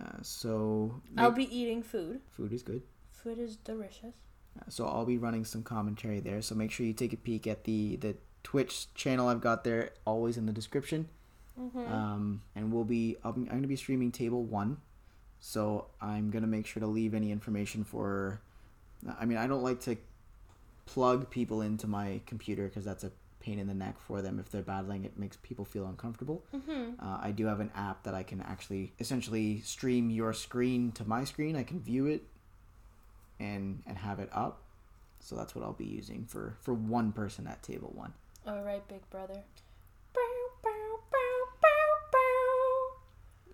Uh, 0.00 0.22
so 0.22 1.02
I'll 1.18 1.30
be 1.30 1.54
eating 1.54 1.82
food. 1.82 2.22
food 2.30 2.52
is 2.52 2.62
good. 2.62 2.82
Food 3.12 3.38
is 3.38 3.56
delicious. 3.56 4.14
Uh, 4.58 4.64
so 4.70 4.86
I'll 4.86 5.04
be 5.04 5.18
running 5.18 5.44
some 5.44 5.62
commentary 5.62 6.20
there. 6.20 6.40
So 6.40 6.54
make 6.54 6.70
sure 6.70 6.86
you 6.86 6.94
take 6.94 7.12
a 7.12 7.18
peek 7.18 7.46
at 7.46 7.64
the 7.64 7.96
the 7.96 8.16
Twitch 8.42 8.92
channel 8.94 9.28
I've 9.28 9.42
got 9.42 9.64
there, 9.64 9.90
always 10.06 10.38
in 10.38 10.46
the 10.46 10.52
description. 10.52 11.08
Mm-hmm. 11.60 11.92
Um, 11.92 12.42
and 12.54 12.72
we'll 12.72 12.84
be 12.84 13.16
I'll 13.22 13.32
be, 13.32 13.42
I'm 13.42 13.56
gonna 13.58 13.66
be 13.66 13.76
streaming 13.76 14.10
Table 14.10 14.44
One, 14.44 14.78
So 15.40 15.88
I'm 16.00 16.30
gonna 16.30 16.46
make 16.46 16.66
sure 16.66 16.80
to 16.80 16.86
leave 16.86 17.12
any 17.12 17.30
information 17.30 17.84
for. 17.84 18.40
I 19.20 19.26
mean, 19.26 19.36
I 19.36 19.46
don't 19.46 19.62
like 19.62 19.80
to 19.82 19.96
plug 20.86 21.28
people 21.28 21.60
into 21.60 21.86
my 21.86 22.22
computer 22.24 22.66
because 22.66 22.86
that's 22.86 23.04
a 23.04 23.12
pain 23.48 23.58
in 23.58 23.66
the 23.66 23.74
neck 23.74 23.98
for 23.98 24.20
them 24.20 24.38
if 24.38 24.50
they're 24.50 24.62
battling. 24.62 25.04
It 25.04 25.18
makes 25.18 25.38
people 25.38 25.64
feel 25.64 25.86
uncomfortable. 25.86 26.44
Mm-hmm. 26.54 27.04
Uh, 27.04 27.18
I 27.22 27.30
do 27.30 27.46
have 27.46 27.60
an 27.60 27.70
app 27.74 28.02
that 28.02 28.14
I 28.14 28.22
can 28.22 28.42
actually 28.42 28.92
essentially 28.98 29.60
stream 29.62 30.10
your 30.10 30.34
screen 30.34 30.92
to 30.92 31.08
my 31.08 31.24
screen. 31.24 31.56
I 31.56 31.62
can 31.62 31.80
view 31.80 32.06
it 32.06 32.24
and 33.40 33.82
and 33.86 33.96
have 33.96 34.18
it 34.18 34.28
up. 34.32 34.60
So 35.20 35.34
that's 35.34 35.54
what 35.54 35.64
I'll 35.64 35.72
be 35.72 35.86
using 35.86 36.26
for 36.26 36.56
for 36.60 36.74
one 36.74 37.12
person 37.12 37.46
at 37.46 37.62
table 37.62 37.90
one. 37.94 38.12
All 38.46 38.62
right, 38.62 38.86
big 38.86 39.08
brother. 39.10 39.42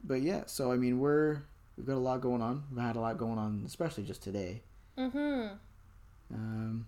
But 0.07 0.20
yeah, 0.22 0.42
so 0.47 0.72
I 0.72 0.76
mean 0.76 0.99
we're 0.99 1.42
we've 1.76 1.86
got 1.86 1.97
a 1.97 2.07
lot 2.11 2.20
going 2.20 2.42
on. 2.42 2.64
We've 2.70 2.84
had 2.84 2.97
a 2.97 3.01
lot 3.01 3.16
going 3.16 3.38
on, 3.38 3.62
especially 3.64 4.05
just 4.05 4.22
today. 4.22 4.62
Mm-hmm. 4.99 5.55
Um, 6.34 6.86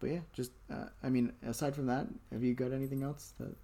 but 0.00 0.10
yeah, 0.10 0.20
just 0.32 0.52
uh, 0.70 0.86
I 1.02 1.08
mean, 1.08 1.32
aside 1.46 1.74
from 1.74 1.86
that, 1.86 2.06
have 2.32 2.42
you 2.42 2.54
got 2.54 2.72
anything 2.72 3.02
else? 3.02 3.32
That... 3.38 3.54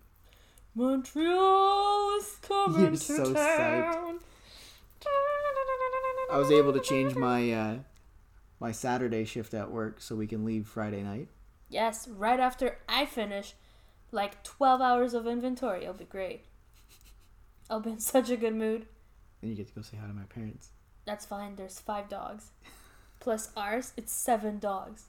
Montreal 0.74 2.16
is 2.18 2.36
coming 2.42 2.80
You're 2.80 2.90
to 2.90 2.96
so 2.96 3.34
town. 3.34 4.20
I 6.32 6.38
was 6.38 6.50
able 6.50 6.72
to 6.72 6.80
change 6.80 7.14
my 7.14 7.52
uh, 7.52 7.78
my 8.60 8.72
Saturday 8.72 9.24
shift 9.24 9.54
at 9.54 9.70
work 9.70 10.00
so 10.00 10.14
we 10.14 10.26
can 10.26 10.44
leave 10.44 10.68
Friday 10.68 11.02
night. 11.02 11.28
Yes, 11.68 12.08
right 12.08 12.40
after 12.40 12.78
I 12.88 13.06
finish, 13.06 13.54
like 14.12 14.42
12 14.42 14.80
hours 14.80 15.14
of 15.14 15.26
inventory. 15.26 15.82
It'll 15.82 15.94
be 15.94 16.04
great. 16.04 16.44
I'll 17.68 17.80
be 17.80 17.90
in 17.90 18.00
such 18.00 18.30
a 18.30 18.36
good 18.36 18.54
mood. 18.54 18.86
Then 19.40 19.50
you 19.50 19.56
get 19.56 19.68
to 19.68 19.74
go 19.74 19.82
say 19.82 19.96
hi 19.96 20.06
to 20.06 20.12
my 20.12 20.24
parents. 20.24 20.70
That's 21.04 21.24
fine. 21.24 21.56
There's 21.56 21.78
five 21.78 22.08
dogs. 22.08 22.50
Plus 23.20 23.50
ours, 23.56 23.92
it's 23.96 24.12
seven 24.12 24.58
dogs. 24.58 25.04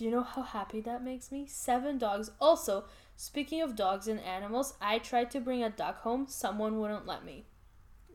Do 0.00 0.06
you 0.06 0.10
know 0.12 0.22
how 0.22 0.40
happy 0.40 0.80
that 0.80 1.04
makes 1.04 1.30
me? 1.30 1.44
Seven 1.46 1.98
dogs. 1.98 2.30
Also, 2.40 2.84
speaking 3.16 3.60
of 3.60 3.76
dogs 3.76 4.08
and 4.08 4.18
animals, 4.18 4.72
I 4.80 4.98
tried 4.98 5.30
to 5.32 5.40
bring 5.40 5.62
a 5.62 5.68
duck 5.68 6.00
home. 6.00 6.24
Someone 6.26 6.80
wouldn't 6.80 7.06
let 7.06 7.22
me. 7.22 7.44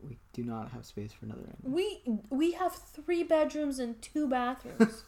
We 0.01 0.17
do 0.33 0.43
not 0.43 0.71
have 0.71 0.83
space 0.83 1.13
for 1.13 1.25
another 1.25 1.43
animal. 1.43 1.77
We 1.77 2.01
we 2.31 2.53
have 2.53 2.73
three 2.73 3.21
bedrooms 3.21 3.77
and 3.77 4.01
two 4.01 4.27
bathrooms. 4.27 5.03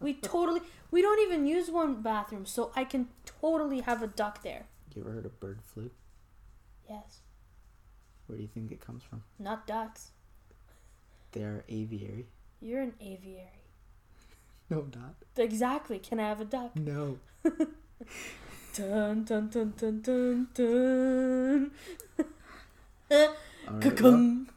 we 0.00 0.14
totally 0.34 0.62
we 0.90 1.02
don't 1.02 1.20
even 1.20 1.46
use 1.46 1.70
one 1.70 2.02
bathroom, 2.02 2.46
so 2.46 2.72
I 2.74 2.82
can 2.82 3.06
totally 3.24 3.82
have 3.82 4.02
a 4.02 4.08
duck 4.08 4.42
there. 4.42 4.66
You 4.96 5.02
ever 5.02 5.12
heard 5.12 5.26
of 5.26 5.38
bird 5.38 5.60
flu? 5.62 5.92
Yes, 6.90 7.20
Where 8.26 8.36
do 8.36 8.42
you 8.42 8.50
think 8.52 8.72
it 8.72 8.80
comes 8.84 9.04
from? 9.04 9.22
not 9.38 9.68
ducks. 9.68 10.10
They're 11.30 11.64
aviary. 11.68 12.26
You're 12.60 12.82
an 12.82 12.94
aviary. 13.00 13.61
No, 14.72 14.86
not. 14.96 15.14
Exactly. 15.36 15.98
Can 15.98 16.18
I 16.18 16.28
have 16.28 16.40
a 16.40 16.46
duck? 16.46 16.74
No. 16.76 17.18
Dun 18.74 19.24
dun 19.24 19.48
dun 19.50 19.74
dun 19.76 20.00
dun 20.00 20.48
dun. 20.54 21.70
All 22.18 22.26
right, 23.10 23.28
well, 23.70 23.80
Ka-kung. 23.82 24.48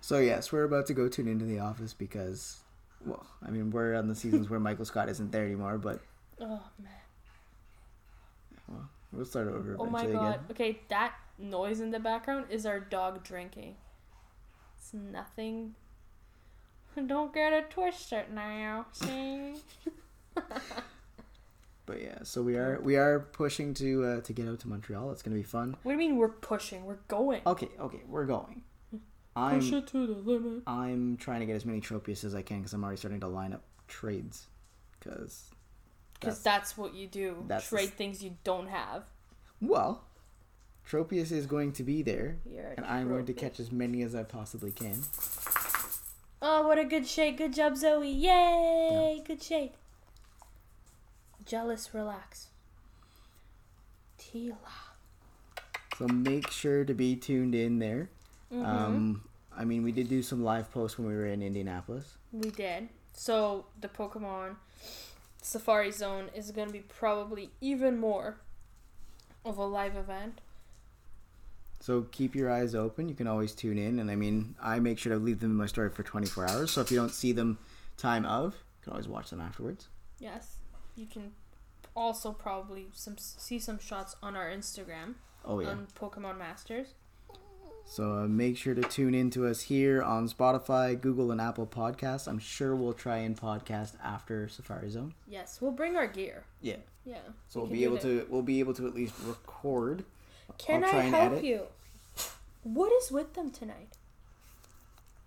so 0.00 0.18
yes, 0.18 0.52
we're 0.52 0.62
about 0.64 0.86
to 0.86 0.94
go 0.94 1.08
tune 1.08 1.26
into 1.28 1.44
the 1.44 1.58
office 1.58 1.92
because, 1.92 2.58
well, 3.04 3.26
I 3.44 3.50
mean, 3.50 3.70
we're 3.70 3.94
on 3.94 4.06
the 4.08 4.14
seasons 4.14 4.48
where 4.48 4.60
Michael 4.60 4.84
Scott 4.84 5.08
isn't 5.08 5.32
there 5.32 5.44
anymore, 5.44 5.76
but 5.78 6.00
Oh 6.40 6.62
man. 6.80 6.92
well, 8.68 8.88
we'll 9.12 9.24
start 9.24 9.48
over 9.48 9.76
Oh 9.78 9.86
my 9.86 10.06
god. 10.06 10.10
again. 10.34 10.40
Okay, 10.52 10.80
that 10.88 11.14
noise 11.36 11.80
in 11.80 11.90
the 11.90 11.98
background 12.00 12.46
is 12.48 12.64
our 12.64 12.78
dog 12.78 13.24
drinking. 13.24 13.74
It's 14.88 14.94
nothing. 14.94 15.74
Don't 17.06 17.32
get 17.34 17.52
a 17.52 17.62
twist 17.62 18.10
it 18.12 18.26
twisted 18.28 18.34
now. 18.34 18.86
See? 18.92 19.54
But 21.86 22.02
yeah, 22.02 22.18
so 22.22 22.42
we 22.42 22.56
are 22.56 22.78
we 22.82 22.96
are 22.96 23.18
pushing 23.20 23.72
to 23.74 24.04
uh, 24.04 24.20
to 24.20 24.32
get 24.34 24.46
out 24.46 24.60
to 24.60 24.68
Montreal. 24.68 25.10
It's 25.10 25.22
gonna 25.22 25.36
be 25.36 25.42
fun. 25.42 25.74
What 25.84 25.92
do 25.96 26.02
you 26.02 26.08
mean 26.10 26.18
we're 26.18 26.28
pushing? 26.28 26.84
We're 26.84 26.98
going. 27.08 27.40
Okay, 27.46 27.70
okay, 27.80 28.02
we're 28.06 28.26
going. 28.26 28.60
Push 28.90 29.00
I'm 29.34 29.60
it 29.74 29.86
to 29.86 30.06
the 30.06 30.12
limit. 30.12 30.64
I'm 30.66 31.16
trying 31.16 31.40
to 31.40 31.46
get 31.46 31.56
as 31.56 31.64
many 31.64 31.80
tropius 31.80 32.24
as 32.24 32.34
I 32.34 32.42
can 32.42 32.58
because 32.58 32.74
I'm 32.74 32.84
already 32.84 32.98
starting 32.98 33.20
to 33.20 33.26
line 33.28 33.54
up 33.54 33.62
trades. 33.86 34.48
Because 35.00 35.48
Because 36.20 36.42
that's, 36.42 36.76
what 36.76 36.94
you 36.94 37.06
do. 37.06 37.44
that's 37.46 37.70
the 37.70 37.76
Trade 37.76 37.88
s- 37.88 37.94
things 37.94 38.22
you 38.22 38.36
don't 38.44 38.68
have. 38.68 39.04
well, 39.62 40.04
Tropius 40.88 41.32
is 41.32 41.44
going 41.44 41.72
to 41.72 41.82
be 41.82 42.02
there, 42.02 42.38
and 42.76 42.86
I'm 42.86 43.08
going 43.08 43.26
to 43.26 43.34
catch 43.34 43.60
as 43.60 43.70
many 43.70 44.02
as 44.02 44.14
I 44.14 44.22
possibly 44.22 44.70
can. 44.70 44.98
Oh, 46.40 46.66
what 46.66 46.78
a 46.78 46.84
good 46.84 47.06
shade. 47.06 47.36
Good 47.36 47.52
job, 47.52 47.76
Zoe. 47.76 48.10
Yay! 48.10 49.22
Good 49.26 49.42
shade. 49.42 49.72
Jealous, 51.44 51.92
relax. 51.92 52.48
Tila. 54.18 54.56
So 55.98 56.06
make 56.06 56.50
sure 56.50 56.84
to 56.84 56.94
be 56.94 57.16
tuned 57.16 57.54
in 57.54 57.80
there. 57.80 58.08
Mm-hmm. 58.52 58.64
Um, 58.64 59.24
I 59.56 59.64
mean, 59.64 59.82
we 59.82 59.92
did 59.92 60.08
do 60.08 60.22
some 60.22 60.42
live 60.44 60.70
posts 60.70 60.98
when 60.98 61.08
we 61.08 61.14
were 61.14 61.26
in 61.26 61.42
Indianapolis. 61.42 62.16
We 62.32 62.50
did. 62.50 62.88
So 63.12 63.66
the 63.80 63.88
Pokemon 63.88 64.56
Safari 65.42 65.90
Zone 65.90 66.30
is 66.34 66.50
going 66.50 66.68
to 66.68 66.72
be 66.72 66.80
probably 66.80 67.50
even 67.60 67.98
more 67.98 68.38
of 69.44 69.58
a 69.58 69.64
live 69.64 69.96
event. 69.96 70.40
So 71.80 72.02
keep 72.10 72.34
your 72.34 72.50
eyes 72.50 72.74
open. 72.74 73.08
You 73.08 73.14
can 73.14 73.26
always 73.26 73.52
tune 73.52 73.78
in, 73.78 73.98
and 74.00 74.10
I 74.10 74.16
mean, 74.16 74.54
I 74.60 74.78
make 74.80 74.98
sure 74.98 75.12
to 75.12 75.18
leave 75.18 75.40
them 75.40 75.52
in 75.52 75.56
my 75.56 75.66
story 75.66 75.90
for 75.90 76.02
24 76.02 76.50
hours. 76.50 76.70
So 76.72 76.80
if 76.80 76.90
you 76.90 76.96
don't 76.96 77.12
see 77.12 77.32
them 77.32 77.58
time 77.96 78.24
of, 78.26 78.54
you 78.54 78.84
can 78.84 78.92
always 78.92 79.08
watch 79.08 79.30
them 79.30 79.40
afterwards. 79.40 79.88
Yes. 80.18 80.56
You 80.96 81.06
can 81.06 81.32
also 81.94 82.32
probably 82.32 82.88
some 82.92 83.16
see 83.18 83.58
some 83.58 83.78
shots 83.78 84.16
on 84.22 84.36
our 84.36 84.48
Instagram 84.50 85.14
Oh 85.44 85.60
yeah. 85.60 85.68
on 85.70 85.86
Pokemon 85.98 86.38
Masters. 86.38 86.94
So 87.86 88.12
uh, 88.12 88.28
make 88.28 88.58
sure 88.58 88.74
to 88.74 88.82
tune 88.82 89.14
in 89.14 89.30
to 89.30 89.46
us 89.46 89.62
here 89.62 90.02
on 90.02 90.28
Spotify, 90.28 91.00
Google, 91.00 91.30
and 91.30 91.40
Apple 91.40 91.66
Podcasts. 91.66 92.28
I'm 92.28 92.38
sure 92.38 92.76
we'll 92.76 92.92
try 92.92 93.18
and 93.18 93.34
podcast 93.34 93.92
after 94.04 94.46
Safari 94.46 94.90
Zone. 94.90 95.14
Yes, 95.26 95.60
we'll 95.62 95.72
bring 95.72 95.96
our 95.96 96.06
gear. 96.06 96.44
Yeah. 96.60 96.76
Yeah. 97.06 97.16
So 97.48 97.60
we 97.60 97.64
we'll 97.64 97.72
be 97.78 97.84
able 97.84 97.94
that. 97.96 98.02
to 98.02 98.26
we'll 98.28 98.42
be 98.42 98.60
able 98.60 98.74
to 98.74 98.86
at 98.86 98.94
least 98.94 99.14
record. 99.24 100.04
Can 100.56 100.84
I 100.84 101.00
help 101.02 101.42
you? 101.42 101.62
What 102.62 102.90
is 102.92 103.10
with 103.12 103.34
them 103.34 103.50
tonight? 103.50 103.96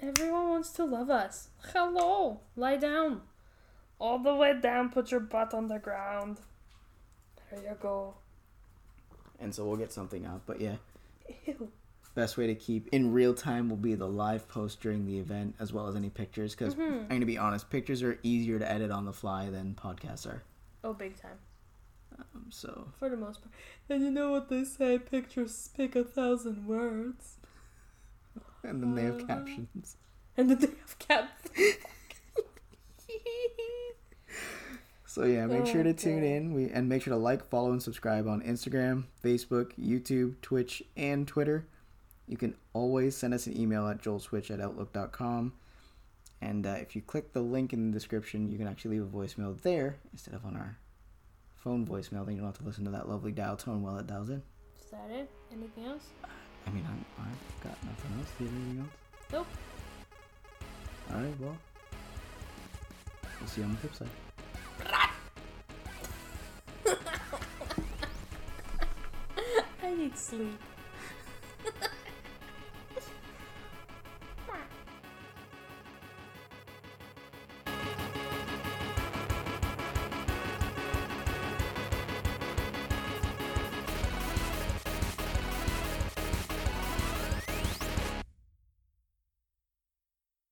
Everyone 0.01 0.49
wants 0.49 0.71
to 0.71 0.83
love 0.85 1.09
us. 1.09 1.49
Hello. 1.73 2.39
Lie 2.55 2.77
down. 2.77 3.21
All 3.99 4.17
the 4.19 4.33
way 4.35 4.59
down. 4.59 4.89
Put 4.89 5.11
your 5.11 5.19
butt 5.19 5.53
on 5.53 5.67
the 5.67 5.77
ground. 5.79 6.37
There 7.51 7.61
you 7.61 7.77
go. 7.81 8.15
And 9.39 9.53
so 9.53 9.65
we'll 9.65 9.77
get 9.77 9.91
something 9.93 10.25
out. 10.25 10.41
But 10.45 10.59
yeah, 10.59 10.75
Ew. 11.45 11.69
best 12.15 12.37
way 12.37 12.47
to 12.47 12.55
keep 12.55 12.87
in 12.91 13.11
real 13.13 13.33
time 13.33 13.69
will 13.69 13.77
be 13.77 13.95
the 13.95 14.07
live 14.07 14.47
post 14.47 14.81
during 14.81 15.05
the 15.05 15.19
event 15.19 15.55
as 15.59 15.71
well 15.71 15.87
as 15.87 15.95
any 15.95 16.09
pictures. 16.09 16.55
Because 16.55 16.75
Mm-hmm. 16.75 16.93
I'm 17.03 17.07
gonna 17.07 17.25
be 17.25 17.37
honest, 17.37 17.69
pictures 17.69 18.01
are 18.03 18.17
easier 18.23 18.57
to 18.59 18.69
edit 18.69 18.91
on 18.91 19.05
the 19.05 19.13
fly 19.13 19.49
than 19.49 19.75
podcasts 19.81 20.27
are. 20.27 20.41
Oh, 20.83 20.93
big 20.93 21.15
time. 21.19 21.37
Um, 22.35 22.45
so 22.49 22.87
For 22.97 23.09
the 23.09 23.17
most 23.17 23.41
part. 23.41 23.53
And 23.89 24.03
you 24.03 24.11
know 24.11 24.31
what 24.31 24.49
they 24.49 24.63
say? 24.63 24.97
Pictures 24.99 25.53
speak 25.55 25.95
a 25.95 26.03
thousand 26.03 26.65
words. 26.67 27.37
and 28.63 28.81
then 28.81 28.95
they 28.95 29.03
have 29.03 29.21
Uh. 29.23 29.25
captions. 29.25 29.97
And 30.37 30.49
then 30.49 30.59
they 30.59 30.67
have 30.67 30.97
captions. 30.99 31.77
So 35.05 35.25
yeah, 35.25 35.45
make 35.45 35.65
sure 35.65 35.83
to 35.83 35.89
Oh, 35.89 35.93
tune 35.93 36.23
in. 36.23 36.53
We 36.53 36.69
and 36.69 36.87
make 36.87 37.01
sure 37.01 37.13
to 37.13 37.19
like, 37.19 37.49
follow, 37.49 37.71
and 37.73 37.83
subscribe 37.83 38.27
on 38.29 38.41
Instagram, 38.43 39.03
Facebook, 39.21 39.73
YouTube, 39.77 40.39
Twitch, 40.41 40.81
and 40.95 41.27
Twitter. 41.27 41.67
You 42.29 42.37
can 42.37 42.55
always 42.71 43.17
send 43.17 43.33
us 43.33 43.45
an 43.45 43.59
email 43.59 43.89
at 43.89 44.01
joelswitch 44.01 44.49
at 44.51 44.61
outlook.com. 44.61 45.51
And 46.41 46.65
uh, 46.65 46.75
if 46.79 46.95
you 46.95 47.01
click 47.01 47.33
the 47.33 47.41
link 47.41 47.73
in 47.73 47.91
the 47.91 47.93
description, 47.93 48.49
you 48.49 48.57
can 48.57 48.67
actually 48.67 48.99
leave 48.99 49.13
a 49.13 49.17
voicemail 49.17 49.61
there 49.61 49.97
instead 50.13 50.33
of 50.33 50.45
on 50.45 50.55
our 50.55 50.77
phone 51.61 51.85
voicemail. 51.85 52.25
Then 52.25 52.35
you 52.35 52.41
don't 52.41 52.47
have 52.47 52.57
to 52.57 52.63
listen 52.65 52.83
to 52.85 52.91
that 52.91 53.07
lovely 53.07 53.31
dial 53.31 53.55
tone 53.55 53.81
while 53.83 53.97
it 53.97 54.07
dials 54.07 54.29
in. 54.29 54.41
Is 54.79 54.87
that 54.91 55.09
it? 55.09 55.29
Anything 55.51 55.85
else? 55.85 56.03
I 56.67 56.69
mean, 56.71 56.85
I'm, 56.87 57.05
I've 57.19 57.63
got 57.63 57.77
nothing 57.83 58.11
else. 58.19 58.29
Do 58.37 58.43
you 58.43 58.49
have 58.49 58.59
anything 58.59 58.79
else? 58.79 58.89
Nope. 59.31 59.47
All 61.13 61.21
right, 61.21 61.39
well, 61.39 61.57
we'll 63.39 63.49
see 63.49 63.61
you 63.61 63.67
on 63.67 63.71
the 63.73 63.77
flip 63.77 63.95
side. 63.95 64.09
I 69.83 69.95
need 69.95 70.17
sleep. 70.17 70.59